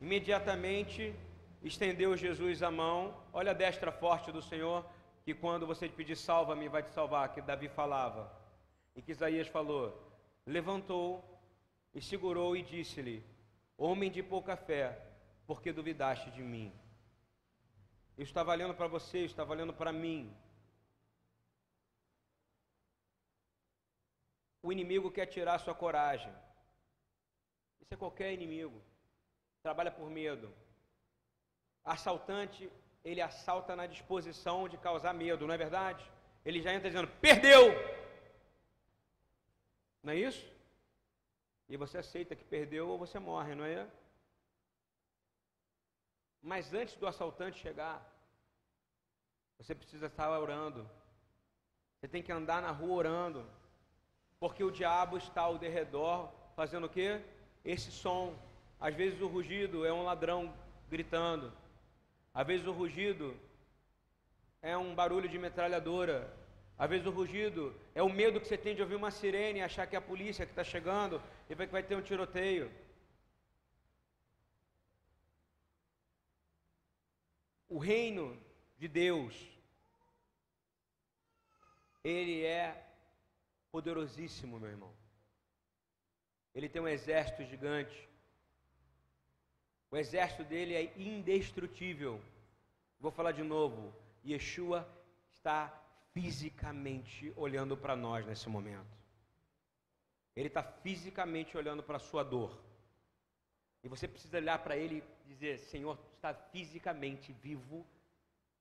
Imediatamente 0.01 1.13
estendeu 1.61 2.17
Jesus 2.17 2.63
a 2.63 2.71
mão. 2.71 3.15
Olha 3.31 3.51
a 3.51 3.59
destra 3.63 3.91
forte 3.91 4.31
do 4.31 4.41
Senhor, 4.41 4.83
que 5.23 5.35
quando 5.35 5.67
você 5.67 5.87
pedir 5.87 6.15
salva-me, 6.15 6.67
vai 6.67 6.81
te 6.81 6.91
salvar, 6.91 7.33
que 7.33 7.41
Davi 7.41 7.69
falava. 7.69 8.31
E 8.95 9.01
que 9.03 9.11
Isaías 9.11 9.47
falou: 9.47 9.95
levantou 10.43 11.38
e 11.93 12.01
segurou 12.01 12.55
e 12.55 12.61
disse-lhe: 12.61 13.23
Homem 13.77 14.11
de 14.11 14.21
pouca 14.21 14.55
fé, 14.55 15.01
porque 15.47 15.71
duvidaste 15.71 16.29
de 16.31 16.41
mim? 16.41 16.73
Eu 18.17 18.23
está 18.23 18.43
valendo 18.43 18.73
para 18.73 18.87
você, 18.87 19.19
está 19.19 19.43
valendo 19.43 19.73
para 19.73 19.91
mim. 19.93 20.35
O 24.61 24.71
inimigo 24.71 25.09
quer 25.09 25.25
tirar 25.25 25.57
sua 25.59 25.73
coragem. 25.73 26.33
Isso 27.79 27.93
é 27.93 27.97
qualquer 27.97 28.33
inimigo. 28.33 28.81
Trabalha 29.63 29.89
por 29.89 30.09
medo. 30.09 30.53
Assaltante, 31.83 32.69
ele 33.03 33.21
assalta 33.21 33.75
na 33.75 33.87
disposição 33.87 34.67
de 34.67 34.77
causar 34.77 35.13
medo, 35.13 35.47
não 35.47 35.53
é 35.53 35.57
verdade? 35.57 36.03
Ele 36.43 36.61
já 36.61 36.73
entra 36.73 36.89
dizendo: 36.89 37.07
perdeu! 37.21 37.71
Não 40.03 40.13
é 40.13 40.17
isso? 40.17 40.59
E 41.70 41.78
você 41.78 41.99
aceita 41.99 42.36
que 42.36 42.43
perdeu 42.43 42.89
ou 42.89 42.97
você 42.97 43.20
morre, 43.20 43.53
não 43.53 43.63
é? 43.63 43.88
Mas 46.41 46.74
antes 46.74 46.95
do 46.95 47.05
assaltante 47.05 47.59
chegar, 47.59 48.03
você 49.57 49.76
precisa 49.76 50.07
estar 50.07 50.30
orando. 50.39 50.89
Você 51.95 52.07
tem 52.07 52.24
que 52.24 52.32
andar 52.32 52.61
na 52.61 52.72
rua 52.72 52.95
orando. 52.95 53.45
Porque 54.39 54.63
o 54.63 54.72
diabo 54.72 55.17
está 55.17 55.41
ao 55.41 55.57
derredor 55.57 56.32
fazendo 56.55 56.86
o 56.86 56.89
quê? 56.89 57.22
Esse 57.63 57.91
som. 57.91 58.36
Às 58.80 58.95
vezes 58.95 59.22
o 59.22 59.28
rugido 59.28 59.86
é 59.86 59.93
um 59.93 60.03
ladrão 60.03 60.53
gritando. 60.89 61.53
Às 62.34 62.47
vezes 62.47 62.65
o 62.65 62.72
rugido 62.72 63.38
é 64.61 64.78
um 64.78 64.95
barulho 64.95 65.28
de 65.28 65.38
metralhadora. 65.38 66.38
Às 66.80 66.89
vezes 66.89 67.05
o 67.05 67.11
rugido 67.11 67.75
é 67.93 68.01
o 68.01 68.07
medo 68.07 68.39
que 68.39 68.47
você 68.47 68.57
tem 68.57 68.73
de 68.73 68.82
ouvir 68.82 68.95
uma 68.95 69.11
sirene 69.11 69.61
achar 69.61 69.86
que 69.86 69.97
é 69.97 69.99
a 69.99 70.01
polícia 70.01 70.45
que 70.45 70.53
está 70.53 70.63
chegando 70.63 71.21
e 71.49 71.53
vai 71.53 71.67
que 71.67 71.73
vai 71.73 71.84
ter 71.84 71.95
um 71.95 72.01
tiroteio. 72.01 72.71
O 77.67 77.77
reino 77.77 78.41
de 78.77 78.88
Deus, 78.88 79.36
ele 82.01 82.45
é 82.45 82.88
poderosíssimo, 83.73 84.57
meu 84.57 84.69
irmão. 84.69 84.93
Ele 86.55 86.69
tem 86.69 86.82
um 86.82 86.88
exército 86.88 87.43
gigante. 87.43 88.07
O 89.91 89.97
exército 89.97 90.45
dele 90.45 90.75
é 90.75 90.93
indestrutível. 90.97 92.21
Vou 93.01 93.11
falar 93.11 93.34
de 93.34 93.43
novo. 93.43 93.93
Yeshua 94.25 94.88
está 95.34 95.78
fisicamente 96.20 97.32
olhando 97.38 97.78
para 97.78 97.95
nós 97.95 98.26
nesse 98.26 98.49
momento. 98.49 98.97
Ele 100.36 100.47
está 100.47 100.61
fisicamente 100.61 101.57
olhando 101.57 101.82
para 101.82 101.95
a 101.95 101.99
sua 101.99 102.24
dor. 102.24 102.61
E 103.84 103.88
você 103.88 104.07
precisa 104.07 104.38
olhar 104.38 104.59
para 104.59 104.76
ele 104.76 105.01
e 105.26 105.30
dizer: 105.30 105.59
Senhor, 105.59 105.97
está 106.15 106.34
fisicamente 106.34 107.32
vivo 107.32 107.86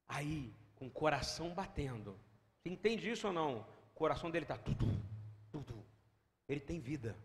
aí, 0.07 0.55
com 0.77 0.87
o 0.87 0.91
coração 0.91 1.53
batendo. 1.53 2.17
Você 2.59 2.69
entende 2.69 3.11
isso 3.11 3.27
ou 3.27 3.33
não? 3.33 3.61
O 3.93 3.95
coração 3.95 4.31
dele 4.31 4.45
está 4.45 4.57
tudo, 4.57 4.87
tudo. 5.51 5.85
Ele 6.49 6.61
tem 6.61 6.79
vida. 6.79 7.17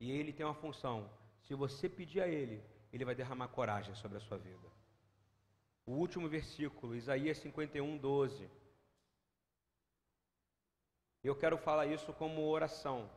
E 0.00 0.10
ele 0.10 0.32
tem 0.32 0.44
uma 0.46 0.54
função. 0.54 1.10
Se 1.42 1.54
você 1.54 1.88
pedir 1.88 2.22
a 2.22 2.28
ele, 2.28 2.62
ele 2.92 3.04
vai 3.04 3.14
derramar 3.14 3.48
coragem 3.48 3.94
sobre 3.94 4.16
a 4.16 4.20
sua 4.20 4.38
vida. 4.38 4.68
O 5.84 5.92
último 5.92 6.28
versículo, 6.28 6.94
Isaías 6.94 7.38
51, 7.38 7.98
12. 7.98 8.61
Eu 11.22 11.36
quero 11.36 11.56
falar 11.56 11.86
isso 11.86 12.12
como 12.12 12.48
oração. 12.48 13.08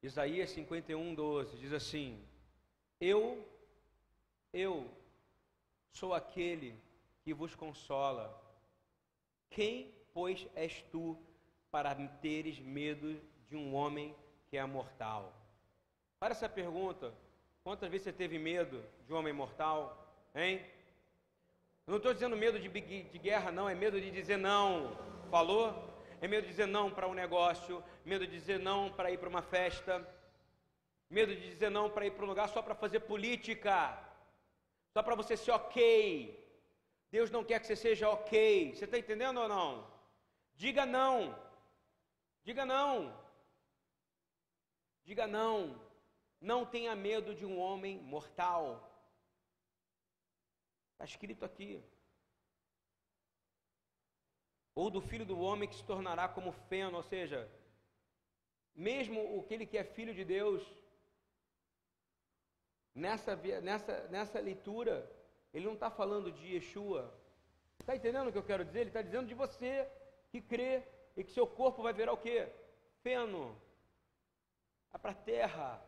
Isaías 0.00 0.50
51, 0.50 1.14
12 1.14 1.56
diz 1.58 1.72
assim: 1.72 2.24
Eu, 3.00 3.44
eu 4.52 4.88
sou 5.90 6.14
aquele 6.14 6.80
que 7.22 7.34
vos 7.34 7.56
consola. 7.56 8.40
Quem, 9.50 9.92
pois, 10.14 10.46
és 10.54 10.82
tu 10.92 11.18
para 11.72 11.92
teres 12.20 12.60
medo 12.60 13.20
de 13.48 13.56
um 13.56 13.74
homem 13.74 14.14
que 14.48 14.56
é 14.56 14.64
mortal? 14.64 15.34
Para 16.20 16.30
essa 16.30 16.48
pergunta: 16.48 17.12
quantas 17.64 17.90
vezes 17.90 18.04
você 18.04 18.12
teve 18.12 18.38
medo 18.38 18.80
de 19.04 19.12
um 19.12 19.16
homem 19.16 19.32
mortal? 19.32 20.14
Hein? 20.32 20.64
Eu 21.86 21.90
não 21.90 21.96
estou 21.96 22.14
dizendo 22.14 22.36
medo 22.36 22.60
de, 22.60 22.68
de 22.68 23.18
guerra, 23.18 23.50
não, 23.50 23.68
é 23.68 23.74
medo 23.74 24.00
de 24.00 24.12
dizer 24.12 24.36
não. 24.36 25.15
Falou? 25.30 25.96
É 26.20 26.28
medo 26.28 26.44
de 26.44 26.50
dizer 26.50 26.66
não 26.66 26.90
para 26.90 27.08
um 27.08 27.14
negócio, 27.14 27.82
medo 28.04 28.26
de 28.26 28.32
dizer 28.32 28.58
não 28.58 28.90
para 28.90 29.10
ir 29.10 29.18
para 29.18 29.28
uma 29.28 29.42
festa, 29.42 30.06
medo 31.10 31.34
de 31.34 31.50
dizer 31.50 31.70
não 31.70 31.90
para 31.90 32.06
ir 32.06 32.12
para 32.12 32.24
um 32.24 32.28
lugar 32.28 32.48
só 32.48 32.62
para 32.62 32.74
fazer 32.74 33.00
política, 33.00 33.98
só 34.92 35.02
para 35.02 35.14
você 35.14 35.36
ser 35.36 35.50
ok. 35.50 36.44
Deus 37.10 37.30
não 37.30 37.44
quer 37.44 37.60
que 37.60 37.66
você 37.66 37.76
seja 37.76 38.08
ok. 38.08 38.74
Você 38.74 38.84
está 38.84 38.98
entendendo 38.98 39.38
ou 39.40 39.48
não? 39.48 39.86
Diga 40.54 40.86
não. 40.86 41.38
Diga 42.42 42.64
não. 42.64 43.14
Diga 45.04 45.26
não. 45.26 45.80
Não 46.40 46.64
tenha 46.64 46.94
medo 46.94 47.34
de 47.34 47.44
um 47.44 47.58
homem 47.58 47.98
mortal. 47.98 48.90
Está 50.92 51.04
escrito 51.04 51.44
aqui. 51.44 51.82
Ou 54.80 54.90
do 54.90 55.00
filho 55.00 55.24
do 55.24 55.40
homem 55.40 55.68
que 55.68 55.74
se 55.74 55.82
tornará 55.92 56.28
como 56.28 56.52
feno, 56.68 56.98
ou 56.98 57.02
seja, 57.02 57.50
mesmo 58.88 59.40
aquele 59.40 59.64
que 59.64 59.78
é 59.78 59.84
filho 59.84 60.14
de 60.14 60.24
Deus, 60.24 60.62
nessa, 62.94 63.34
nessa, 63.62 64.06
nessa 64.08 64.38
leitura, 64.38 65.10
ele 65.54 65.64
não 65.64 65.72
está 65.72 65.90
falando 65.90 66.30
de 66.30 66.54
Yeshua. 66.54 67.02
Está 67.80 67.96
entendendo 67.96 68.28
o 68.28 68.32
que 68.32 68.38
eu 68.38 68.50
quero 68.50 68.66
dizer? 68.66 68.80
Ele 68.80 68.90
está 68.90 69.00
dizendo 69.00 69.26
de 69.26 69.34
você 69.34 69.88
que 70.30 70.42
crê 70.42 70.82
e 71.16 71.24
que 71.24 71.32
seu 71.32 71.46
corpo 71.46 71.82
vai 71.82 71.94
virar 71.94 72.12
o 72.12 72.18
quê? 72.18 72.46
Feno. 73.02 73.58
Vai 74.92 75.00
para 75.00 75.12
a 75.12 75.22
terra. 75.32 75.82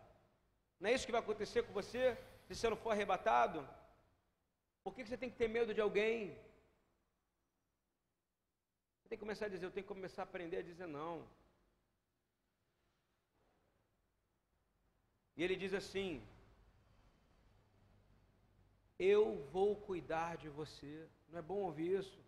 Não 0.81 0.89
é 0.89 0.95
isso 0.95 1.05
que 1.05 1.13
vai 1.13 1.21
acontecer 1.21 1.63
com 1.63 1.73
você 1.75 2.17
se 2.47 2.55
você 2.55 2.71
não 2.71 2.77
for 2.79 2.93
arrebatado? 2.93 3.69
Por 4.83 4.95
que 4.95 5.05
você 5.05 5.19
tem 5.19 5.29
que 5.29 5.37
ter 5.37 5.49
medo 5.49 5.75
de 5.75 5.83
alguém? 5.83 6.39
Tem 9.09 9.17
que 9.17 9.25
começar 9.25 9.47
a 9.47 9.49
dizer, 9.49 9.65
eu 9.67 9.71
tenho 9.71 9.87
que 9.87 9.95
começar 9.95 10.23
a 10.23 10.25
aprender 10.25 10.59
a 10.59 10.63
dizer 10.63 10.87
não. 10.87 11.27
E 15.37 15.43
ele 15.43 15.57
diz 15.57 15.73
assim: 15.73 16.23
Eu 18.99 19.23
vou 19.53 19.77
cuidar 19.77 20.37
de 20.37 20.49
você. 20.49 21.09
Não 21.29 21.39
é 21.39 21.43
bom 21.43 21.61
ouvir 21.69 21.99
isso? 22.01 22.19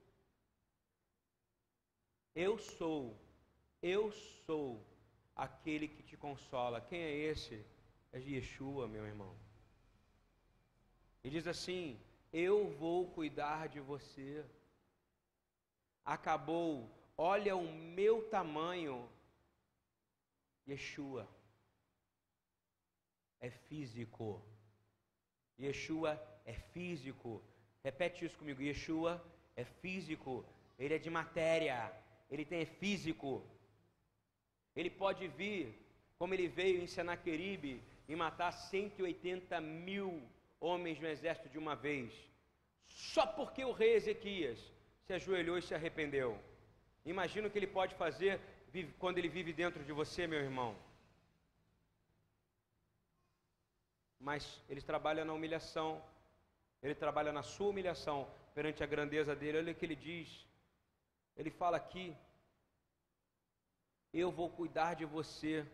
Eu 2.35 2.57
sou, 2.59 3.17
eu 3.83 4.13
sou 4.47 4.83
aquele 5.35 5.89
que 5.89 6.03
te 6.03 6.17
consola. 6.17 6.81
Quem 6.81 7.01
é 7.03 7.13
esse? 7.13 7.65
É 8.13 8.19
Yeshua, 8.19 8.87
meu 8.87 9.05
irmão. 9.05 9.35
E 11.25 11.29
diz 11.29 11.47
assim: 11.47 12.01
eu 12.33 12.71
vou 12.79 13.11
cuidar 13.11 13.69
de 13.69 13.81
você. 13.81 14.45
Acabou, 16.05 16.91
olha 17.17 17.57
o 17.57 17.73
meu 17.73 18.29
tamanho, 18.29 19.09
Yeshua. 20.69 21.29
É 23.41 23.51
físico. 23.51 24.43
Yeshua 25.59 26.21
é 26.45 26.55
físico. 26.55 27.43
Repete 27.83 28.25
isso 28.25 28.37
comigo. 28.37 28.63
Yeshua 28.63 29.23
é 29.57 29.65
físico. 29.65 30.45
Ele 30.79 30.95
é 30.95 30.99
de 30.99 31.11
matéria. 31.11 31.93
Ele 32.31 32.45
tem 32.45 32.61
é 32.61 32.67
físico. 32.67 33.45
Ele 34.77 34.91
pode 34.91 35.27
vir, 35.29 35.75
como 36.19 36.35
ele 36.35 36.49
veio 36.49 36.81
em 36.83 36.87
Senaqueribe, 36.87 37.83
e 38.09 38.17
matar 38.17 38.53
180 38.53 39.61
mil 39.61 40.23
homens 40.61 40.99
no 41.01 41.07
exército 41.07 41.49
de 41.49 41.59
uma 41.59 41.75
vez, 41.75 42.13
só 42.87 43.27
porque 43.27 43.65
o 43.65 43.73
rei 43.73 43.95
Ezequias 43.95 44.61
se 45.11 45.15
ajoelhou 45.15 45.59
e 45.59 45.63
se 45.69 45.75
arrependeu. 45.75 46.31
Imagina 47.05 47.49
o 47.49 47.51
que 47.51 47.59
ele 47.59 47.77
pode 47.79 47.95
fazer 48.03 48.35
quando 49.01 49.19
ele 49.19 49.29
vive 49.37 49.53
dentro 49.53 49.83
de 49.89 49.93
você, 50.01 50.25
meu 50.33 50.39
irmão. 50.49 50.71
Mas 54.29 54.43
ele 54.69 54.83
trabalha 54.91 55.25
na 55.25 55.33
humilhação, 55.33 55.91
ele 56.81 56.95
trabalha 56.95 57.33
na 57.33 57.43
sua 57.43 57.71
humilhação, 57.71 58.19
perante 58.55 58.85
a 58.85 58.91
grandeza 58.95 59.35
dele. 59.35 59.59
Olha 59.59 59.73
o 59.73 59.75
que 59.75 59.85
ele 59.85 59.97
diz. 59.97 60.29
Ele 61.37 61.51
fala 61.51 61.77
aqui: 61.79 62.17
Eu 64.13 64.31
vou 64.31 64.49
cuidar 64.49 64.95
de 64.95 65.05
você. 65.17 65.67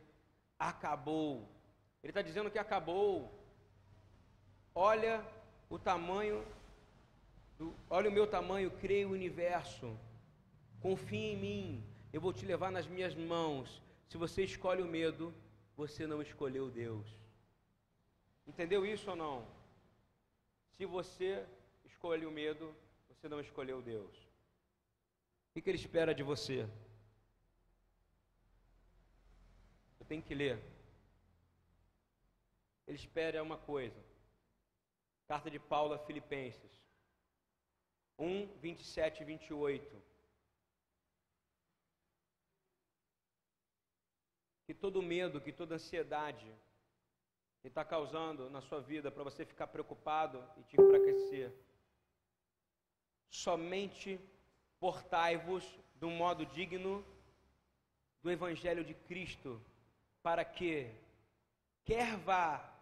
Acabou. 0.58 1.46
Ele 2.02 2.10
está 2.12 2.22
dizendo 2.22 2.50
que 2.50 2.64
acabou. 2.66 3.12
Olha 4.74 5.14
o 5.68 5.78
tamanho, 5.78 6.38
olha 7.88 8.10
o 8.10 8.12
meu 8.12 8.26
tamanho, 8.26 8.70
creio 8.70 9.08
o 9.08 9.12
universo. 9.12 9.98
Confie 10.80 11.32
em 11.32 11.36
mim. 11.36 11.84
Eu 12.12 12.20
vou 12.20 12.32
te 12.32 12.44
levar 12.44 12.70
nas 12.70 12.86
minhas 12.86 13.14
mãos. 13.14 13.82
Se 14.08 14.16
você 14.16 14.44
escolhe 14.44 14.82
o 14.82 14.86
medo, 14.86 15.34
você 15.76 16.06
não 16.06 16.20
escolheu 16.22 16.70
Deus. 16.70 17.06
Entendeu 18.46 18.84
isso 18.86 19.10
ou 19.10 19.16
não? 19.16 19.46
Se 20.76 20.84
você 20.84 21.44
escolhe 21.84 22.26
o 22.26 22.30
medo, 22.30 22.74
você 23.08 23.28
não 23.28 23.40
escolheu 23.40 23.80
Deus. 23.82 24.14
O 25.54 25.60
que 25.60 25.70
ele 25.70 25.78
espera 25.78 26.14
de 26.14 26.22
você? 26.22 26.68
Eu 29.98 30.06
tenho 30.06 30.22
que 30.22 30.34
ler. 30.34 30.62
Ele 32.86 32.96
espera 32.96 33.42
uma 33.42 33.56
coisa. 33.56 33.98
Carta 35.26 35.50
de 35.50 35.58
Paulo 35.58 35.94
a 35.94 35.98
Filipenses 35.98 36.85
1, 38.18 38.46
27 38.58 39.22
e 39.22 39.24
28. 39.24 40.02
Que 44.66 44.74
todo 44.74 45.02
medo, 45.02 45.40
que 45.40 45.52
toda 45.52 45.76
ansiedade 45.76 46.52
que 47.60 47.68
está 47.68 47.84
causando 47.84 48.48
na 48.50 48.60
sua 48.60 48.80
vida 48.80 49.10
para 49.10 49.24
você 49.24 49.44
ficar 49.44 49.66
preocupado 49.66 50.42
e 50.56 50.62
te 50.64 50.80
enfraquecer, 50.80 51.52
somente 53.28 54.20
portai-vos 54.78 55.64
do 55.96 56.10
modo 56.10 56.46
digno 56.46 57.04
do 58.22 58.30
Evangelho 58.30 58.84
de 58.84 58.94
Cristo, 58.94 59.60
para 60.22 60.44
que, 60.44 60.90
quer 61.84 62.16
vá 62.16 62.72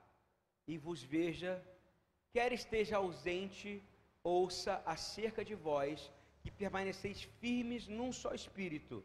e 0.67 0.79
vos 0.79 1.03
veja, 1.03 1.63
quer 2.33 2.53
esteja 2.53 2.97
ausente, 2.97 3.83
ouça 4.25 4.83
acerca 4.87 5.45
de 5.45 5.55
vós, 5.55 6.11
que 6.43 6.51
permaneceis 6.51 7.23
firmes 7.41 7.87
num 7.87 8.11
só 8.13 8.35
espírito, 8.35 9.05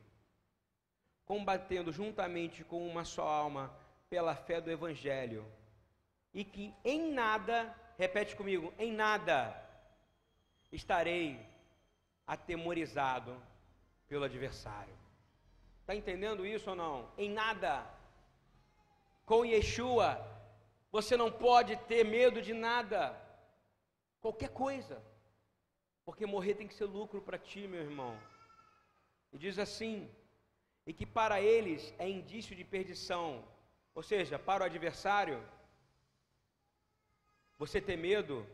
combatendo 1.26 1.92
juntamente 1.92 2.64
com 2.64 2.88
uma 2.88 3.04
só 3.06 3.28
alma 3.28 3.72
pela 4.10 4.36
fé 4.36 4.60
do 4.60 4.72
Evangelho, 4.72 5.46
e 6.34 6.44
que 6.44 6.74
em 6.84 7.12
nada, 7.12 7.76
repete 7.98 8.36
comigo, 8.36 8.74
em 8.80 8.92
nada 8.92 9.70
estarei 10.72 11.40
atemorizado 12.26 13.36
pelo 14.08 14.24
adversário. 14.24 14.94
Está 15.82 15.96
entendendo 15.96 16.46
isso 16.46 16.70
ou 16.70 16.76
não? 16.76 17.10
Em 17.18 17.30
nada. 17.30 17.84
Com 19.26 19.46
Yeshua, 19.46 20.24
você 20.92 21.18
não 21.18 21.32
pode 21.32 21.76
ter 21.88 22.04
medo 22.04 22.42
de 22.42 22.54
nada, 22.54 23.20
qualquer 24.22 24.50
coisa, 24.50 25.02
porque 26.06 26.26
morrer 26.26 26.56
tem 26.56 26.68
que 26.68 26.74
ser 26.74 26.86
lucro 26.86 27.22
para 27.22 27.38
ti, 27.38 27.68
meu 27.68 27.82
irmão. 27.82 28.20
E 29.32 29.38
diz 29.38 29.60
assim: 29.60 30.10
e 30.86 30.94
que 30.94 31.06
para 31.06 31.40
eles 31.40 31.94
é 32.00 32.10
indício 32.10 32.56
de 32.56 32.64
perdição, 32.64 33.46
ou 33.94 34.02
seja, 34.02 34.40
para 34.40 34.64
o 34.64 34.66
adversário, 34.66 35.40
você 37.60 37.80
ter 37.80 37.98
medo, 37.98 38.48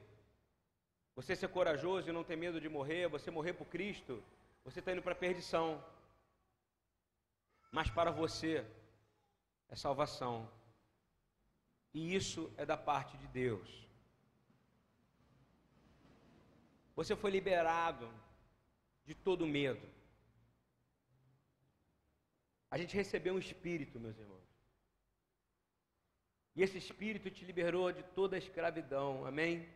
você 1.16 1.36
ser 1.36 1.48
corajoso 1.48 2.10
e 2.10 2.12
não 2.12 2.24
ter 2.24 2.36
medo 2.36 2.60
de 2.60 2.68
morrer, 2.68 3.08
você 3.08 3.32
morrer 3.32 3.54
por 3.54 3.68
Cristo, 3.68 4.22
você 4.66 4.80
está 4.80 4.92
indo 4.92 5.02
para 5.02 5.14
a 5.14 5.16
perdição. 5.16 5.82
Mas 7.72 7.90
para 7.90 8.12
você 8.12 8.66
é 9.70 9.76
salvação. 9.76 10.50
E 11.94 12.16
isso 12.16 12.52
é 12.58 12.66
da 12.66 12.76
parte 12.76 13.16
de 13.18 13.28
Deus. 13.28 13.85
Você 16.96 17.16
foi 17.16 17.32
liberado 17.32 18.12
de 19.06 19.14
todo 19.14 19.46
medo. 19.46 19.86
A 22.72 22.78
gente 22.78 22.96
recebeu 22.96 23.34
um 23.36 23.40
espírito, 23.40 24.00
meus 24.00 24.18
irmãos. 24.18 24.44
E 26.56 26.64
esse 26.64 26.78
espírito 26.78 27.30
te 27.30 27.44
liberou 27.46 27.92
de 27.92 28.04
toda 28.20 28.36
a 28.36 28.40
escravidão. 28.40 29.26
Amém? 29.26 29.68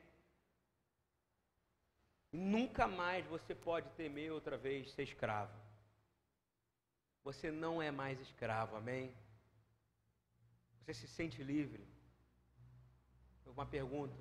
E 2.32 2.38
nunca 2.38 2.88
mais 2.88 3.26
você 3.26 3.54
pode 3.54 3.90
temer 3.92 4.32
outra 4.32 4.58
vez 4.58 4.92
ser 4.92 5.04
escravo. 5.04 5.58
Você 7.24 7.52
não 7.52 7.82
é 7.82 7.92
mais 7.92 8.20
escravo. 8.22 8.76
Amém? 8.76 9.14
Você 10.80 10.94
se 10.94 11.08
sente 11.08 11.44
livre 11.44 11.86
uma 13.60 13.66
pergunta 13.66 14.16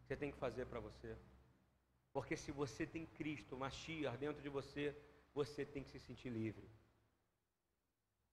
que 0.00 0.06
você 0.06 0.16
tem 0.16 0.30
que 0.30 0.36
fazer 0.36 0.66
para 0.66 0.80
você. 0.80 1.16
Porque 2.12 2.36
se 2.36 2.52
você 2.52 2.86
tem 2.86 3.06
Cristo, 3.06 3.56
Mashiach, 3.56 4.16
dentro 4.18 4.42
de 4.42 4.48
você, 4.48 4.94
você 5.34 5.64
tem 5.64 5.82
que 5.82 5.90
se 5.90 6.00
sentir 6.00 6.28
livre. 6.28 6.68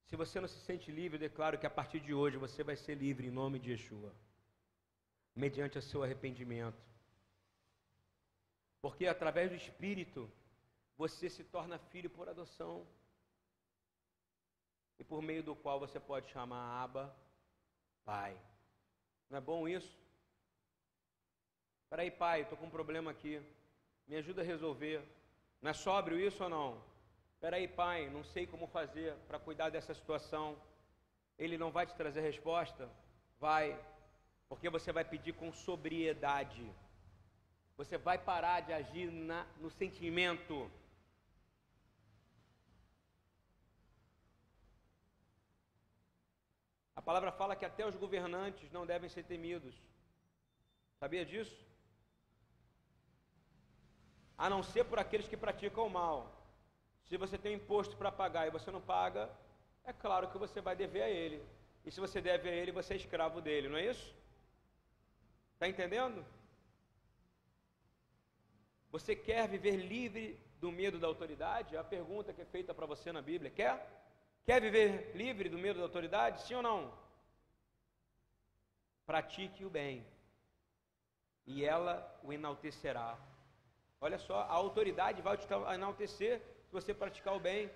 Se 0.08 0.16
você 0.16 0.42
não 0.42 0.48
se 0.48 0.60
sente 0.62 0.92
livre, 0.92 1.18
eu 1.18 1.20
declaro 1.20 1.58
que 1.58 1.68
a 1.68 1.70
partir 1.70 2.00
de 2.00 2.14
hoje 2.14 2.36
você 2.36 2.64
vai 2.64 2.76
ser 2.76 2.96
livre 2.96 3.28
em 3.28 3.32
nome 3.32 3.60
de 3.60 3.72
Yeshua, 3.72 4.14
mediante 5.36 5.78
o 5.78 5.82
seu 5.82 6.04
arrependimento. 6.04 6.84
Porque 8.82 9.06
através 9.06 9.50
do 9.52 9.56
Espírito, 9.56 10.30
você 10.98 11.30
se 11.30 11.44
torna 11.44 11.78
filho 11.78 12.10
por 12.10 12.28
adoção. 12.28 12.86
E 14.98 15.04
por 15.04 15.22
meio 15.22 15.44
do 15.44 15.56
qual 15.56 15.80
você 15.80 16.00
pode 16.00 16.30
chamar 16.30 16.84
Abba, 16.84 17.16
Pai. 18.04 18.38
Não 19.30 19.38
é 19.38 19.42
bom 19.42 19.68
isso? 19.68 19.98
Peraí, 21.90 22.12
pai, 22.12 22.42
estou 22.42 22.58
com 22.58 22.66
um 22.66 22.70
problema 22.70 23.12
aqui. 23.12 23.42
Me 24.10 24.16
ajuda 24.18 24.42
a 24.42 24.46
resolver. 24.54 25.00
Não 25.62 25.70
é 25.70 25.74
sóbrio 25.74 26.20
isso 26.20 26.44
ou 26.44 26.50
não? 26.50 26.82
Peraí, 27.40 27.68
pai, 27.68 28.10
não 28.10 28.24
sei 28.24 28.48
como 28.48 28.66
fazer 28.68 29.14
para 29.28 29.38
cuidar 29.38 29.70
dessa 29.70 29.94
situação. 29.94 30.58
Ele 31.38 31.60
não 31.60 31.70
vai 31.72 31.86
te 31.86 31.94
trazer 31.96 32.22
resposta? 32.22 32.90
Vai, 33.40 33.80
porque 34.50 34.68
você 34.68 34.92
vai 34.92 35.06
pedir 35.06 35.34
com 35.34 35.54
sobriedade. 35.54 36.66
Você 37.78 38.00
vai 38.00 38.18
parar 38.18 38.62
de 38.62 38.74
agir 38.74 39.12
na, 39.12 39.46
no 39.62 39.70
sentimento. 39.70 40.70
A 46.96 47.02
palavra 47.02 47.32
fala 47.32 47.56
que 47.56 47.64
até 47.64 47.86
os 47.86 47.96
governantes 47.96 48.72
não 48.72 48.88
devem 48.88 49.08
ser 49.08 49.24
temidos. 49.24 49.76
Sabia 51.00 51.24
disso? 51.24 51.69
A 54.40 54.50
não 54.50 54.64
ser 54.64 54.86
por 54.86 54.98
aqueles 54.98 55.28
que 55.28 55.36
praticam 55.36 55.86
o 55.86 55.90
mal. 55.90 56.18
Se 57.08 57.18
você 57.18 57.38
tem 57.38 57.56
imposto 57.56 57.98
para 57.98 58.12
pagar 58.12 58.48
e 58.48 58.56
você 58.58 58.72
não 58.72 58.80
paga, 58.80 59.30
é 59.84 59.92
claro 59.92 60.30
que 60.30 60.38
você 60.38 60.62
vai 60.62 60.76
dever 60.78 61.04
a 61.04 61.10
ele. 61.10 61.44
E 61.86 61.92
se 61.92 62.00
você 62.00 62.22
deve 62.22 62.48
a 62.48 62.54
ele, 62.54 62.72
você 62.72 62.94
é 62.94 62.98
escravo 62.98 63.42
dele, 63.42 63.68
não 63.68 63.78
é 63.78 63.86
isso? 63.88 64.16
Está 65.56 65.68
entendendo? 65.68 66.26
Você 68.90 69.14
quer 69.14 69.48
viver 69.50 69.76
livre 69.76 70.40
do 70.62 70.72
medo 70.72 70.98
da 70.98 71.08
autoridade? 71.08 71.76
É 71.76 71.80
a 71.80 71.84
pergunta 71.84 72.32
que 72.32 72.42
é 72.42 72.46
feita 72.46 72.74
para 72.74 72.86
você 72.86 73.12
na 73.12 73.22
Bíblia. 73.22 73.52
Quer? 73.52 73.76
Quer 74.46 74.62
viver 74.62 75.12
livre 75.16 75.50
do 75.50 75.58
medo 75.58 75.80
da 75.80 75.86
autoridade? 75.86 76.44
Sim 76.44 76.56
ou 76.56 76.62
não? 76.62 76.94
Pratique 79.06 79.66
o 79.66 79.70
bem, 79.70 80.06
e 81.46 81.66
ela 81.66 81.94
o 82.24 82.32
enaltecerá. 82.32 83.18
Olha 84.02 84.18
só, 84.18 84.38
a 84.42 84.54
autoridade 84.54 85.22
vai 85.22 85.38
te 85.38 85.46
enaltecer 85.74 86.40
se 86.66 86.72
você 86.72 86.94
praticar 86.94 87.36
o 87.36 87.40
bem. 87.40 87.70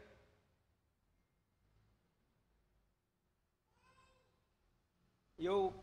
E 5.38 5.45
eu 5.45 5.74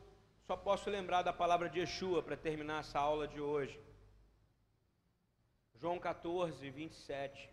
só 0.47 0.57
posso 0.57 0.89
lembrar 0.89 1.23
da 1.23 1.33
palavra 1.33 1.69
de 1.69 1.81
Yeshua 1.81 2.23
para 2.23 2.37
terminar 2.37 2.81
essa 2.81 2.99
aula 2.99 3.29
de 3.29 3.41
hoje. 3.41 3.79
João 5.75 5.99
14, 5.99 6.71
27. 6.71 7.51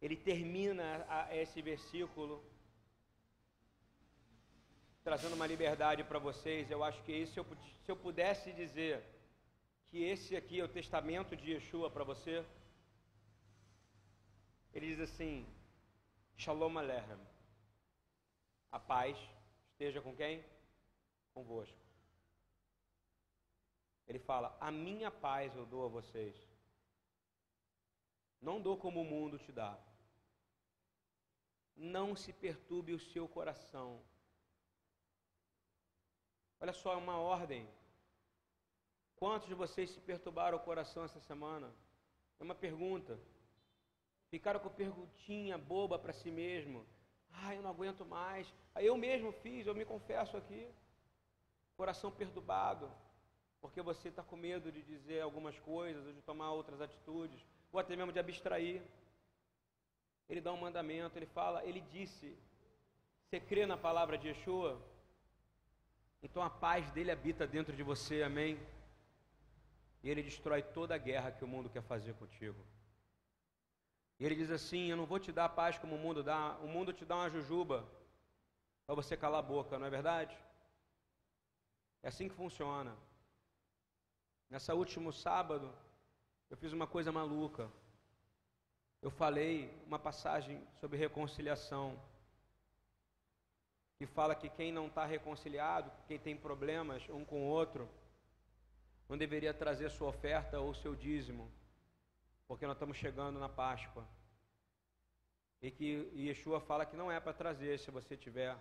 Ele 0.00 0.16
termina 0.16 0.84
esse 1.32 1.60
versículo 1.60 2.44
trazendo 5.02 5.34
uma 5.34 5.46
liberdade 5.46 6.04
para 6.04 6.18
vocês. 6.18 6.70
Eu 6.70 6.84
acho 6.84 7.02
que 7.02 7.12
isso, 7.12 7.44
se 7.82 7.90
eu 7.90 7.96
pudesse 7.96 8.52
dizer 8.52 9.13
que 9.94 10.02
esse 10.02 10.36
aqui 10.36 10.58
é 10.58 10.64
o 10.64 10.74
testamento 10.76 11.36
de 11.36 11.52
Yeshua 11.52 11.88
para 11.88 12.02
você? 12.02 12.44
Ele 14.72 14.88
diz 14.88 14.98
assim: 14.98 15.46
Shalom 16.36 16.76
Aleichem. 16.76 17.20
A 18.72 18.80
paz 18.80 19.16
esteja 19.70 20.02
com 20.02 20.16
quem? 20.16 20.44
Convosco. 21.32 21.78
Ele 24.08 24.18
fala: 24.18 24.56
A 24.60 24.68
minha 24.72 25.12
paz 25.12 25.54
eu 25.54 25.64
dou 25.64 25.84
a 25.84 25.94
vocês. 25.98 26.34
Não 28.40 28.60
dou 28.60 28.76
como 28.76 29.00
o 29.00 29.10
mundo 29.14 29.38
te 29.38 29.52
dá. 29.52 29.78
Não 31.76 32.16
se 32.16 32.32
perturbe 32.32 32.92
o 32.94 33.04
seu 33.12 33.28
coração. 33.28 34.02
Olha 36.60 36.72
só, 36.72 36.94
é 36.94 36.96
uma 36.96 37.16
ordem. 37.16 37.64
Quantos 39.24 39.48
de 39.48 39.54
vocês 39.54 39.88
se 39.88 40.00
perturbaram 40.00 40.58
o 40.58 40.60
coração 40.60 41.02
essa 41.02 41.18
semana? 41.18 41.68
É 42.38 42.44
uma 42.44 42.54
pergunta. 42.54 43.18
Ficaram 44.28 44.60
com 44.60 44.68
perguntinha 44.68 45.56
boba 45.56 45.98
para 45.98 46.12
si 46.12 46.30
mesmo. 46.30 46.84
Ah, 47.32 47.54
eu 47.54 47.62
não 47.62 47.70
aguento 47.70 48.04
mais. 48.04 48.46
Eu 48.76 48.98
mesmo 48.98 49.32
fiz, 49.32 49.66
eu 49.66 49.74
me 49.74 49.86
confesso 49.86 50.36
aqui. 50.36 50.68
Coração 51.74 52.10
perturbado, 52.10 52.86
porque 53.62 53.80
você 53.80 54.10
está 54.10 54.22
com 54.22 54.36
medo 54.36 54.70
de 54.70 54.82
dizer 54.82 55.22
algumas 55.22 55.58
coisas, 55.58 56.06
ou 56.06 56.12
de 56.12 56.20
tomar 56.20 56.52
outras 56.52 56.82
atitudes, 56.82 57.40
ou 57.72 57.80
até 57.80 57.96
mesmo 57.96 58.12
de 58.12 58.18
abstrair. 58.18 58.82
Ele 60.28 60.42
dá 60.42 60.52
um 60.52 60.60
mandamento, 60.66 61.16
ele 61.18 61.30
fala, 61.40 61.64
ele 61.64 61.80
disse: 61.80 62.36
Você 63.22 63.40
crê 63.40 63.64
na 63.64 63.78
palavra 63.78 64.18
de 64.18 64.28
Yeshua? 64.28 64.78
Então 66.22 66.42
a 66.42 66.50
paz 66.50 66.90
dele 66.90 67.10
habita 67.10 67.46
dentro 67.46 67.74
de 67.74 67.82
você, 67.82 68.22
amém? 68.22 68.60
E 70.04 70.10
ele 70.10 70.22
destrói 70.22 70.62
toda 70.62 70.94
a 70.94 70.98
guerra 70.98 71.32
que 71.32 71.42
o 71.42 71.48
mundo 71.48 71.70
quer 71.70 71.82
fazer 71.82 72.12
contigo. 72.14 72.62
E 74.20 74.26
ele 74.26 74.34
diz 74.34 74.50
assim: 74.50 74.90
Eu 74.90 74.98
não 74.98 75.06
vou 75.06 75.18
te 75.18 75.32
dar 75.32 75.48
paz 75.48 75.78
como 75.78 75.96
o 75.96 75.98
mundo 75.98 76.22
dá, 76.22 76.58
o 76.58 76.68
mundo 76.68 76.92
te 76.92 77.06
dá 77.06 77.16
uma 77.16 77.30
jujuba 77.30 77.88
para 78.84 78.94
você 78.94 79.16
calar 79.16 79.40
a 79.40 79.50
boca, 79.54 79.78
não 79.78 79.86
é 79.86 79.90
verdade? 79.90 80.36
É 82.02 82.08
assim 82.08 82.28
que 82.28 82.34
funciona. 82.34 82.94
Nessa 84.50 84.74
último 84.74 85.10
sábado, 85.10 85.74
eu 86.50 86.56
fiz 86.58 86.70
uma 86.74 86.86
coisa 86.86 87.10
maluca. 87.10 87.70
Eu 89.00 89.10
falei 89.10 89.54
uma 89.86 89.98
passagem 89.98 90.62
sobre 90.80 90.98
reconciliação, 90.98 91.98
que 93.96 94.06
fala 94.06 94.34
que 94.34 94.50
quem 94.50 94.70
não 94.70 94.86
está 94.88 95.06
reconciliado, 95.06 95.90
quem 96.06 96.18
tem 96.18 96.36
problemas 96.36 97.08
um 97.08 97.24
com 97.24 97.40
o 97.40 97.48
outro, 97.48 97.88
não 99.08 99.16
deveria 99.16 99.52
trazer 99.52 99.90
sua 99.90 100.08
oferta 100.08 100.60
ou 100.60 100.74
seu 100.74 100.94
dízimo, 100.94 101.50
porque 102.46 102.66
nós 102.66 102.76
estamos 102.76 102.96
chegando 102.96 103.38
na 103.38 103.48
Páscoa. 103.48 104.06
E 105.60 105.70
que 105.70 106.10
Yeshua 106.14 106.60
fala 106.60 106.84
que 106.84 106.96
não 106.96 107.10
é 107.10 107.18
para 107.20 107.32
trazer 107.32 107.78
se 107.78 107.90
você 107.90 108.16
tiver 108.16 108.56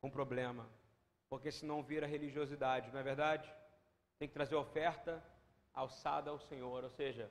com 0.00 0.10
problema, 0.10 0.68
porque 1.28 1.50
senão 1.50 1.82
vira 1.82 2.06
religiosidade, 2.06 2.90
não 2.90 3.00
é 3.00 3.02
verdade? 3.02 3.52
Tem 4.18 4.28
que 4.28 4.34
trazer 4.34 4.54
oferta 4.54 5.22
alçada 5.74 6.30
ao 6.30 6.38
Senhor, 6.38 6.84
ou 6.84 6.90
seja, 6.90 7.30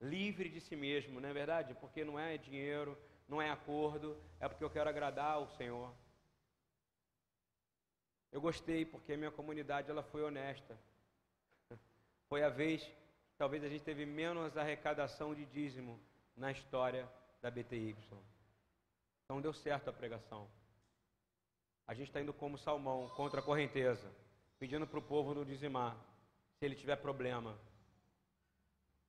livre 0.00 0.48
de 0.48 0.60
si 0.60 0.76
mesmo, 0.76 1.20
não 1.20 1.28
é 1.28 1.32
verdade? 1.32 1.74
Porque 1.74 2.04
não 2.04 2.18
é 2.18 2.38
dinheiro, 2.38 2.98
não 3.28 3.40
é 3.40 3.50
acordo, 3.50 4.16
é 4.40 4.48
porque 4.48 4.64
eu 4.64 4.70
quero 4.70 4.88
agradar 4.88 5.34
ao 5.34 5.48
Senhor. 5.48 5.94
Eu 8.30 8.40
gostei 8.40 8.84
porque 8.84 9.12
a 9.12 9.16
minha 9.16 9.30
comunidade 9.30 9.90
ela 9.90 10.02
foi 10.02 10.22
honesta. 10.22 10.78
Foi 12.32 12.42
a 12.42 12.48
vez 12.48 12.90
talvez 13.36 13.62
a 13.62 13.68
gente 13.68 13.84
teve 13.84 14.06
menos 14.06 14.56
arrecadação 14.56 15.34
de 15.34 15.44
dízimo 15.44 16.00
na 16.34 16.50
história 16.50 17.06
da 17.42 17.50
BTY. 17.50 17.94
Então 19.22 19.38
deu 19.42 19.52
certo 19.52 19.90
a 19.90 19.92
pregação. 19.92 20.48
A 21.86 21.92
gente 21.92 22.08
está 22.08 22.22
indo 22.22 22.32
como 22.32 22.56
salmão 22.56 23.06
contra 23.10 23.40
a 23.40 23.42
correnteza, 23.42 24.10
pedindo 24.58 24.86
para 24.86 24.98
o 24.98 25.02
povo 25.02 25.34
não 25.34 25.44
dizimar, 25.44 25.94
se 26.58 26.64
ele 26.64 26.74
tiver 26.74 26.96
problema. 26.96 27.54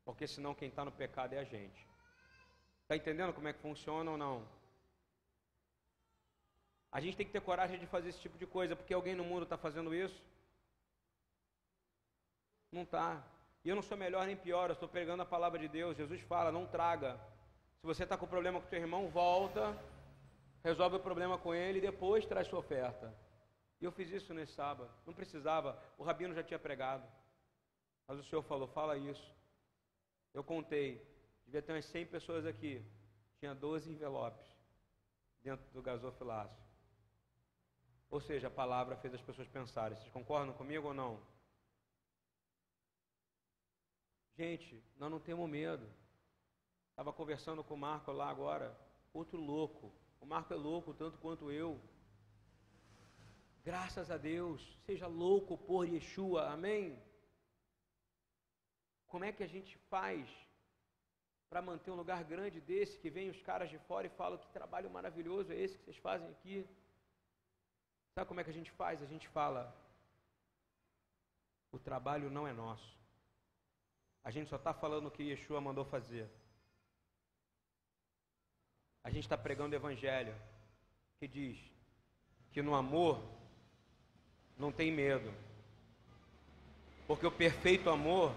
Porque 0.03 0.28
senão 0.28 0.53
quem 0.53 0.67
está 0.67 0.84
no 0.84 0.91
pecado 0.91 1.32
é 1.32 1.39
a 1.39 1.45
gente. 1.45 1.88
Está 2.82 2.97
entendendo 2.97 3.32
como 3.32 3.47
é 3.47 3.53
que 3.53 3.59
funciona 3.61 4.11
ou 4.11 4.17
não? 4.17 4.45
A 6.91 6.99
gente 6.99 7.15
tem 7.15 7.26
que 7.26 7.32
ter 7.32 7.39
coragem 7.39 7.80
de 7.80 7.88
fazer 7.88 8.09
esse 8.09 8.19
tipo 8.19 8.38
de 8.38 8.45
coisa, 8.45 8.76
porque 8.76 8.93
alguém 8.93 9.15
no 9.15 9.24
mundo 9.24 9.43
está 9.43 9.57
fazendo 9.57 9.95
isso. 9.95 10.21
Não 12.74 12.82
está. 12.82 13.24
E 13.63 13.69
eu 13.69 13.76
não 13.76 13.84
sou 13.84 13.95
melhor 13.95 14.26
nem 14.26 14.36
pior, 14.36 14.69
eu 14.69 14.74
estou 14.74 14.89
pregando 14.89 15.21
a 15.21 15.26
palavra 15.26 15.59
de 15.59 15.67
Deus. 15.67 15.95
Jesus 15.95 16.19
fala, 16.21 16.51
não 16.51 16.65
traga. 16.65 17.19
Se 17.80 17.86
você 17.86 18.03
está 18.03 18.17
com 18.17 18.26
problema 18.26 18.59
com 18.59 18.65
o 18.65 18.69
seu 18.69 18.80
irmão, 18.80 19.07
volta, 19.09 19.78
resolve 20.63 20.95
o 20.95 20.99
problema 20.99 21.38
com 21.38 21.53
ele 21.53 21.78
e 21.78 21.82
depois 21.82 22.26
traz 22.26 22.47
sua 22.47 22.57
oferta. 22.59 23.13
E 23.80 23.86
eu 23.86 23.91
fiz 23.91 24.09
isso 24.09 24.34
nesse 24.34 24.53
sábado. 24.53 24.89
Não 25.05 25.13
precisava, 25.13 25.80
o 25.99 26.03
rabino 26.03 26.34
já 26.34 26.41
tinha 26.41 26.57
pregado. 26.57 27.07
Mas 28.07 28.17
o 28.17 28.24
Senhor 28.24 28.41
falou, 28.41 28.67
fala 28.67 28.97
isso. 28.97 29.32
Eu 30.34 30.43
contei, 30.43 30.99
devia 31.45 31.61
ter 31.61 31.74
umas 31.74 31.86
100 31.86 32.07
pessoas 32.07 32.43
aqui. 32.43 32.84
Tinha 33.39 33.53
12 33.53 33.91
envelopes 33.91 34.47
dentro 35.43 35.63
do 35.71 35.82
gasofilácio. 35.82 36.63
Ou 38.09 38.19
seja, 38.19 38.47
a 38.47 38.51
palavra 38.51 38.95
fez 38.95 39.13
as 39.13 39.21
pessoas 39.21 39.47
pensarem. 39.47 39.95
Vocês 39.95 40.11
concordam 40.11 40.53
comigo 40.55 40.88
ou 40.88 40.93
não? 40.93 41.32
Gente, 44.36 44.84
nós 44.97 45.11
não 45.11 45.19
temos 45.19 45.47
medo. 45.49 45.88
Estava 46.89 47.13
conversando 47.13 47.63
com 47.63 47.75
o 47.75 47.77
Marco 47.77 48.11
lá 48.11 48.29
agora, 48.29 48.75
outro 49.13 49.39
louco. 49.39 49.93
O 50.19 50.25
Marco 50.25 50.53
é 50.53 50.55
louco 50.55 50.93
tanto 50.93 51.17
quanto 51.17 51.51
eu. 51.51 51.79
Graças 53.63 54.09
a 54.09 54.17
Deus, 54.17 54.61
seja 54.86 55.07
louco 55.07 55.57
por 55.57 55.88
Yeshua, 55.88 56.49
amém? 56.49 57.01
Como 59.07 59.23
é 59.23 59.31
que 59.31 59.43
a 59.43 59.47
gente 59.47 59.77
faz 59.89 60.27
para 61.49 61.61
manter 61.61 61.91
um 61.91 61.95
lugar 61.95 62.23
grande 62.23 62.59
desse, 62.59 62.97
que 62.97 63.11
vem 63.11 63.29
os 63.29 63.41
caras 63.41 63.69
de 63.69 63.77
fora 63.77 64.07
e 64.07 64.17
falam 64.21 64.39
que 64.39 64.49
trabalho 64.49 64.89
maravilhoso 64.89 65.51
é 65.53 65.55
esse 65.55 65.77
que 65.77 65.84
vocês 65.84 65.97
fazem 65.97 66.27
aqui? 66.29 66.67
Sabe 68.15 68.27
como 68.27 68.39
é 68.39 68.43
que 68.43 68.49
a 68.49 68.59
gente 68.59 68.71
faz? 68.71 69.01
A 69.01 69.05
gente 69.05 69.27
fala: 69.27 69.75
o 71.71 71.77
trabalho 71.77 72.29
não 72.31 72.47
é 72.47 72.53
nosso. 72.53 73.03
A 74.24 74.32
gente 74.32 74.49
só 74.49 74.55
está 74.55 74.74
falando 74.74 75.07
o 75.07 75.11
que 75.11 75.24
Yeshua 75.24 75.59
mandou 75.59 75.84
fazer. 75.84 76.30
A 79.03 79.09
gente 79.09 79.24
está 79.24 79.38
pregando 79.38 79.76
o 79.76 79.78
Evangelho 79.78 80.34
que 81.19 81.28
diz 81.28 81.57
que 82.51 82.61
no 82.61 82.74
amor 82.74 83.21
não 84.57 84.71
tem 84.71 84.91
medo, 84.91 85.34
porque 87.07 87.26
o 87.26 87.32
perfeito 87.32 87.89
amor 87.89 88.34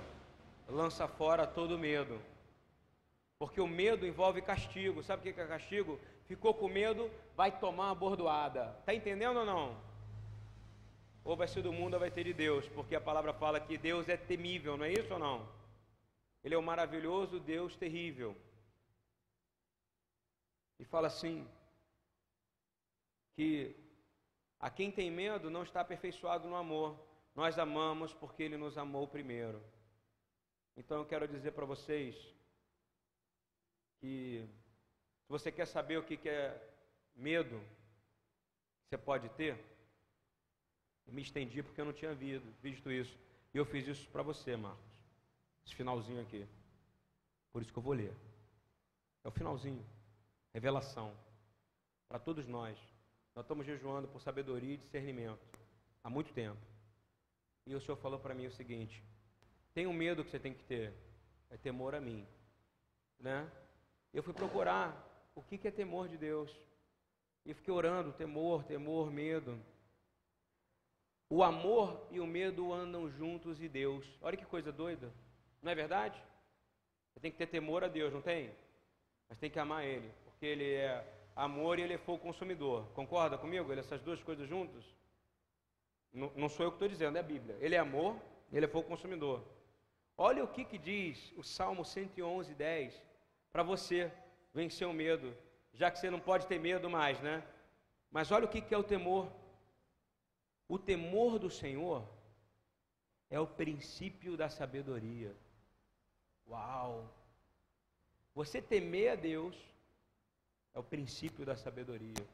lança 0.69 1.07
fora 1.07 1.47
todo 1.47 1.79
medo. 1.79 2.21
Porque 3.39 3.61
o 3.61 3.67
medo 3.67 4.07
envolve 4.07 4.41
castigo. 4.41 5.03
Sabe 5.03 5.21
o 5.21 5.35
que 5.35 5.41
é 5.41 5.47
castigo? 5.47 6.01
Ficou 6.27 6.55
com 6.55 6.69
medo, 6.69 7.11
vai 7.37 7.57
tomar 7.57 7.87
uma 7.87 7.95
bordoada. 7.95 8.75
Está 8.81 8.95
entendendo 8.95 9.39
ou 9.39 9.45
não? 9.45 9.77
Ou 11.25 11.37
vai 11.37 11.47
ser 11.47 11.63
do 11.63 11.73
mundo 11.73 11.95
ou 11.95 12.01
vai 12.01 12.11
ter 12.11 12.25
de 12.25 12.33
Deus, 12.33 12.67
porque 12.69 12.95
a 12.95 13.01
palavra 13.01 13.33
fala 13.33 13.61
que 13.61 13.77
Deus 13.77 14.09
é 14.09 14.17
temível, 14.17 14.77
não 14.77 14.85
é 14.85 14.93
isso 14.93 15.13
ou 15.13 15.19
não? 15.19 15.47
Ele 16.47 16.55
é 16.55 16.59
o 16.59 16.63
maravilhoso 16.63 17.41
Deus 17.41 17.75
terrível. 17.75 18.37
E 20.79 20.85
fala 20.85 21.09
assim: 21.09 21.45
que 23.35 23.75
a 24.61 24.71
quem 24.71 24.93
tem 24.93 25.11
medo 25.11 25.51
não 25.51 25.65
está 25.65 25.81
aperfeiçoado 25.81 26.49
no 26.49 26.55
amor. 26.55 26.97
Nós 27.35 27.59
amamos 27.59 28.15
porque 28.15 28.45
ele 28.45 28.57
nos 28.57 28.79
amou 28.79 29.09
primeiro. 29.09 29.61
Então 30.77 30.99
eu 30.99 31.05
quero 31.05 31.27
dizer 31.27 31.51
para 31.51 31.67
vocês 31.67 32.15
que 34.01 34.49
se 35.23 35.29
você 35.29 35.51
quer 35.51 35.67
saber 35.67 35.97
o 35.97 36.05
que 36.05 36.29
é 36.29 36.57
medo 37.17 37.59
que 37.59 38.91
você 38.91 38.99
pode 38.99 39.29
ter, 39.31 39.59
eu 41.09 41.13
me 41.13 41.23
estendi 41.23 41.61
porque 41.61 41.81
eu 41.81 41.87
não 41.87 41.93
tinha 41.93 42.15
visto 42.15 42.89
isso. 42.89 43.19
E 43.53 43.59
eu 43.59 43.65
fiz 43.65 43.89
isso 43.89 44.09
para 44.11 44.23
você, 44.23 44.55
Marcos. 44.57 44.86
Esse 45.67 45.75
finalzinho 45.75 46.23
aqui. 46.23 46.47
Por 47.53 47.61
isso 47.61 47.73
que 47.73 47.79
eu 47.79 47.83
vou 47.83 47.93
ler. 47.93 48.15
É 49.25 49.29
o 49.29 49.33
finalzinho. 49.33 49.85
Revelação. 50.55 51.13
Para 52.09 52.21
todos 52.21 52.47
nós. 52.47 52.79
Nós 53.35 53.45
estamos 53.45 53.67
jejuando 53.67 54.09
por 54.09 54.23
sabedoria 54.23 54.75
e 54.75 54.79
discernimento. 54.79 55.45
Há 56.03 56.09
muito 56.09 56.33
tempo. 56.33 56.61
E 57.67 57.75
o 57.75 57.81
Senhor 57.81 57.97
falou 57.97 58.21
para 58.21 58.35
mim 58.35 58.47
o 58.47 58.53
seguinte: 58.53 59.03
tem 59.75 59.87
um 59.87 59.93
medo 59.93 60.25
que 60.25 60.31
você 60.31 60.39
tem 60.39 60.55
que 60.55 60.63
ter. 60.65 60.95
É 61.51 61.57
temor 61.57 61.95
a 61.95 62.01
mim. 62.01 62.27
Né? 63.19 63.51
Eu 64.13 64.23
fui 64.23 64.33
procurar 64.33 65.05
o 65.35 65.43
que 65.43 65.67
é 65.67 65.71
temor 65.71 66.09
de 66.09 66.17
Deus. 66.17 66.51
E 67.45 67.53
fiquei 67.55 67.73
orando, 67.73 68.13
temor, 68.13 68.65
temor, 68.65 69.11
medo. 69.11 69.61
O 71.29 71.43
amor 71.43 72.07
e 72.11 72.21
o 72.21 72.27
medo 72.27 72.73
andam 72.73 73.11
juntos 73.11 73.61
e 73.61 73.69
Deus. 73.69 74.07
Olha 74.21 74.37
que 74.37 74.47
coisa 74.47 74.71
doida. 74.73 75.13
Não 75.67 75.73
é 75.73 75.75
verdade? 75.75 76.17
Você 77.11 77.19
tem 77.19 77.33
que 77.33 77.39
ter 77.39 77.49
temor 77.49 77.83
a 77.83 77.89
Deus, 77.89 78.13
não 78.13 78.23
tem? 78.23 78.55
Mas 79.29 79.37
tem 79.37 79.51
que 79.51 79.59
amar 79.59 79.85
Ele, 79.85 80.09
porque 80.23 80.47
Ele 80.47 80.75
é 80.75 81.05
amor 81.35 81.81
e 81.81 81.83
Ele 81.83 81.95
é 81.95 81.99
fogo 81.99 82.23
consumidor. 82.23 82.87
Concorda 82.95 83.37
comigo? 83.37 83.73
Ele, 83.73 83.81
essas 83.81 84.01
duas 84.01 84.23
coisas 84.23 84.49
juntas? 84.49 84.85
Não, 86.13 86.31
não 86.37 86.49
sou 86.49 86.65
eu 86.65 86.71
que 86.71 86.77
estou 86.77 86.87
dizendo, 86.87 87.17
é 87.17 87.19
a 87.19 87.25
Bíblia. 87.25 87.57
Ele 87.59 87.75
é 87.75 87.79
amor 87.79 88.17
Ele 88.53 88.65
é 88.65 88.69
fogo 88.69 88.87
consumidor. 88.87 89.43
Olha 90.17 90.45
o 90.45 90.47
que, 90.47 90.65
que 90.65 90.79
diz 90.79 91.33
o 91.37 91.43
Salmo 91.43 91.85
111, 91.85 92.55
10, 92.55 93.03
para 93.51 93.65
você 93.65 94.13
vencer 94.55 94.87
o 94.87 94.93
medo, 94.93 95.37
já 95.75 95.91
que 95.91 95.99
você 95.99 96.09
não 96.09 96.21
pode 96.21 96.47
ter 96.47 96.61
medo 96.61 96.89
mais, 96.89 97.21
né? 97.21 97.43
Mas 98.09 98.31
olha 98.31 98.45
o 98.45 98.49
que, 98.49 98.61
que 98.61 98.73
é 98.73 98.79
o 98.79 98.85
temor. 98.85 99.29
O 100.69 100.79
temor 100.79 101.41
do 101.41 101.51
Senhor 101.51 102.09
é 103.29 103.41
o 103.41 103.49
princípio 103.49 104.37
da 104.37 104.49
sabedoria. 104.49 105.35
Uau! 106.49 107.09
Você 108.35 108.61
temer 108.61 109.11
a 109.11 109.15
Deus 109.15 109.57
é 110.75 110.79
o 110.79 110.83
princípio 110.85 111.45
da 111.45 111.57
sabedoria. 111.57 112.27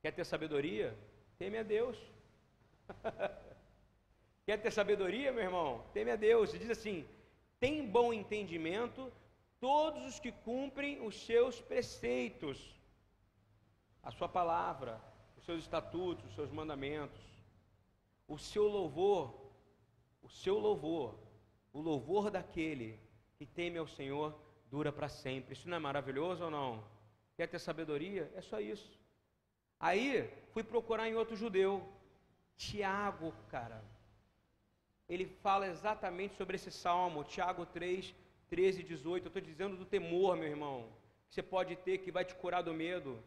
Quer 0.00 0.12
ter 0.12 0.24
sabedoria? 0.24 0.96
Teme 1.38 1.58
a 1.58 1.62
Deus. 1.62 1.98
Quer 4.46 4.62
ter 4.62 4.70
sabedoria, 4.70 5.32
meu 5.32 5.42
irmão? 5.42 5.84
Teme 5.92 6.12
a 6.12 6.16
Deus. 6.16 6.54
E 6.54 6.58
diz 6.58 6.70
assim: 6.70 7.06
tem 7.58 7.84
bom 7.90 8.12
entendimento 8.12 9.12
todos 9.58 10.04
os 10.04 10.20
que 10.20 10.30
cumprem 10.30 11.04
os 11.04 11.18
seus 11.26 11.60
preceitos, 11.60 12.74
a 14.02 14.12
sua 14.12 14.28
palavra, 14.28 15.00
os 15.36 15.44
seus 15.44 15.60
estatutos, 15.60 16.24
os 16.26 16.34
seus 16.34 16.50
mandamentos. 16.50 17.20
O 18.28 18.38
seu 18.38 18.66
louvor, 18.68 19.34
o 20.22 20.28
seu 20.28 20.58
louvor, 20.58 21.14
o 21.76 21.80
louvor 21.82 22.30
daquele 22.30 22.98
que 23.36 23.44
teme 23.44 23.76
ao 23.76 23.86
Senhor 23.86 24.34
dura 24.70 24.90
para 24.90 25.10
sempre. 25.10 25.52
Isso 25.52 25.68
não 25.68 25.76
é 25.76 25.80
maravilhoso 25.80 26.44
ou 26.44 26.50
não? 26.50 26.82
Quer 27.36 27.48
ter 27.48 27.58
sabedoria? 27.58 28.32
É 28.34 28.40
só 28.40 28.58
isso. 28.58 28.98
Aí 29.78 30.26
fui 30.54 30.64
procurar 30.64 31.06
em 31.06 31.16
outro 31.16 31.36
judeu, 31.36 31.86
Tiago, 32.56 33.30
cara. 33.50 33.84
Ele 35.06 35.26
fala 35.42 35.68
exatamente 35.68 36.34
sobre 36.34 36.56
esse 36.56 36.70
salmo, 36.70 37.22
Tiago 37.24 37.66
3, 37.66 38.14
13 38.48 38.80
e 38.80 38.82
18. 38.82 39.24
Eu 39.24 39.28
estou 39.28 39.42
dizendo 39.42 39.76
do 39.76 39.84
temor, 39.84 40.34
meu 40.34 40.48
irmão, 40.48 40.88
que 41.28 41.34
você 41.34 41.42
pode 41.42 41.76
ter 41.76 41.98
que 41.98 42.10
vai 42.10 42.24
te 42.24 42.34
curar 42.34 42.62
do 42.62 42.72
medo. 42.72 43.22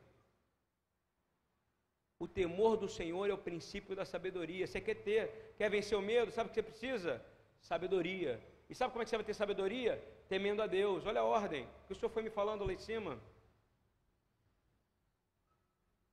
O 2.17 2.27
temor 2.27 2.77
do 2.77 2.89
Senhor 2.89 3.29
é 3.29 3.33
o 3.33 3.37
princípio 3.37 3.95
da 3.95 4.05
sabedoria. 4.05 4.65
Você 4.65 4.81
quer 4.81 4.95
ter, 4.95 5.53
quer 5.55 5.69
vencer 5.69 5.95
o 5.95 6.01
medo? 6.01 6.31
Sabe 6.31 6.47
o 6.47 6.49
que 6.49 6.55
você 6.55 6.63
precisa? 6.63 7.23
Sabedoria. 7.61 8.41
E 8.69 8.75
sabe 8.75 8.91
como 8.91 9.01
é 9.01 9.05
que 9.05 9.09
você 9.09 9.17
vai 9.17 9.25
ter 9.25 9.33
sabedoria? 9.33 10.03
Temendo 10.27 10.61
a 10.61 10.67
Deus. 10.67 11.05
Olha 11.05 11.21
a 11.21 11.23
ordem 11.23 11.67
que 11.87 11.93
o 11.93 11.95
Senhor 11.95 12.11
foi 12.11 12.23
me 12.23 12.29
falando 12.29 12.65
lá 12.65 12.73
em 12.73 12.77
cima. 12.77 13.19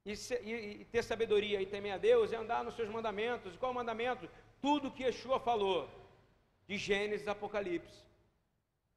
E, 0.04 0.12
e, 0.12 0.80
e, 0.80 0.84
ter 0.84 1.02
sabedoria 1.02 1.60
e 1.60 1.66
temer 1.66 1.92
a 1.92 1.98
Deus 1.98 2.32
é 2.32 2.36
andar 2.36 2.62
nos 2.62 2.74
seus 2.74 2.88
mandamentos. 2.88 3.54
E 3.54 3.58
qual 3.58 3.70
é 3.70 3.72
o 3.72 3.74
mandamento? 3.74 4.28
Tudo 4.60 4.90
que 4.90 5.02
Yeshua 5.02 5.40
falou, 5.40 5.90
de 6.66 6.76
Gênesis 6.76 7.28
Apocalipse. 7.28 8.06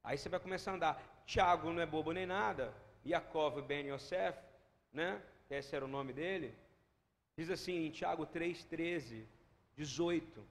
Aí 0.04 0.18
você 0.18 0.30
vai 0.30 0.40
começar 0.40 0.72
a 0.72 0.76
andar. 0.76 1.24
Tiago 1.26 1.74
não 1.74 1.82
é 1.82 1.86
bobo 1.86 2.12
nem 2.12 2.26
nada. 2.26 2.74
Yaakov 3.06 3.62
Ben 3.62 3.88
Yosef, 3.88 4.38
né? 4.94 5.22
Esse 5.50 5.76
era 5.76 5.84
o 5.84 5.88
nome 5.88 6.14
dele. 6.14 6.56
Diz 7.36 7.50
assim 7.50 7.88
em 7.88 7.92
Tiago 7.92 8.26
3,13, 8.28 9.26
18: 9.76 10.46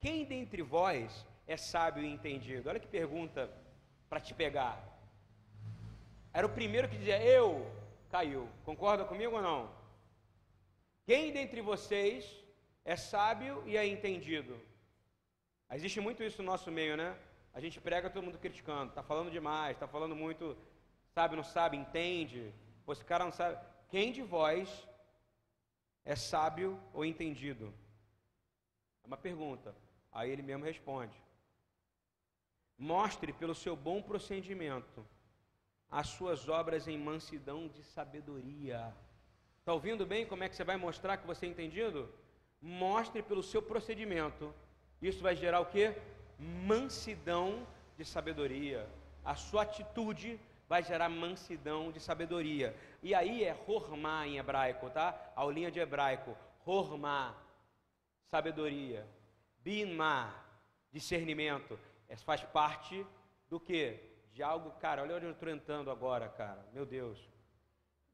Quem 0.00 0.24
dentre 0.24 0.62
vós 0.62 1.26
é 1.46 1.56
sábio 1.56 2.04
e 2.04 2.12
entendido? 2.12 2.68
Olha 2.68 2.80
que 2.80 2.86
pergunta 2.86 3.50
para 4.08 4.20
te 4.20 4.32
pegar. 4.32 4.76
Era 6.32 6.46
o 6.46 6.50
primeiro 6.50 6.88
que 6.88 6.96
dizia, 6.96 7.20
eu 7.22 7.70
caiu. 8.10 8.48
Concorda 8.64 9.04
comigo 9.04 9.36
ou 9.36 9.42
não? 9.42 9.70
Quem 11.04 11.32
dentre 11.32 11.60
vocês 11.60 12.24
é 12.84 12.94
sábio 12.94 13.62
e 13.66 13.76
é 13.76 13.86
entendido? 13.86 14.60
Existe 15.72 16.00
muito 16.00 16.22
isso 16.22 16.42
no 16.42 16.50
nosso 16.50 16.70
meio, 16.70 16.96
né? 16.96 17.16
A 17.52 17.60
gente 17.60 17.80
prega 17.80 18.08
todo 18.08 18.22
mundo 18.22 18.38
criticando, 18.38 18.90
está 18.90 19.02
falando 19.02 19.30
demais, 19.30 19.76
está 19.76 19.88
falando 19.88 20.14
muito, 20.14 20.56
sabe, 21.10 21.34
não 21.34 21.42
sabe, 21.42 21.76
entende. 21.76 22.54
Pô, 22.86 22.92
esse 22.92 23.04
cara 23.04 23.24
não 23.24 23.32
sabe. 23.32 23.58
Quem 23.88 24.12
de 24.12 24.22
vós 24.22 24.86
é 26.04 26.14
sábio 26.14 26.80
ou 26.92 27.04
entendido? 27.04 27.74
Uma 29.08 29.16
pergunta. 29.16 29.74
Aí 30.12 30.30
ele 30.30 30.42
mesmo 30.42 30.64
responde. 30.66 31.16
Mostre 32.78 33.32
pelo 33.32 33.54
seu 33.54 33.74
bom 33.74 34.02
procedimento 34.02 35.04
as 35.90 36.08
suas 36.08 36.46
obras 36.46 36.86
em 36.86 36.98
mansidão 36.98 37.68
de 37.68 37.82
sabedoria. 37.82 38.94
Está 39.60 39.72
ouvindo 39.72 40.04
bem 40.04 40.26
como 40.26 40.44
é 40.44 40.48
que 40.48 40.54
você 40.54 40.62
vai 40.62 40.76
mostrar 40.76 41.16
que 41.16 41.26
você 41.26 41.46
é 41.46 41.48
entendido? 41.48 42.06
Mostre 42.60 43.22
pelo 43.22 43.42
seu 43.42 43.62
procedimento. 43.62 44.54
Isso 45.00 45.22
vai 45.22 45.34
gerar 45.34 45.60
o 45.60 45.66
que? 45.66 45.94
Mansidão 46.38 47.66
de 47.96 48.04
sabedoria. 48.04 48.86
A 49.24 49.34
sua 49.34 49.62
atitude 49.62 50.38
vai 50.68 50.82
gerar 50.82 51.08
mansidão 51.08 51.90
de 51.90 51.98
sabedoria. 51.98 52.76
E 53.02 53.14
aí 53.14 53.42
é 53.42 53.58
hormá 53.66 54.26
em 54.26 54.36
hebraico, 54.36 54.90
tá? 54.90 55.18
Aulinha 55.34 55.70
de 55.70 55.80
hebraico. 55.80 56.36
Hormá, 56.66 57.34
sabedoria. 58.30 59.06
Binma, 59.58 60.34
discernimento. 60.90 61.78
Isso 62.08 62.24
faz 62.24 62.42
parte 62.44 63.06
do 63.48 63.58
que? 63.58 64.00
De 64.32 64.42
algo, 64.42 64.70
cara, 64.72 65.02
olha 65.02 65.16
onde 65.16 65.26
eu 65.26 65.32
estou 65.32 65.48
entrando 65.48 65.90
agora, 65.90 66.28
cara. 66.28 66.64
Meu 66.72 66.86
Deus. 66.86 67.18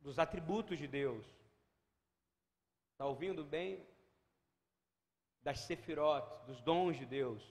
Dos 0.00 0.18
atributos 0.18 0.78
de 0.78 0.86
Deus. 0.86 1.24
Está 2.92 3.06
ouvindo 3.06 3.44
bem? 3.44 3.84
Das 5.42 5.60
sefirot, 5.60 6.26
dos 6.46 6.60
dons 6.60 6.96
de 6.96 7.04
Deus. 7.04 7.42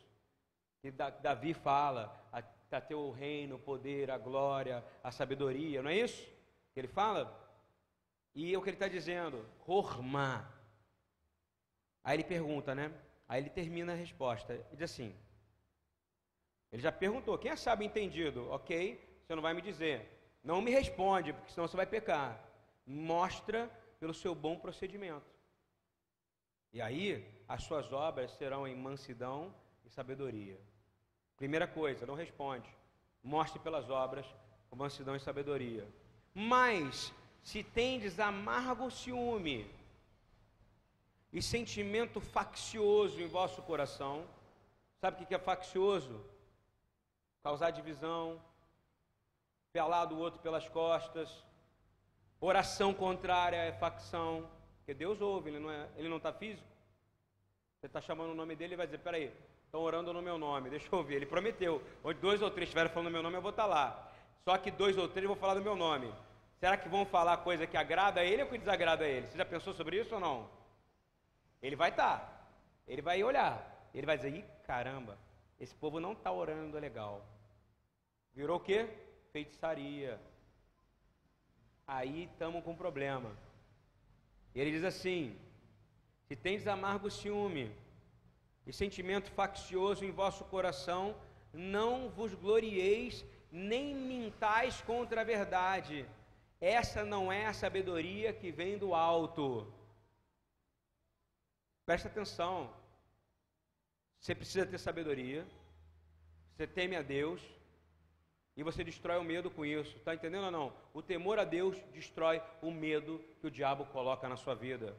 Que 0.82 0.92
Davi 0.92 1.54
fala, 1.54 2.28
a 2.32 2.82
teu 2.82 3.12
reino, 3.12 3.56
o 3.56 3.60
poder, 3.60 4.10
a 4.10 4.18
glória, 4.18 4.84
a 5.04 5.12
sabedoria, 5.12 5.82
não 5.82 5.90
é 5.90 5.98
isso 5.98 6.28
que 6.74 6.80
ele 6.80 6.88
fala? 6.88 7.40
E 8.34 8.54
é 8.54 8.58
o 8.58 8.62
que 8.62 8.70
ele 8.70 8.76
está 8.76 8.88
dizendo, 8.88 9.46
Hormá. 9.66 10.52
Aí 12.04 12.18
ele 12.18 12.24
pergunta, 12.24 12.76
né? 12.76 12.92
Aí 13.28 13.42
ele 13.42 13.50
termina 13.50 13.94
a 13.94 13.96
resposta. 13.96 14.54
Ele 14.54 14.66
diz 14.74 14.92
assim: 14.92 15.16
Ele 16.72 16.82
já 16.82 16.92
perguntou, 16.92 17.38
quem 17.38 17.52
é 17.52 17.56
sábio 17.56 17.86
entendido? 17.86 18.50
Ok, 18.52 19.00
você 19.22 19.36
não 19.36 19.42
vai 19.42 19.54
me 19.54 19.62
dizer. 19.62 20.10
Não 20.44 20.62
me 20.62 20.72
responde, 20.72 21.32
porque 21.32 21.52
senão 21.52 21.68
você 21.68 21.78
vai 21.78 21.86
pecar. 21.86 22.44
Mostra 22.86 23.70
pelo 24.00 24.14
seu 24.14 24.36
bom 24.36 24.60
procedimento. 24.60 25.32
E 26.74 26.82
aí, 26.82 27.26
as 27.48 27.64
suas 27.64 27.94
obras 27.94 28.32
serão 28.32 28.68
em 28.68 28.76
mansidão 28.76 29.54
e 29.86 29.90
sabedoria. 29.90 30.60
Primeira 31.38 31.68
coisa, 31.68 32.06
não 32.06 32.16
responde. 32.16 32.70
Mostre 33.24 33.60
pelas 33.60 33.90
obras 33.90 34.26
com 34.70 34.76
mansidão 34.76 35.16
e 35.16 35.20
sabedoria. 35.20 35.88
Mas, 36.34 37.14
se 37.42 37.64
tendes 37.64 38.20
amargo 38.20 38.90
ciúme 38.92 39.70
e 41.34 41.42
sentimento 41.42 42.22
faccioso 42.22 43.20
em 43.20 43.28
vosso 43.28 43.62
coração, 43.64 44.24
sabe 45.02 45.24
o 45.24 45.26
que 45.26 45.34
é 45.34 45.40
faccioso? 45.40 46.24
Causar 47.42 47.72
divisão, 47.72 48.40
pelar 49.74 50.06
do 50.06 50.18
outro 50.18 50.40
pelas 50.40 50.70
costas, 50.70 51.44
oração 52.40 52.94
contrária 52.94 53.58
é 53.58 53.74
facção, 53.74 54.48
porque 54.78 54.94
Deus 54.94 55.20
ouve, 55.20 55.50
ele 55.50 55.60
não 55.60 55.72
está 55.72 55.84
é, 55.84 56.00
ele 56.00 56.10
não 56.10 56.20
tá 56.20 56.32
físico. 56.32 56.68
Você 57.80 57.88
está 57.88 58.00
chamando 58.00 58.32
o 58.32 58.36
nome 58.36 58.56
dele 58.56 58.76
e 58.76 58.78
vai 58.78 58.86
dizer: 58.86 59.00
peraí, 59.00 59.34
estão 59.66 59.82
orando 59.82 60.14
no 60.14 60.22
meu 60.22 60.38
nome, 60.38 60.70
deixa 60.70 60.88
eu 60.92 61.00
ouvir. 61.00 61.16
Ele 61.16 61.26
prometeu, 61.26 61.82
onde 62.04 62.20
dois 62.20 62.42
ou 62.42 62.52
três 62.52 62.70
estiverem 62.70 62.92
falando 62.92 63.08
no 63.08 63.12
meu 63.12 63.24
nome, 63.24 63.38
eu 63.38 63.42
vou 63.42 63.52
estar 63.52 63.64
tá 63.64 63.70
lá. 63.70 64.12
Só 64.46 64.58
que 64.58 64.70
dois 64.70 64.98
ou 64.98 65.08
três 65.08 65.26
vão 65.26 65.36
falar 65.36 65.56
do 65.56 65.64
meu 65.64 65.76
nome. 65.76 66.14
Será 66.60 66.78
que 66.78 66.88
vão 66.88 67.06
falar 67.06 67.38
coisa 67.38 67.66
que 67.66 67.76
agrada 67.76 68.22
a 68.22 68.24
ele 68.24 68.44
ou 68.44 68.50
que 68.50 68.58
desagrada 68.58 69.04
a 69.04 69.08
ele? 69.08 69.28
Você 69.28 69.38
já 69.38 69.46
pensou 69.46 69.74
sobre 69.74 70.00
isso 70.00 70.14
ou 70.14 70.22
não? 70.22 70.63
Ele 71.64 71.78
vai 71.78 71.90
estar, 71.92 72.20
tá. 72.20 72.48
ele 72.86 73.02
vai 73.02 73.24
olhar, 73.24 73.90
ele 73.96 74.06
vai 74.06 74.18
dizer: 74.18 74.36
Ih, 74.36 74.46
caramba, 74.68 75.18
esse 75.58 75.74
povo 75.74 75.98
não 75.98 76.12
está 76.12 76.30
orando 76.30 76.78
legal. 76.78 77.26
Virou 78.36 78.58
o 78.58 78.60
quê? 78.60 78.90
Feitiçaria. 79.32 80.20
Aí 81.88 82.26
estamos 82.26 82.64
com 82.66 82.76
problema. 82.76 83.32
E 84.54 84.60
ele 84.60 84.72
diz 84.72 84.84
assim: 84.84 85.40
Se 86.28 86.36
tens 86.36 86.68
amargo 86.68 87.10
ciúme 87.10 87.72
e 88.68 88.74
sentimento 88.74 89.32
faccioso 89.32 90.04
em 90.04 90.12
vosso 90.12 90.44
coração, 90.46 91.16
não 91.54 92.10
vos 92.10 92.34
glorieis 92.34 93.24
nem 93.50 93.96
mintais 93.96 94.82
contra 94.82 95.22
a 95.22 95.24
verdade. 95.24 96.06
Essa 96.60 97.06
não 97.06 97.32
é 97.32 97.46
a 97.46 97.54
sabedoria 97.54 98.34
que 98.34 98.52
vem 98.52 98.78
do 98.78 98.94
alto. 98.94 99.72
Presta 101.86 102.08
atenção. 102.08 102.74
Você 104.20 104.34
precisa 104.34 104.66
ter 104.66 104.78
sabedoria. 104.78 105.46
Você 106.52 106.66
teme 106.66 106.96
a 106.96 107.02
Deus. 107.02 107.42
E 108.56 108.64
você 108.64 108.84
destrói 108.84 109.18
o 109.18 109.24
medo 109.24 109.50
com 109.50 109.66
isso. 109.66 109.98
Está 109.98 110.14
entendendo 110.14 110.46
ou 110.46 110.52
não? 110.52 110.74
O 110.94 111.02
temor 111.02 111.40
a 111.40 111.44
Deus 111.44 111.78
destrói 111.92 112.42
o 112.62 112.72
medo 112.72 113.24
que 113.40 113.48
o 113.48 113.52
diabo 113.52 113.86
coloca 113.88 114.30
na 114.30 114.38
sua 114.38 114.54
vida. 114.54 114.96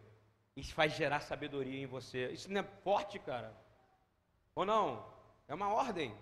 Isso 0.57 0.75
faz 0.75 0.93
gerar 0.95 1.21
sabedoria 1.21 1.83
em 1.83 1.87
você. 1.87 2.31
Isso 2.31 2.51
não 2.51 2.61
é 2.61 2.65
forte, 2.83 3.19
cara? 3.19 3.55
Ou 4.55 4.65
não? 4.65 5.07
É 5.49 5.55
uma 5.55 5.73
ordem. 5.73 6.15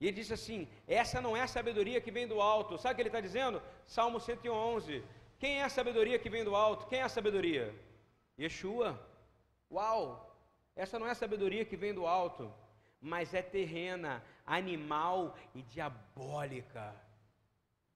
E 0.00 0.06
ele 0.06 0.16
disse 0.16 0.32
assim: 0.32 0.68
essa 0.86 1.20
não 1.20 1.36
é 1.36 1.42
a 1.42 1.48
sabedoria 1.48 2.00
que 2.00 2.10
vem 2.10 2.26
do 2.26 2.40
alto. 2.40 2.78
Sabe 2.78 2.92
o 2.92 2.96
que 2.96 3.02
ele 3.02 3.08
está 3.08 3.20
dizendo? 3.20 3.62
Salmo 3.86 4.20
111. 4.20 5.04
Quem 5.38 5.60
é 5.60 5.64
a 5.64 5.68
sabedoria 5.68 6.18
que 6.18 6.30
vem 6.30 6.44
do 6.44 6.54
alto? 6.54 6.86
Quem 6.86 7.00
é 7.00 7.02
a 7.02 7.08
sabedoria? 7.08 7.74
Yeshua. 8.38 8.98
Uau! 9.70 10.02
Essa 10.74 10.98
não 10.98 11.08
é 11.08 11.14
sabedoria 11.14 11.64
que 11.64 11.76
vem 11.76 11.92
do 11.92 12.06
alto, 12.06 12.52
mas 13.00 13.34
é 13.34 13.42
terrena, 13.42 14.24
animal 14.46 15.36
e 15.54 15.62
diabólica. 15.62 16.94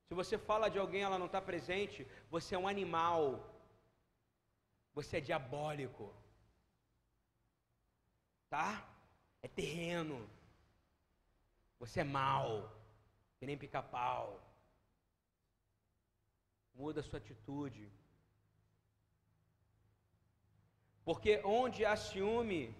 Se 0.06 0.14
você 0.14 0.36
fala 0.36 0.68
de 0.68 0.78
alguém 0.78 1.02
ela 1.02 1.18
não 1.18 1.26
está 1.26 1.40
presente, 1.40 2.06
você 2.30 2.54
é 2.54 2.58
um 2.58 2.68
animal. 2.68 3.22
Você 4.94 5.18
é 5.18 5.20
diabólico. 5.20 6.12
Tá? 8.50 8.86
É 9.42 9.48
terreno. 9.48 10.28
Você 11.78 12.00
é 12.00 12.04
mal, 12.04 12.70
que 13.38 13.46
nem 13.46 13.56
pica-pau. 13.56 14.40
Muda 16.74 17.00
a 17.00 17.02
sua 17.02 17.18
atitude. 17.18 17.90
Porque 21.12 21.42
onde 21.44 21.84
há 21.84 21.94
ciúme 21.94 22.74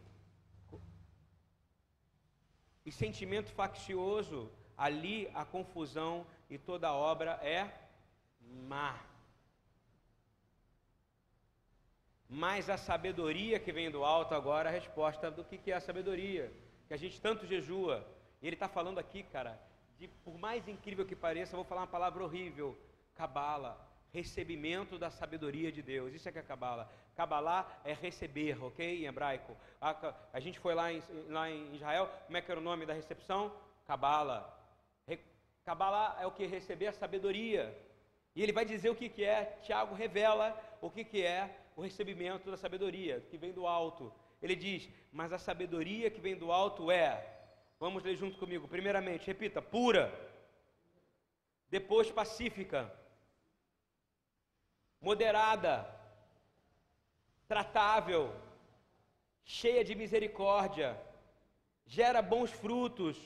e 2.83 2.91
sentimento 2.91 3.51
faccioso, 3.53 4.51
ali 4.75 5.31
a 5.35 5.45
confusão 5.45 6.27
e 6.49 6.57
toda 6.57 6.95
obra 6.95 7.33
é 7.43 7.71
má. 8.71 8.99
Mas 12.27 12.71
a 12.71 12.79
sabedoria 12.79 13.61
que 13.61 13.71
vem 13.71 13.91
do 13.91 14.03
alto, 14.03 14.35
agora 14.35 14.71
a 14.71 14.73
resposta 14.73 15.31
do 15.31 15.45
que 15.45 15.71
é 15.71 15.75
a 15.75 15.87
sabedoria, 15.89 16.51
que 16.89 16.95
a 16.95 16.97
gente 16.97 17.21
tanto 17.21 17.47
jejua. 17.47 18.03
E 18.41 18.47
ele 18.47 18.57
está 18.57 18.67
falando 18.67 18.99
aqui, 18.99 19.25
cara, 19.25 19.61
de 19.99 20.09
por 20.25 20.39
mais 20.39 20.67
incrível 20.67 21.05
que 21.05 21.15
pareça, 21.15 21.55
vou 21.55 21.67
falar 21.67 21.83
uma 21.83 21.87
palavra 21.99 22.25
horrível: 22.25 22.79
cabala, 23.15 23.79
recebimento 24.13 24.99
da 24.99 25.11
sabedoria 25.11 25.73
de 25.73 25.83
Deus. 25.83 26.13
Isso 26.13 26.29
é 26.29 26.33
que 26.33 26.39
é 26.39 26.43
cabala. 26.43 26.91
Cabalá 27.17 27.81
é 27.85 27.93
receber, 27.93 28.63
ok? 28.63 29.03
Em 29.03 29.07
hebraico. 29.07 29.57
A, 29.81 30.15
a, 30.33 30.41
gente 30.41 30.59
foi 30.59 30.75
lá 30.75 30.93
em, 30.93 31.03
lá 31.29 31.51
em 31.51 31.75
Israel, 31.75 32.11
como 32.27 32.37
é 32.37 32.43
que 32.43 32.51
era 32.51 32.61
o 32.61 32.63
nome 32.63 32.87
da 32.87 32.93
recepção? 32.93 33.53
Cabala. 33.87 34.63
Cabala 35.65 36.19
é 36.21 36.27
o 36.27 36.33
que? 36.33 36.45
Receber 36.47 36.89
a 36.89 36.93
sabedoria. 36.93 37.77
E 38.35 38.43
ele 38.43 38.53
vai 38.53 38.65
dizer 38.65 38.91
o 38.91 38.97
que, 38.97 39.09
que 39.09 39.25
é. 39.25 39.59
Tiago 39.63 39.95
revela 39.95 40.59
o 40.81 40.91
que, 40.91 41.05
que 41.05 41.23
é 41.23 41.57
o 41.77 41.83
recebimento 41.83 42.51
da 42.51 42.57
sabedoria, 42.57 43.21
que 43.31 43.39
vem 43.39 43.53
do 43.53 43.67
alto. 43.67 44.13
Ele 44.43 44.57
diz: 44.57 44.89
Mas 45.13 45.33
a 45.33 45.39
sabedoria 45.39 46.11
que 46.11 46.21
vem 46.21 46.37
do 46.37 46.51
alto 46.51 46.91
é. 46.91 47.29
Vamos 47.79 48.03
ler 48.03 48.17
junto 48.17 48.39
comigo. 48.39 48.67
Primeiramente, 48.67 49.27
repita: 49.27 49.63
pura. 49.63 50.13
Depois, 51.71 52.11
pacífica. 52.11 52.93
Moderada. 55.03 55.75
Tratável. 57.47 58.35
Cheia 59.45 59.85
de 59.85 59.95
misericórdia. 59.95 60.99
Gera 61.85 62.23
bons 62.23 62.51
frutos 62.51 63.19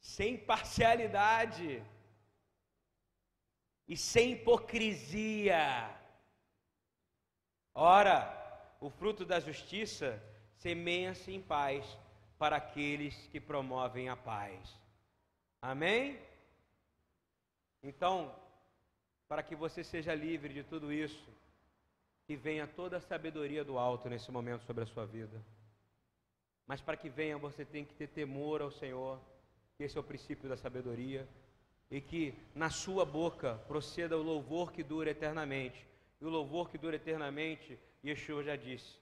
sem 0.00 0.36
parcialidade 0.36 1.82
e 3.88 3.96
sem 3.96 4.32
hipocrisia. 4.32 5.90
Ora, 7.74 8.16
o 8.80 8.90
fruto 8.90 9.24
da 9.24 9.40
justiça 9.40 10.22
semeia-se 10.56 11.32
em 11.32 11.40
paz 11.40 11.84
para 12.38 12.56
aqueles 12.56 13.14
que 13.28 13.40
promovem 13.40 14.08
a 14.08 14.16
paz. 14.16 14.78
Amém? 15.60 16.20
Então, 17.82 18.34
para 19.32 19.42
que 19.42 19.56
você 19.56 19.82
seja 19.82 20.14
livre 20.14 20.52
de 20.52 20.62
tudo 20.62 20.92
isso, 20.92 21.26
que 22.26 22.36
venha 22.36 22.66
toda 22.66 22.98
a 22.98 23.00
sabedoria 23.00 23.64
do 23.64 23.78
alto 23.78 24.06
nesse 24.06 24.30
momento 24.30 24.62
sobre 24.66 24.82
a 24.82 24.86
sua 24.86 25.06
vida. 25.06 25.42
Mas 26.66 26.82
para 26.82 26.98
que 26.98 27.08
venha, 27.08 27.38
você 27.38 27.64
tem 27.64 27.82
que 27.82 27.94
ter 27.94 28.08
temor 28.08 28.60
ao 28.60 28.70
Senhor 28.70 29.18
que 29.74 29.84
esse 29.84 29.96
é 29.96 30.00
o 30.02 30.04
princípio 30.04 30.50
da 30.50 30.56
sabedoria, 30.58 31.26
e 31.90 31.98
que 31.98 32.34
na 32.54 32.68
sua 32.68 33.06
boca 33.06 33.54
proceda 33.66 34.18
o 34.18 34.22
louvor 34.22 34.70
que 34.70 34.82
dura 34.82 35.08
eternamente. 35.08 35.82
E 36.20 36.26
o 36.26 36.28
louvor 36.28 36.68
que 36.68 36.76
dura 36.76 36.96
eternamente, 36.96 37.78
Yeshua 38.04 38.44
já 38.44 38.54
disse: 38.54 38.98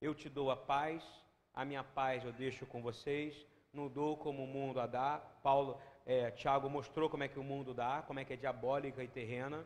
Eu 0.00 0.14
te 0.14 0.30
dou 0.30 0.50
a 0.50 0.56
paz, 0.56 1.04
a 1.52 1.62
minha 1.62 1.84
paz 1.84 2.24
eu 2.24 2.32
deixo 2.32 2.64
com 2.64 2.80
vocês, 2.80 3.36
não 3.70 3.86
dou 3.86 4.16
como 4.16 4.44
o 4.44 4.46
mundo 4.46 4.80
a 4.80 4.86
dá. 4.86 5.18
Paulo, 5.42 5.78
é, 6.04 6.30
Tiago 6.30 6.68
mostrou 6.68 7.08
como 7.08 7.22
é 7.22 7.28
que 7.28 7.38
o 7.38 7.44
mundo 7.44 7.72
dá, 7.72 8.02
como 8.02 8.18
é 8.20 8.24
que 8.24 8.32
é 8.32 8.36
diabólica 8.36 9.02
e 9.02 9.08
terrena. 9.08 9.64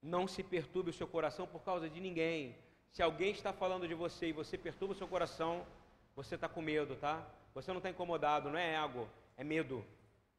Não 0.00 0.28
se 0.28 0.42
perturbe 0.42 0.90
o 0.90 0.92
seu 0.92 1.08
coração 1.08 1.46
por 1.46 1.62
causa 1.62 1.88
de 1.88 2.00
ninguém. 2.00 2.56
Se 2.92 3.02
alguém 3.02 3.32
está 3.32 3.52
falando 3.52 3.88
de 3.88 3.94
você 3.94 4.28
e 4.28 4.32
você 4.32 4.56
perturba 4.56 4.94
o 4.94 4.96
seu 4.96 5.08
coração, 5.08 5.66
você 6.14 6.36
está 6.36 6.48
com 6.48 6.62
medo, 6.62 6.96
tá? 6.96 7.26
Você 7.54 7.70
não 7.70 7.78
está 7.78 7.90
incomodado, 7.90 8.50
não 8.50 8.58
é 8.58 8.74
ego, 8.74 9.08
é 9.36 9.42
medo. 9.42 9.84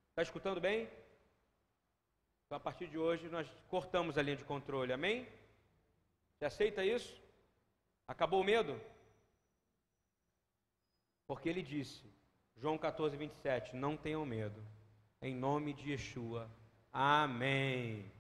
Está 0.10 0.22
escutando 0.22 0.62
bem? 0.62 0.90
Então, 2.46 2.58
a 2.58 2.60
partir 2.60 2.88
de 2.88 2.98
hoje, 2.98 3.30
nós 3.30 3.48
cortamos 3.70 4.18
a 4.18 4.22
linha 4.22 4.38
de 4.38 4.46
controle, 4.46 4.92
amém? 4.92 5.28
Você 6.36 6.46
aceita 6.46 6.84
isso? 6.84 7.16
Acabou 8.08 8.42
o 8.42 8.44
medo? 8.44 8.80
Porque 11.28 11.48
ele 11.48 11.62
disse, 11.62 12.04
João 12.62 12.78
14, 12.78 13.16
27, 13.16 13.76
não 13.76 13.96
tenham 13.96 14.26
medo, 14.26 14.62
em 15.22 15.34
nome 15.34 15.74
de 15.74 15.92
Yeshua, 15.92 16.50
amém. 16.92 18.12